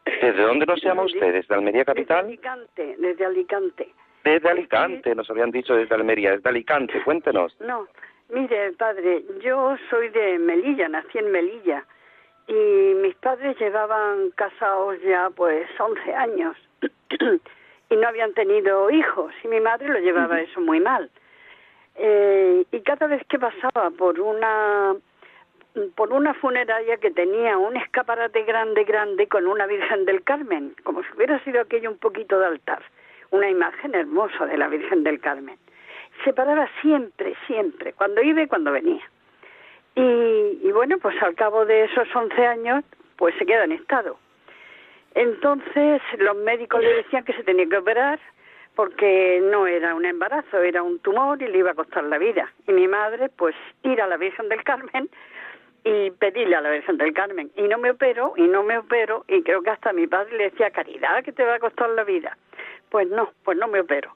¿Desde 0.06 0.42
dónde 0.42 0.66
nos 0.66 0.82
llama 0.82 1.04
usted? 1.04 1.34
¿Desde 1.34 1.54
Almería 1.54 1.86
Capital? 1.86 2.28
Desde 2.28 2.48
Alicante, 2.48 2.96
desde 2.98 3.26
Alicante. 3.26 3.94
Desde 4.24 4.50
Alicante, 4.50 5.16
nos 5.16 5.30
habían 5.30 5.52
dicho 5.52 5.76
desde 5.76 5.96
Almería, 5.96 6.32
desde 6.32 6.50
Alicante, 6.50 7.04
cuéntenos. 7.04 7.56
No, 7.60 7.88
mire, 8.30 8.72
padre, 8.74 9.24
yo 9.42 9.76
soy 9.90 10.10
de 10.10 10.40
Melilla, 10.40 10.88
nací 10.90 11.18
en 11.18 11.32
Melilla 11.32 11.86
y 12.48 12.94
mis 13.02 13.16
padres 13.16 13.58
llevaban 13.60 14.32
casados 14.32 15.00
ya 15.02 15.30
pues 15.36 15.68
11 15.80 16.14
años 16.14 16.58
y 17.90 17.96
no 17.96 18.08
habían 18.08 18.34
tenido 18.34 18.90
hijos 18.90 19.34
y 19.44 19.48
mi 19.48 19.60
madre 19.60 19.90
lo 19.90 20.00
llevaba 20.00 20.40
eso 20.40 20.62
muy 20.62 20.80
mal. 20.80 21.10
Eh, 21.96 22.66
y 22.72 22.82
cada 22.82 23.08
vez 23.08 23.22
que 23.28 23.38
pasaba 23.38 23.90
por 23.92 24.20
una 24.20 24.96
por 25.96 26.12
una 26.12 26.34
funeraria 26.34 26.98
que 26.98 27.12
tenía 27.12 27.58
un 27.58 27.78
escaparate 27.78 28.44
grande, 28.44 28.84
grande, 28.84 29.28
con 29.28 29.48
una 29.48 29.66
Virgen 29.68 30.06
del 30.06 30.24
Carmen, 30.24 30.76
como 30.84 31.02
si 31.04 31.10
hubiera 31.16 31.42
sido 31.44 31.62
aquello 31.62 31.90
un 31.90 31.98
poquito 31.98 32.38
de 32.40 32.48
altar, 32.48 32.82
una 33.30 33.50
imagen 33.50 33.96
hermosa 33.96 34.46
de 34.48 34.58
la 34.58 34.68
Virgen 34.68 35.04
del 35.04 35.22
Carmen. 35.22 35.58
Se 36.26 36.34
paraba 36.34 36.68
siempre, 36.82 37.36
siempre, 37.48 37.94
cuando 37.94 38.22
iba 38.22 38.42
y 38.42 38.48
cuando 38.48 38.72
venía. 38.72 39.04
Y, 39.96 40.60
y 40.62 40.72
bueno, 40.74 40.98
pues 40.98 41.22
al 41.24 41.36
cabo 41.36 41.66
de 41.66 41.86
esos 41.86 42.14
11 42.14 42.46
años, 42.46 42.84
pues 43.16 43.34
se 43.36 43.46
queda 43.46 43.64
en 43.64 43.72
estado. 43.72 44.18
Entonces 45.16 46.02
los 46.18 46.36
médicos 46.38 46.82
le 46.82 46.96
decían 46.96 47.24
que 47.24 47.34
se 47.34 47.44
tenía 47.44 47.68
que 47.68 47.78
operar 47.78 48.20
porque 48.76 49.42
no 49.44 49.68
era 49.68 49.94
un 49.94 50.06
embarazo, 50.06 50.62
era 50.62 50.82
un 50.82 51.00
tumor 51.00 51.42
y 51.42 51.48
le 51.48 51.60
iba 51.60 51.72
a 51.72 51.76
costar 51.76 52.04
la 52.06 52.18
vida. 52.18 52.52
Y 52.68 52.72
mi 52.72 52.88
madre, 52.88 53.30
pues 53.30 53.56
ir 53.84 54.02
a 54.02 54.08
la 54.08 54.18
Virgen 54.18 54.48
del 54.50 54.64
Carmen 54.64 55.10
y 55.84 56.12
pedirle 56.12 56.56
a 56.56 56.62
la 56.62 56.70
Virgen 56.70 56.98
del 56.98 57.14
Carmen. 57.14 57.52
Y 57.56 57.64
no 57.64 57.78
me 57.78 57.92
opero, 57.92 58.34
y 58.38 58.44
no 58.44 58.64
me 58.64 58.78
opero, 58.78 59.26
y 59.28 59.42
creo 59.44 59.62
que 59.62 59.72
hasta 59.72 59.94
mi 59.94 60.08
padre 60.08 60.38
le 60.38 60.44
decía, 60.46 60.72
caridad, 60.72 61.24
que 61.24 61.32
te 61.32 61.44
va 61.44 61.56
a 61.56 61.60
costar 61.60 61.90
la 61.90 62.04
vida. 62.04 62.38
Pues 62.90 63.10
no, 63.10 63.32
pues 63.44 63.58
no 63.58 63.68
me 63.68 63.82
opero. 63.82 64.16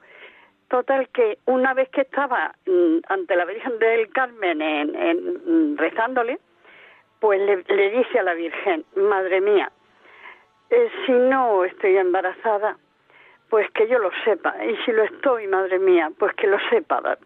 Total 0.70 1.10
que 1.10 1.38
una 1.46 1.74
vez 1.74 1.90
que 1.90 2.02
estaba 2.02 2.56
mm, 2.66 2.98
ante 3.08 3.36
la 3.36 3.46
Virgen 3.46 3.78
del 3.80 4.10
Carmen 4.10 4.62
en, 4.62 4.96
en, 4.96 5.74
mm, 5.74 5.78
rezándole, 5.78 6.40
pues 7.20 7.40
le, 7.40 7.64
le, 7.76 7.92
dice 7.92 8.20
a 8.20 8.24
la 8.24 8.34
Virgen, 8.34 8.84
Madre 8.96 9.42
mía, 9.42 9.72
eh, 10.70 10.90
si 11.06 11.12
no 11.12 11.64
estoy 11.64 11.98
embarazada, 11.98 12.78
pues 13.50 13.70
que 13.72 13.88
yo 13.88 14.00
lo 14.00 14.12
sepa. 14.24 14.56
Y 14.66 14.76
si 14.84 14.92
lo 14.92 15.04
estoy, 15.04 15.48
Madre 15.48 15.80
mía, 15.80 16.12
pues 16.18 16.34
que 16.36 16.48
lo 16.48 16.58
sepa, 16.70 17.18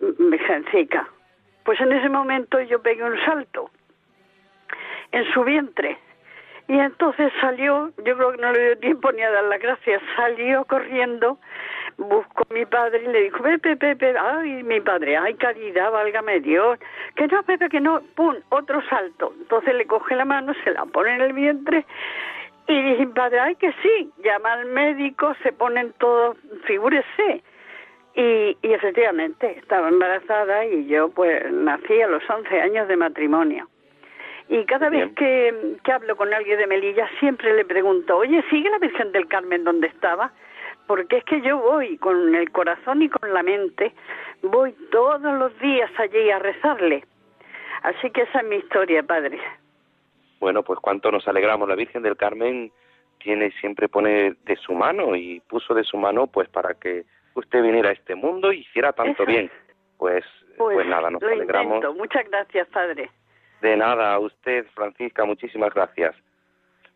Virgencica. 0.00 1.08
Pues 1.64 1.80
en 1.80 1.92
ese 1.92 2.08
momento 2.08 2.60
yo 2.60 2.82
pegué 2.82 3.04
un 3.04 3.18
salto 3.24 3.70
en 5.12 5.24
su 5.32 5.44
vientre. 5.44 5.98
Y 6.66 6.78
entonces 6.78 7.30
salió, 7.40 7.92
yo 8.04 8.16
creo 8.16 8.32
que 8.32 8.38
no 8.38 8.52
le 8.52 8.64
dio 8.64 8.78
tiempo 8.78 9.12
ni 9.12 9.22
a 9.22 9.30
dar 9.30 9.44
las 9.44 9.60
gracias, 9.60 10.02
salió 10.16 10.64
corriendo, 10.64 11.38
buscó 11.98 12.46
a 12.50 12.54
mi 12.54 12.64
padre 12.64 13.02
y 13.04 13.08
le 13.08 13.22
dijo, 13.24 13.42
Pepe, 13.42 13.76
Pepe, 13.76 14.14
ay, 14.18 14.62
mi 14.62 14.80
padre, 14.80 15.18
ay, 15.18 15.34
caridad, 15.34 15.92
válgame 15.92 16.40
Dios, 16.40 16.78
que 17.16 17.26
no, 17.26 17.42
Pepe, 17.42 17.68
que 17.68 17.80
no, 17.80 18.00
pum, 18.14 18.36
otro 18.48 18.82
salto. 18.88 19.34
Entonces 19.38 19.74
le 19.74 19.86
coge 19.86 20.16
la 20.16 20.24
mano, 20.24 20.54
se 20.64 20.70
la 20.70 20.86
pone 20.86 21.14
en 21.14 21.20
el 21.20 21.34
vientre 21.34 21.84
y 22.66 22.82
dije, 22.82 23.06
padre, 23.08 23.40
ay, 23.40 23.56
que 23.56 23.72
sí, 23.82 24.10
llama 24.22 24.54
al 24.54 24.66
médico, 24.66 25.34
se 25.42 25.52
ponen 25.52 25.92
todos, 25.98 26.36
figúrese, 26.66 27.42
y, 28.14 28.56
y 28.62 28.72
efectivamente, 28.72 29.58
estaba 29.58 29.88
embarazada 29.88 30.64
y 30.64 30.86
yo 30.86 31.08
pues 31.10 31.50
nací 31.52 32.00
a 32.00 32.06
los 32.06 32.22
11 32.28 32.60
años 32.60 32.88
de 32.88 32.96
matrimonio. 32.96 33.68
Y 34.48 34.64
cada 34.66 34.90
vez 34.90 35.12
que, 35.14 35.76
que, 35.82 35.92
hablo 35.92 36.16
con 36.16 36.32
alguien 36.32 36.58
de 36.58 36.66
Melilla 36.66 37.08
siempre 37.18 37.54
le 37.54 37.64
pregunto, 37.64 38.16
oye, 38.16 38.44
¿sigue 38.50 38.68
la 38.70 38.78
Virgen 38.78 39.10
del 39.12 39.26
Carmen 39.26 39.64
donde 39.64 39.88
estaba? 39.88 40.32
Porque 40.86 41.18
es 41.18 41.24
que 41.24 41.40
yo 41.40 41.58
voy 41.58 41.96
con 41.96 42.34
el 42.34 42.50
corazón 42.52 43.02
y 43.02 43.08
con 43.08 43.32
la 43.32 43.42
mente, 43.42 43.94
voy 44.42 44.72
todos 44.90 45.22
los 45.22 45.58
días 45.58 45.90
allí 45.98 46.30
a 46.30 46.38
rezarle. 46.38 47.04
Así 47.82 48.10
que 48.10 48.22
esa 48.22 48.40
es 48.40 48.46
mi 48.46 48.56
historia, 48.56 49.02
padre. 49.02 49.40
Bueno, 50.44 50.62
pues 50.62 50.78
cuánto 50.78 51.10
nos 51.10 51.26
alegramos. 51.26 51.66
La 51.66 51.74
Virgen 51.74 52.02
del 52.02 52.18
Carmen 52.18 52.70
tiene 53.16 53.50
siempre 53.52 53.88
pone 53.88 54.34
de 54.44 54.56
su 54.56 54.74
mano 54.74 55.16
y 55.16 55.40
puso 55.40 55.72
de 55.72 55.84
su 55.84 55.96
mano 55.96 56.26
pues 56.26 56.50
para 56.50 56.74
que 56.74 57.06
usted 57.32 57.62
viniera 57.62 57.88
a 57.88 57.92
este 57.92 58.14
mundo 58.14 58.52
y 58.52 58.58
hiciera 58.58 58.92
tanto 58.92 59.24
bien. 59.24 59.50
Pues, 59.96 60.22
pues, 60.58 60.74
pues, 60.74 60.86
nada, 60.86 61.08
nos 61.08 61.22
lo 61.22 61.28
alegramos. 61.28 61.76
Intento. 61.76 61.94
Muchas 61.94 62.28
gracias, 62.28 62.68
padre. 62.68 63.08
De 63.62 63.74
nada, 63.74 64.12
a 64.12 64.18
usted, 64.18 64.66
Francisca, 64.74 65.24
muchísimas 65.24 65.72
gracias. 65.72 66.14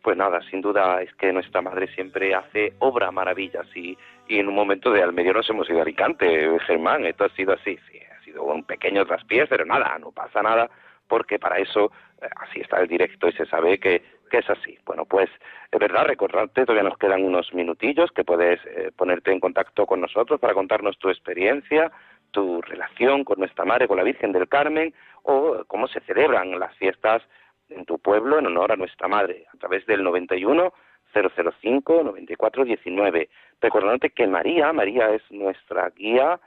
Pues 0.03 0.15
nada, 0.15 0.41
sin 0.51 0.61
duda 0.61 1.01
es 1.01 1.11
que 1.15 1.33
nuestra 1.33 1.63
madre 1.63 1.87
siempre 1.95 2.35
hace 2.35 2.73
obra 2.77 3.09
maravillas 3.09 3.65
y, 3.75 3.97
y 4.27 4.37
en 4.37 4.47
un 4.47 4.53
momento 4.53 4.91
de 4.91 5.01
al 5.01 5.11
medio 5.11 5.33
nos 5.33 5.49
hemos 5.49 5.67
ido 5.67 5.79
a 5.79 5.81
Alicante, 5.81 6.59
Germán, 6.67 7.03
esto 7.07 7.23
ha 7.23 7.29
sido 7.29 7.53
así, 7.53 7.79
sí, 7.91 7.99
ha 8.15 8.23
sido 8.23 8.43
un 8.43 8.63
pequeño 8.63 9.07
traspiés, 9.07 9.49
pero 9.49 9.65
nada, 9.65 9.97
no 9.97 10.11
pasa 10.11 10.43
nada, 10.43 10.69
porque 11.07 11.39
para 11.39 11.57
eso 11.57 11.91
así 12.37 12.61
está 12.61 12.79
el 12.79 12.87
directo 12.87 13.27
y 13.27 13.33
se 13.33 13.45
sabe 13.45 13.79
que 13.79 14.01
es 14.37 14.49
así. 14.49 14.77
Bueno, 14.85 15.05
pues 15.05 15.29
es 15.71 15.79
verdad, 15.79 16.05
recordarte, 16.05 16.65
todavía 16.65 16.87
nos 16.87 16.97
quedan 16.97 17.23
unos 17.23 17.53
minutillos 17.53 18.11
que 18.11 18.23
puedes 18.23 18.59
eh, 18.65 18.91
ponerte 18.95 19.31
en 19.31 19.39
contacto 19.39 19.85
con 19.85 20.01
nosotros 20.01 20.39
para 20.39 20.53
contarnos 20.53 20.97
tu 20.97 21.09
experiencia, 21.09 21.91
tu 22.31 22.61
relación 22.61 23.23
con 23.23 23.39
nuestra 23.39 23.65
Madre, 23.65 23.87
con 23.87 23.97
la 23.97 24.03
Virgen 24.03 24.31
del 24.31 24.47
Carmen, 24.47 24.93
o 25.23 25.63
cómo 25.67 25.87
se 25.87 25.99
celebran 26.01 26.59
las 26.59 26.75
fiestas 26.77 27.23
en 27.69 27.85
tu 27.85 27.99
pueblo 27.99 28.39
en 28.39 28.47
honor 28.47 28.71
a 28.71 28.75
nuestra 28.75 29.07
Madre, 29.07 29.45
a 29.53 29.57
través 29.57 29.85
del 29.85 30.03
91 30.03 30.73
005 31.13 32.03
94 32.03 32.65
19. 32.65 33.29
Recordándote 33.61 34.11
que 34.11 34.27
María, 34.27 34.71
María 34.73 35.09
es 35.09 35.23
nuestra 35.31 35.89
guía 35.89 36.39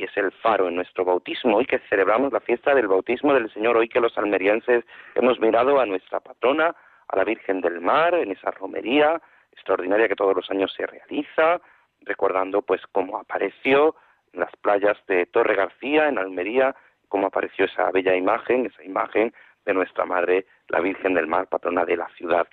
y 0.00 0.04
es 0.04 0.16
el 0.16 0.32
faro 0.32 0.68
en 0.68 0.76
nuestro 0.76 1.04
bautismo. 1.04 1.58
Hoy 1.58 1.66
que 1.66 1.78
celebramos 1.90 2.32
la 2.32 2.40
fiesta 2.40 2.74
del 2.74 2.88
bautismo 2.88 3.34
del 3.34 3.52
Señor, 3.52 3.76
hoy 3.76 3.86
que 3.86 4.00
los 4.00 4.16
almerienses 4.16 4.82
hemos 5.14 5.38
mirado 5.40 5.78
a 5.78 5.84
nuestra 5.84 6.20
patrona, 6.20 6.74
a 7.08 7.16
la 7.16 7.24
Virgen 7.24 7.60
del 7.60 7.82
Mar 7.82 8.14
en 8.14 8.30
esa 8.30 8.50
romería 8.50 9.20
extraordinaria 9.52 10.08
que 10.08 10.16
todos 10.16 10.34
los 10.34 10.50
años 10.50 10.72
se 10.74 10.86
realiza, 10.86 11.60
recordando 12.00 12.62
pues 12.62 12.80
cómo 12.92 13.18
apareció 13.18 13.94
en 14.32 14.40
las 14.40 14.56
playas 14.62 14.96
de 15.06 15.26
Torre 15.26 15.54
García, 15.54 16.08
en 16.08 16.16
Almería, 16.16 16.74
cómo 17.08 17.26
apareció 17.26 17.66
esa 17.66 17.90
bella 17.90 18.16
imagen, 18.16 18.64
esa 18.64 18.82
imagen 18.82 19.34
de 19.66 19.74
nuestra 19.74 20.06
Madre, 20.06 20.46
la 20.68 20.80
Virgen 20.80 21.12
del 21.12 21.26
Mar, 21.26 21.46
patrona 21.48 21.84
de 21.84 21.98
la 21.98 22.08
ciudad. 22.16 22.48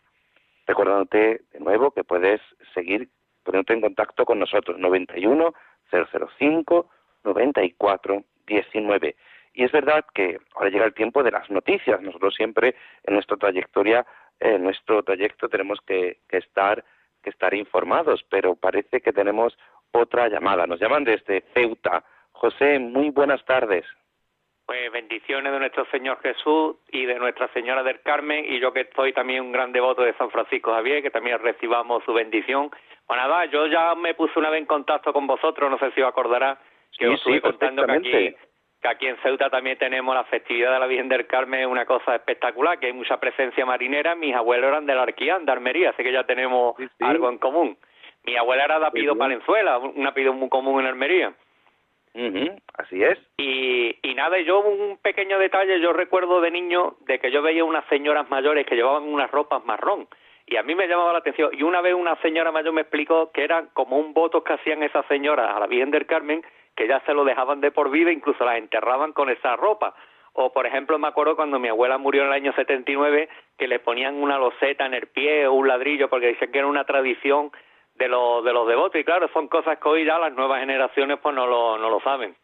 Recordándote 0.65 1.43
de 1.53 1.59
nuevo 1.61 1.91
que 1.91 2.03
puedes 2.03 2.41
seguir 2.73 3.07
poniéndote 3.43 3.73
en 3.73 3.81
contacto 3.81 4.25
con 4.25 4.37
nosotros, 4.37 4.77
91 4.77 5.53
005 5.89 6.89
94 7.27 8.23
19. 8.47 9.15
Y 9.53 9.63
es 9.63 9.71
verdad 9.71 10.05
que 10.13 10.39
ahora 10.55 10.69
llega 10.69 10.85
el 10.85 10.93
tiempo 10.93 11.23
de 11.23 11.31
las 11.31 11.49
noticias. 11.49 12.01
Nosotros 12.01 12.33
siempre 12.35 12.75
en 13.03 13.13
nuestra 13.13 13.37
trayectoria 13.37 14.05
en 14.39 14.63
nuestro 14.63 15.03
trayecto 15.03 15.49
tenemos 15.49 15.79
que, 15.81 16.19
estar 16.29 16.83
que 17.23 17.31
estar 17.31 17.53
informados, 17.53 18.23
pero 18.29 18.55
parece 18.55 19.01
que 19.01 19.11
tenemos 19.11 19.57
otra 19.91 20.29
llamada. 20.29 20.67
Nos 20.67 20.79
llaman 20.79 21.03
desde 21.03 21.41
Ceuta. 21.53 22.03
José, 22.31 22.77
muy 22.77 23.09
buenas 23.09 23.43
tardes. 23.45 23.83
Pues 24.67 24.91
bendiciones 24.91 25.51
de 25.51 25.59
nuestro 25.59 25.85
Señor 25.85 26.19
Jesús 26.21 26.75
y 26.91 27.05
de 27.05 27.15
Nuestra 27.15 27.47
Señora 27.53 27.83
del 27.83 28.01
Carmen 28.01 28.45
y 28.45 28.59
yo 28.59 28.73
que 28.73 28.89
soy 28.95 29.13
también 29.13 29.41
un 29.41 29.53
gran 29.53 29.71
devoto 29.71 30.03
de 30.03 30.13
San 30.17 30.29
Francisco 30.29 30.73
Javier, 30.73 31.01
que 31.01 31.09
también 31.09 31.39
recibamos 31.39 32.03
su 32.03 32.13
bendición. 32.13 32.69
Pues 33.07 33.17
nada, 33.17 33.45
yo 33.45 33.65
ya 33.67 33.95
me 33.95 34.13
puse 34.13 34.37
una 34.37 34.49
vez 34.49 34.59
en 34.59 34.65
contacto 34.65 35.13
con 35.13 35.25
vosotros, 35.25 35.71
no 35.71 35.79
sé 35.79 35.89
si 35.91 36.01
os 36.01 36.09
acordará, 36.09 36.59
que 36.97 37.07
os 37.07 37.15
estoy 37.15 37.41
contando 37.41 37.85
que 37.85 37.91
aquí 37.91 38.35
que 38.81 38.87
aquí 38.87 39.07
en 39.07 39.17
Ceuta 39.17 39.49
también 39.49 39.77
tenemos 39.77 40.13
la 40.13 40.23
festividad 40.25 40.73
de 40.73 40.79
la 40.79 40.87
Virgen 40.87 41.09
del 41.09 41.25
Carmen, 41.25 41.67
una 41.67 41.85
cosa 41.85 42.15
espectacular, 42.15 42.79
que 42.79 42.87
hay 42.87 42.93
mucha 42.93 43.19
presencia 43.19 43.65
marinera. 43.65 44.13
Mis 44.15 44.35
abuelos 44.35 44.67
eran 44.67 44.85
de 44.85 44.93
la 44.93 45.03
Arquía, 45.03 45.39
de 45.39 45.51
Armería, 45.51 45.89
así 45.89 46.03
que 46.03 46.11
ya 46.11 46.25
tenemos 46.25 46.75
algo 46.99 47.29
en 47.29 47.39
común. 47.39 47.77
Mi 48.23 48.35
abuela 48.35 48.65
era 48.65 48.79
de 48.79 48.85
apellido 48.85 49.17
Palenzuela, 49.17 49.79
un 49.79 50.05
apellido 50.05 50.33
muy 50.33 50.49
común 50.49 50.81
en 50.81 50.87
Almería. 50.87 51.33
así 52.77 53.03
es. 53.03 53.17
Y, 53.37 53.95
y 54.03 54.13
nada, 54.13 54.39
yo 54.41 54.59
un 54.59 54.97
pequeño 54.97 55.39
detalle, 55.39 55.79
yo 55.79 55.93
recuerdo 55.93 56.41
de 56.41 56.51
niño 56.51 56.97
de 57.01 57.19
que 57.19 57.31
yo 57.31 57.41
veía 57.41 57.63
unas 57.63 57.85
señoras 57.87 58.29
mayores 58.29 58.65
que 58.65 58.75
llevaban 58.75 59.03
unas 59.03 59.31
ropas 59.31 59.65
marrón 59.65 60.07
y 60.47 60.55
a 60.55 60.63
mí 60.63 60.75
me 60.75 60.87
llamaba 60.87 61.11
la 61.11 61.19
atención. 61.19 61.51
Y 61.53 61.63
una 61.63 61.81
vez 61.81 61.93
una 61.93 62.15
señora 62.21 62.51
mayor 62.51 62.73
me 62.73 62.81
explicó 62.81 63.31
que 63.31 63.43
eran 63.43 63.69
como 63.73 63.97
un 63.97 64.13
voto 64.13 64.43
que 64.43 64.53
hacían 64.53 64.81
esas 64.81 65.05
señoras 65.07 65.53
a 65.53 65.59
la 65.59 65.67
Virgen 65.67 65.91
del 65.91 66.05
Carmen, 66.05 66.41
que 66.77 66.87
ya 66.87 67.01
se 67.01 67.13
lo 67.13 67.25
dejaban 67.25 67.59
de 67.59 67.71
por 67.71 67.89
vida, 67.89 68.11
incluso 68.11 68.45
las 68.45 68.59
enterraban 68.59 69.11
con 69.11 69.29
esa 69.29 69.55
ropa. 69.55 69.95
O, 70.33 70.53
por 70.53 70.67
ejemplo, 70.67 70.99
me 70.99 71.07
acuerdo 71.07 71.35
cuando 71.35 71.57
mi 71.57 71.67
abuela 71.67 71.97
murió 71.97 72.21
en 72.21 72.27
el 72.27 72.33
año 72.33 72.53
79, 72.53 73.27
que 73.57 73.67
le 73.67 73.79
ponían 73.79 74.15
una 74.15 74.37
loseta 74.37 74.85
en 74.85 74.93
el 74.93 75.07
pie 75.07 75.47
o 75.47 75.53
un 75.53 75.67
ladrillo, 75.67 76.07
porque 76.07 76.27
dicen 76.27 76.51
que 76.51 76.59
era 76.59 76.67
una 76.67 76.85
tradición 76.85 77.51
de 77.95 78.07
los, 78.07 78.45
de 78.45 78.53
los 78.53 78.67
devotos. 78.67 79.01
Y 79.01 79.03
claro, 79.03 79.27
son 79.33 79.47
cosas 79.47 79.79
que 79.79 79.89
hoy 79.89 80.05
ya 80.05 80.19
las 80.19 80.31
nuevas 80.33 80.59
generaciones 80.59 81.17
pues 81.19 81.33
no 81.35 81.47
lo, 81.47 81.79
no 81.79 81.89
lo 81.89 81.99
saben. 82.01 82.35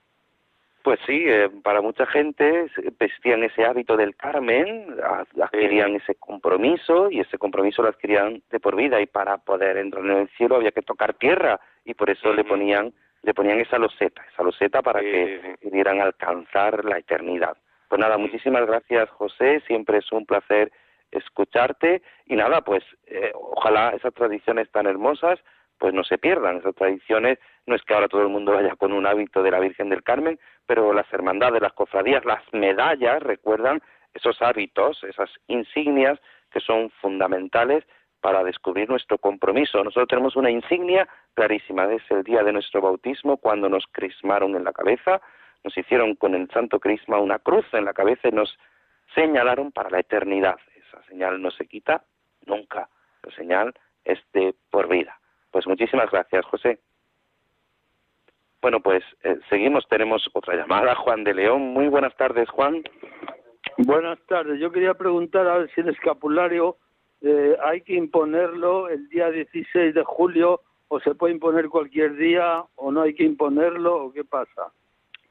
Pues 0.81 0.99
sí, 1.05 1.23
eh, 1.25 1.49
para 1.63 1.81
mucha 1.81 2.07
gente 2.07 2.65
vestían 2.99 3.43
ese 3.43 3.63
hábito 3.63 3.95
del 3.95 4.15
Carmen, 4.15 4.97
adquirían 5.41 5.95
ese 5.95 6.15
compromiso 6.15 7.09
y 7.09 7.19
ese 7.19 7.37
compromiso 7.37 7.83
lo 7.83 7.89
adquirían 7.89 8.41
de 8.49 8.59
por 8.59 8.75
vida 8.75 8.99
y 8.99 9.05
para 9.05 9.37
poder 9.37 9.77
entrar 9.77 10.03
en 10.03 10.17
el 10.17 10.29
cielo 10.29 10.55
había 10.55 10.71
que 10.71 10.81
tocar 10.81 11.13
tierra 11.13 11.59
y 11.85 11.93
por 11.93 12.09
eso 12.09 12.33
le 12.33 12.43
ponían 12.43 12.93
le 13.23 13.33
ponían 13.33 13.59
esa 13.59 13.77
loseta, 13.77 14.23
esa 14.31 14.43
loseta 14.43 14.81
para 14.81 14.99
que 14.99 15.55
pudieran 15.61 15.99
alcanzar 16.01 16.85
la 16.85 16.97
eternidad. 16.97 17.57
Pues 17.87 17.99
nada, 17.99 18.17
muchísimas 18.17 18.65
gracias 18.65 19.09
José, 19.11 19.61
siempre 19.67 19.99
es 19.99 20.11
un 20.11 20.25
placer 20.25 20.71
escucharte 21.11 22.01
y 22.25 22.35
nada, 22.35 22.61
pues 22.61 22.83
eh, 23.07 23.31
ojalá 23.33 23.91
esas 23.91 24.13
tradiciones 24.13 24.69
tan 24.71 24.87
hermosas 24.87 25.39
pues 25.83 25.93
no 25.93 26.05
se 26.05 26.17
pierdan 26.17 26.59
esas 26.59 26.75
tradiciones. 26.75 27.39
No 27.65 27.75
es 27.75 27.81
que 27.81 27.93
ahora 27.93 28.07
todo 28.07 28.21
el 28.21 28.29
mundo 28.29 28.53
vaya 28.53 28.73
con 28.77 28.93
un 28.93 29.05
hábito 29.05 29.43
de 29.43 29.51
la 29.51 29.59
Virgen 29.59 29.89
del 29.89 30.01
Carmen, 30.01 30.39
pero 30.65 30.93
las 30.93 31.11
hermandades, 31.11 31.61
las 31.61 31.73
cofradías, 31.73 32.23
las 32.23 32.41
medallas 32.53 33.21
recuerdan 33.21 33.81
esos 34.13 34.41
hábitos, 34.41 35.03
esas 35.03 35.29
insignias 35.47 36.19
que 36.51 36.61
son 36.61 36.89
fundamentales 37.01 37.83
para 38.23 38.41
descubrir 38.41 38.89
nuestro 38.89 39.17
compromiso. 39.17 39.83
Nosotros 39.83 40.07
tenemos 40.07 40.37
una 40.37 40.49
insignia 40.49 41.05
clarísima, 41.33 41.91
es 41.91 42.09
el 42.09 42.23
día 42.23 42.41
de 42.41 42.53
nuestro 42.53 42.79
bautismo, 42.79 43.35
cuando 43.35 43.67
nos 43.67 43.83
crismaron 43.91 44.55
en 44.55 44.63
la 44.63 44.71
cabeza, 44.71 45.21
nos 45.61 45.77
hicieron 45.77 46.15
con 46.15 46.33
el 46.33 46.49
santo 46.51 46.79
crisma 46.79 47.19
una 47.19 47.39
cruz 47.39 47.65
en 47.73 47.83
la 47.83 47.91
cabeza 47.91 48.29
y 48.29 48.31
nos 48.31 48.57
señalaron 49.13 49.73
para 49.73 49.89
la 49.89 49.99
eternidad. 49.99 50.55
Esa 50.73 51.03
señal 51.03 51.41
no 51.41 51.51
se 51.51 51.67
quita 51.67 52.05
nunca, 52.45 52.87
la 53.23 53.35
señal 53.35 53.73
es 54.05 54.19
de 54.31 54.55
por 54.71 54.87
vida. 54.87 55.19
Pues 55.51 55.67
muchísimas 55.67 56.09
gracias, 56.09 56.45
José. 56.45 56.79
Bueno, 58.61 58.79
pues 58.79 59.03
eh, 59.23 59.37
seguimos, 59.49 59.85
tenemos 59.89 60.29
otra 60.31 60.55
llamada, 60.55 60.95
Juan 60.95 61.25
de 61.25 61.33
León. 61.33 61.61
Muy 61.73 61.89
buenas 61.89 62.15
tardes, 62.15 62.49
Juan. 62.51 62.83
Buenas 63.79 64.17
tardes. 64.27 64.61
Yo 64.61 64.71
quería 64.71 64.93
preguntar 64.93 65.45
a 65.45 65.57
ver 65.57 65.69
si 65.75 65.81
el 65.81 65.89
escapulario 65.89 66.77
eh, 67.23 67.57
hay 67.63 67.81
que 67.81 67.93
imponerlo 67.93 68.89
el 68.89 69.07
día 69.09 69.31
16 69.31 69.95
de 69.95 70.03
julio 70.03 70.61
o 70.89 70.99
se 70.99 71.15
puede 71.15 71.33
imponer 71.33 71.69
cualquier 71.69 72.15
día 72.17 72.63
o 72.75 72.91
no 72.91 73.01
hay 73.01 73.15
que 73.15 73.23
imponerlo 73.23 73.95
o 73.95 74.13
qué 74.13 74.23
pasa. 74.23 74.73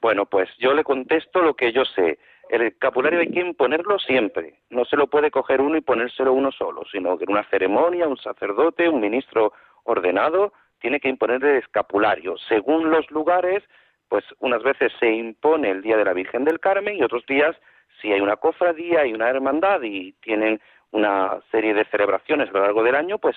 Bueno, 0.01 0.27
pues 0.27 0.49
yo 0.59 0.73
le 0.73 0.83
contesto 0.83 1.43
lo 1.43 1.55
que 1.55 1.71
yo 1.73 1.85
sé. 1.85 2.19
El 2.49 2.63
escapulario 2.63 3.21
hay 3.21 3.31
que 3.31 3.41
imponerlo 3.41 3.99
siempre. 3.99 4.59
No 4.71 4.85
se 4.85 4.97
lo 4.97 5.07
puede 5.07 5.31
coger 5.31 5.61
uno 5.61 5.77
y 5.77 5.83
ponérselo 5.83 6.33
uno 6.33 6.51
solo, 6.51 6.83
sino 6.91 7.17
que 7.17 7.25
en 7.25 7.31
una 7.31 7.49
ceremonia, 7.51 8.09
un 8.09 8.17
sacerdote, 8.17 8.89
un 8.89 9.01
ministro 9.01 9.53
ordenado 9.85 10.53
tiene 10.81 10.99
que 10.99 11.09
imponer 11.09 11.45
el 11.45 11.59
escapulario. 11.59 12.37
Según 12.49 12.91
los 12.91 13.09
lugares, 13.11 13.63
pues 14.09 14.25
unas 14.41 14.63
veces 14.63 14.93
se 14.99 15.11
impone 15.11 15.71
el 15.71 15.83
Día 15.83 15.97
de 15.97 16.05
la 16.05 16.13
Virgen 16.13 16.45
del 16.45 16.59
Carmen 16.59 16.97
y 16.97 17.03
otros 17.03 17.25
días, 17.27 17.57
si 18.01 18.13
hay 18.13 18.21
una 18.21 18.37
cofradía 18.37 19.07
y 19.07 19.13
una 19.13 19.29
hermandad 19.29 19.83
y 19.83 20.13
tienen 20.15 20.61
una 20.91 21.41
serie 21.51 21.75
de 21.75 21.85
celebraciones 21.87 22.49
a 22.51 22.53
lo 22.53 22.61
largo 22.61 22.83
del 22.83 22.95
año, 22.95 23.19
pues 23.19 23.37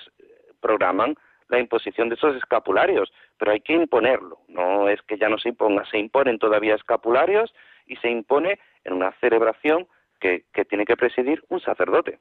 programan 0.60 1.16
la 1.48 1.58
imposición 1.58 2.08
de 2.08 2.16
esos 2.16 2.36
escapularios, 2.36 3.12
pero 3.38 3.52
hay 3.52 3.60
que 3.60 3.72
imponerlo, 3.72 4.40
no 4.48 4.88
es 4.88 5.00
que 5.02 5.16
ya 5.16 5.28
no 5.28 5.38
se 5.38 5.50
imponga, 5.50 5.84
se 5.86 5.98
imponen 5.98 6.38
todavía 6.38 6.74
escapularios 6.74 7.54
y 7.86 7.96
se 7.96 8.10
impone 8.10 8.58
en 8.84 8.94
una 8.94 9.12
celebración 9.20 9.86
que, 10.18 10.44
que 10.52 10.64
tiene 10.64 10.84
que 10.84 10.96
presidir 10.96 11.44
un 11.48 11.60
sacerdote. 11.60 12.18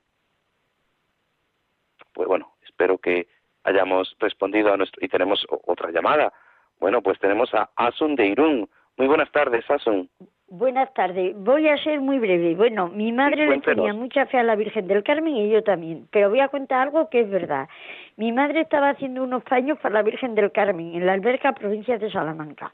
Pues 2.14 2.28
bueno, 2.28 2.56
espero 2.64 2.98
que 2.98 3.28
hayamos 3.64 4.16
respondido 4.20 4.72
a 4.72 4.78
nuestro... 4.78 5.04
Y 5.04 5.10
tenemos 5.10 5.46
otra 5.50 5.92
llamada. 5.92 6.32
Bueno, 6.80 7.02
pues 7.02 7.20
tenemos 7.20 7.54
a 7.54 7.70
Asun 7.76 8.16
de 8.16 8.28
Irún. 8.28 8.70
Muy 8.98 9.08
buenas 9.08 9.32
tardes, 9.32 9.70
Asun. 9.70 10.10
Buenas 10.48 10.94
tardes. 10.94 11.36
Voy 11.38 11.68
a 11.68 11.78
ser 11.78 12.02
muy 12.02 12.20
breve. 12.20 12.54
Bueno, 12.56 12.88
mi 12.90 13.12
madre 13.12 13.48
le 13.48 13.62
tenía 13.62 13.94
mucha 13.94 14.28
fe 14.28 14.38
a 14.38 14.44
la 14.44 14.56
Virgen 14.56 14.88
del 14.88 15.04
Carmen 15.04 15.36
y 15.36 15.50
yo 15.50 15.64
también. 15.64 16.08
Pero 16.12 16.30
voy 16.30 16.40
a 16.40 16.50
contar 16.50 16.82
algo 16.82 17.10
que 17.10 17.22
es 17.22 17.30
verdad. 17.32 17.68
Mi 18.16 18.32
madre 18.32 18.62
estaba 18.62 18.90
haciendo 18.90 19.24
unos 19.24 19.44
paños 19.44 19.80
para 19.80 19.96
la 19.96 20.04
Virgen 20.04 20.36
del 20.36 20.52
Carmen 20.52 20.94
en 20.94 21.08
la 21.08 21.14
alberca 21.14 21.54
provincia 21.54 21.98
de 21.98 22.12
Salamanca. 22.12 22.72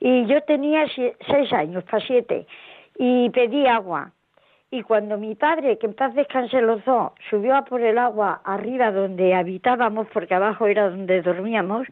Y 0.00 0.24
yo 0.24 0.40
tenía 0.44 0.86
seis 0.94 1.52
años, 1.52 1.84
para 1.84 2.04
siete, 2.04 2.46
y 2.98 3.28
pedí 3.30 3.66
agua. 3.66 4.12
Y 4.70 4.82
cuando 4.82 5.18
mi 5.18 5.34
padre, 5.34 5.78
que 5.78 5.86
en 5.86 5.94
paz 5.94 6.14
descanse 6.14 6.60
los 6.62 6.84
dos, 6.86 7.12
subió 7.28 7.54
a 7.54 7.64
por 7.66 7.82
el 7.82 7.98
agua 7.98 8.40
arriba 8.44 8.90
donde 8.90 9.34
habitábamos, 9.34 10.08
porque 10.12 10.34
abajo 10.34 10.66
era 10.66 10.88
donde 10.88 11.20
dormíamos, 11.20 11.86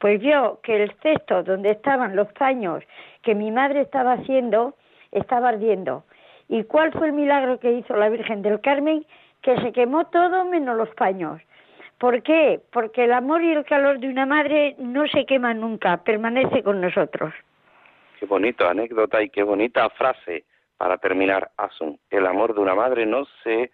pues 0.00 0.18
vio 0.18 0.60
que 0.62 0.82
el 0.82 0.92
cesto 1.02 1.42
donde 1.42 1.70
estaban 1.70 2.16
los 2.16 2.32
paños 2.32 2.82
que 3.22 3.34
mi 3.34 3.52
madre 3.52 3.82
estaba 3.82 4.14
haciendo 4.14 4.74
estaba 5.12 5.50
ardiendo. 5.50 6.04
¿Y 6.48 6.64
cuál 6.64 6.90
fue 6.92 7.08
el 7.08 7.12
milagro 7.12 7.60
que 7.60 7.72
hizo 7.72 7.94
la 7.94 8.08
Virgen 8.08 8.42
del 8.42 8.60
Carmen? 8.60 9.06
Que 9.42 9.56
se 9.60 9.72
quemó 9.72 10.06
todo 10.06 10.44
menos 10.46 10.76
los 10.76 10.88
paños. 10.94 11.40
¿Por 11.98 12.22
qué? 12.22 12.60
Porque 12.72 13.04
el 13.04 13.12
amor 13.12 13.42
y 13.42 13.52
el 13.52 13.64
calor 13.64 14.00
de 14.00 14.08
una 14.08 14.24
madre 14.24 14.74
no 14.78 15.06
se 15.06 15.26
quema 15.26 15.52
nunca, 15.52 15.98
permanece 15.98 16.62
con 16.62 16.80
nosotros. 16.80 17.34
Qué 18.18 18.24
bonita 18.24 18.70
anécdota 18.70 19.22
y 19.22 19.28
qué 19.28 19.42
bonita 19.42 19.88
frase 19.90 20.44
para 20.78 20.96
terminar, 20.96 21.50
Asun, 21.58 21.98
el 22.08 22.26
amor 22.26 22.54
de 22.54 22.60
una 22.60 22.74
madre 22.74 23.04
no 23.04 23.26
se 23.44 23.70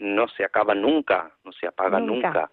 no 0.00 0.26
se 0.28 0.44
acaba 0.44 0.74
nunca, 0.74 1.30
no 1.44 1.52
se 1.52 1.68
apaga 1.68 2.00
nunca. 2.00 2.50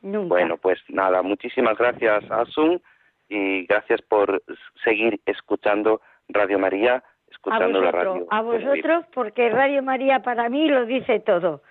Bueno, 0.00 0.56
pues 0.58 0.78
nada, 0.88 1.22
muchísimas 1.22 1.76
gracias, 1.76 2.30
Asun, 2.30 2.80
y 3.28 3.66
gracias 3.66 4.00
por 4.02 4.42
seguir 4.84 5.20
escuchando 5.26 6.00
Radio 6.28 6.58
María, 6.58 7.02
escuchando 7.30 7.80
la 7.80 7.90
radio. 7.90 8.26
A 8.30 8.40
vosotros, 8.42 9.04
porque 9.12 9.48
Radio 9.50 9.82
María 9.82 10.20
para 10.20 10.48
mí 10.48 10.68
lo 10.68 10.86
dice 10.86 11.20
todo. 11.20 11.62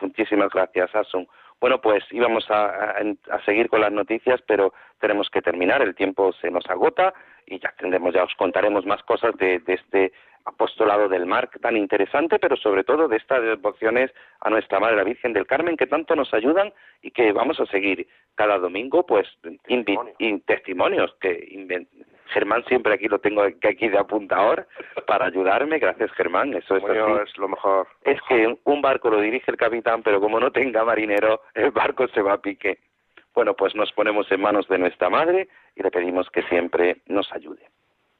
Muchísimas 0.00 0.50
gracias, 0.50 0.94
Asun. 0.94 1.26
Bueno, 1.60 1.80
pues 1.80 2.04
íbamos 2.10 2.44
a, 2.50 2.96
seguir 3.44 3.68
con 3.68 3.80
las 3.80 3.92
noticias, 3.92 4.42
pero 4.46 4.74
tenemos 4.98 5.30
que 5.30 5.40
terminar. 5.40 5.80
El 5.80 5.94
tiempo 5.94 6.32
se 6.32 6.50
nos 6.50 6.68
agota 6.68 7.14
y 7.46 7.60
ya 7.60 7.72
tendremos, 7.78 8.12
ya 8.12 8.24
os 8.24 8.34
contaremos 8.34 8.84
más 8.84 9.00
cosas 9.04 9.36
de, 9.36 9.60
de 9.60 9.74
este 9.74 10.12
apostolado 10.44 11.08
del 11.08 11.26
mar 11.26 11.50
tan 11.60 11.76
interesante, 11.76 12.38
pero 12.38 12.56
sobre 12.56 12.84
todo 12.84 13.08
de 13.08 13.16
estas 13.16 13.42
devociones 13.42 14.10
a 14.40 14.50
nuestra 14.50 14.80
Madre 14.80 14.96
la 14.96 15.04
Virgen 15.04 15.32
del 15.32 15.46
Carmen 15.46 15.76
que 15.76 15.86
tanto 15.86 16.16
nos 16.16 16.32
ayudan 16.34 16.72
y 17.02 17.10
que 17.10 17.32
vamos 17.32 17.60
a 17.60 17.66
seguir 17.66 18.06
cada 18.34 18.58
domingo, 18.58 19.04
pues 19.06 19.28
testimonios 20.46 21.14
que 21.20 21.86
Germán 22.32 22.64
siempre 22.64 22.94
aquí 22.94 23.08
lo 23.08 23.18
tengo 23.18 23.42
aquí 23.42 23.88
de 23.88 23.98
apuntador 23.98 24.66
para 25.06 25.26
ayudarme, 25.26 25.78
gracias 25.78 26.10
Germán, 26.12 26.54
eso 26.54 26.76
es, 26.76 26.84
es 26.84 27.38
lo 27.38 27.48
mejor. 27.48 27.86
Es 28.02 28.20
que 28.28 28.56
un 28.64 28.82
barco 28.82 29.10
lo 29.10 29.20
dirige 29.20 29.50
el 29.50 29.56
capitán, 29.56 30.02
pero 30.02 30.20
como 30.20 30.40
no 30.40 30.50
tenga 30.50 30.84
marinero, 30.84 31.42
el 31.54 31.70
barco 31.70 32.08
se 32.08 32.22
va 32.22 32.34
a 32.34 32.42
pique. 32.42 32.78
Bueno, 33.34 33.54
pues 33.54 33.74
nos 33.74 33.92
ponemos 33.92 34.30
en 34.30 34.40
manos 34.40 34.68
de 34.68 34.78
nuestra 34.78 35.08
Madre 35.08 35.48
y 35.74 35.82
le 35.82 35.90
pedimos 35.90 36.28
que 36.30 36.42
siempre 36.44 36.98
nos 37.06 37.32
ayude. 37.32 37.66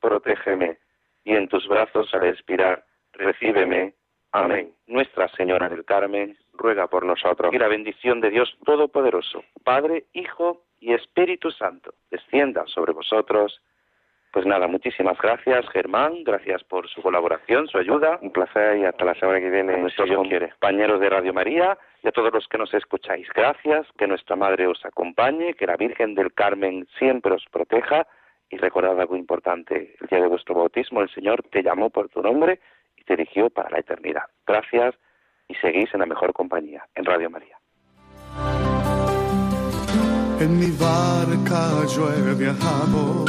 protégeme, 0.00 0.78
y 1.24 1.34
en 1.34 1.48
tus 1.48 1.66
brazos 1.68 2.12
al 2.14 2.26
expirar, 2.26 2.84
recíbeme. 3.12 3.94
Amén. 4.32 4.72
Nuestra 4.86 5.28
Señora 5.28 5.68
del 5.68 5.84
Carmen, 5.84 6.36
ruega 6.52 6.86
por 6.86 7.04
nosotros. 7.04 7.52
Y 7.54 7.58
la 7.58 7.68
bendición 7.68 8.20
de 8.20 8.30
Dios 8.30 8.56
Todopoderoso, 8.64 9.42
Padre, 9.64 10.04
Hijo 10.12 10.62
y 10.80 10.92
Espíritu 10.92 11.50
Santo, 11.50 11.94
descienda 12.10 12.64
sobre 12.66 12.92
vosotros. 12.92 13.60
Pues 14.30 14.44
nada, 14.44 14.66
muchísimas 14.66 15.16
gracias, 15.18 15.66
Germán, 15.70 16.22
gracias 16.22 16.62
por 16.64 16.86
su 16.88 17.00
colaboración, 17.00 17.66
su 17.68 17.78
ayuda. 17.78 18.18
Un 18.20 18.30
placer 18.30 18.76
y 18.76 18.84
hasta 18.84 19.04
la 19.04 19.14
semana 19.14 19.40
que 19.40 19.48
viene, 19.48 19.74
a 19.74 19.78
nuestros 19.78 20.10
compañeros 20.10 21.00
de 21.00 21.08
Radio 21.08 21.32
María 21.32 21.78
y 22.02 22.08
a 22.08 22.12
todos 22.12 22.32
los 22.32 22.46
que 22.46 22.58
nos 22.58 22.72
escucháis. 22.74 23.26
Gracias, 23.34 23.86
que 23.96 24.06
nuestra 24.06 24.36
Madre 24.36 24.66
os 24.66 24.84
acompañe, 24.84 25.54
que 25.54 25.66
la 25.66 25.76
Virgen 25.76 26.14
del 26.14 26.34
Carmen 26.34 26.86
siempre 26.98 27.32
os 27.32 27.44
proteja 27.50 28.06
y 28.50 28.56
recordad 28.56 28.98
algo 29.00 29.16
importante, 29.16 29.96
el 30.00 30.06
día 30.06 30.20
de 30.20 30.28
vuestro 30.28 30.54
bautismo 30.54 31.02
el 31.02 31.10
Señor 31.10 31.42
te 31.50 31.62
llamó 31.62 31.90
por 31.90 32.08
tu 32.08 32.22
nombre 32.22 32.60
y 32.96 33.04
te 33.04 33.14
eligió 33.14 33.50
para 33.50 33.70
la 33.70 33.78
eternidad. 33.78 34.22
Gracias 34.46 34.94
y 35.48 35.54
seguís 35.56 35.92
en 35.92 36.00
la 36.00 36.06
mejor 36.06 36.32
compañía, 36.32 36.86
en 36.94 37.04
Radio 37.04 37.30
María. 37.30 37.58
En 40.40 40.58
mi 40.58 40.70
barca 40.70 41.84
yo 41.94 42.08
he 42.12 42.34
viajado 42.34 43.24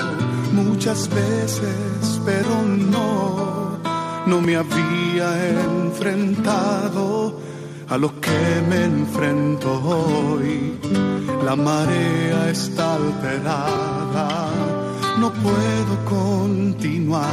muchas 0.54 1.10
veces, 1.14 2.22
pero 2.26 2.62
no, 2.64 3.80
no 4.28 4.42
me 4.42 4.56
había 4.56 5.50
enfrentado 5.50 7.40
a 7.90 7.98
lo 7.98 8.10
que 8.22 8.62
me 8.70 8.84
enfrento 8.84 9.72
hoy. 9.84 10.78
La 11.44 11.56
marea 11.56 12.50
está 12.50 12.96
alterada 12.96 14.79
no 15.20 15.32
puedo 15.34 16.06
continuar. 16.06 17.30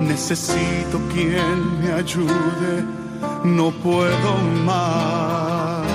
Necesito 0.00 1.00
quien 1.12 1.80
me 1.80 1.92
ayude, 1.92 2.84
no 3.44 3.70
puedo 3.70 4.36
más. 4.64 5.86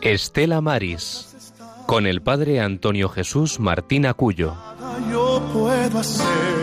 Estela 0.00 0.60
Maris, 0.60 1.52
con 1.86 2.06
el 2.06 2.22
padre 2.22 2.60
Antonio 2.60 3.08
Jesús 3.08 3.60
Martín 3.60 4.06
Acuyo. 4.06 4.54
Yo 5.10 5.42
puedo 5.52 5.98
hacer, 5.98 6.56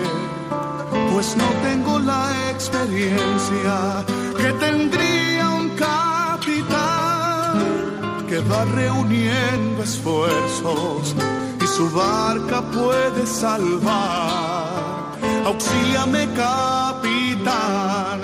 pues 1.14 1.36
no 1.38 1.48
tengo 1.64 2.00
la 2.00 2.52
experiencia 2.52 4.06
que 4.38 4.52
tendría 4.66 5.50
un 5.50 5.70
capitán 5.70 7.60
que 8.28 8.40
va 8.40 8.66
reuniendo 8.66 9.84
esfuerzos 9.84 11.16
su 11.76 11.90
barca 11.90 12.62
puede 12.62 13.28
salvar. 13.28 15.20
Auxíliame, 15.46 16.28
capitán 16.34 18.22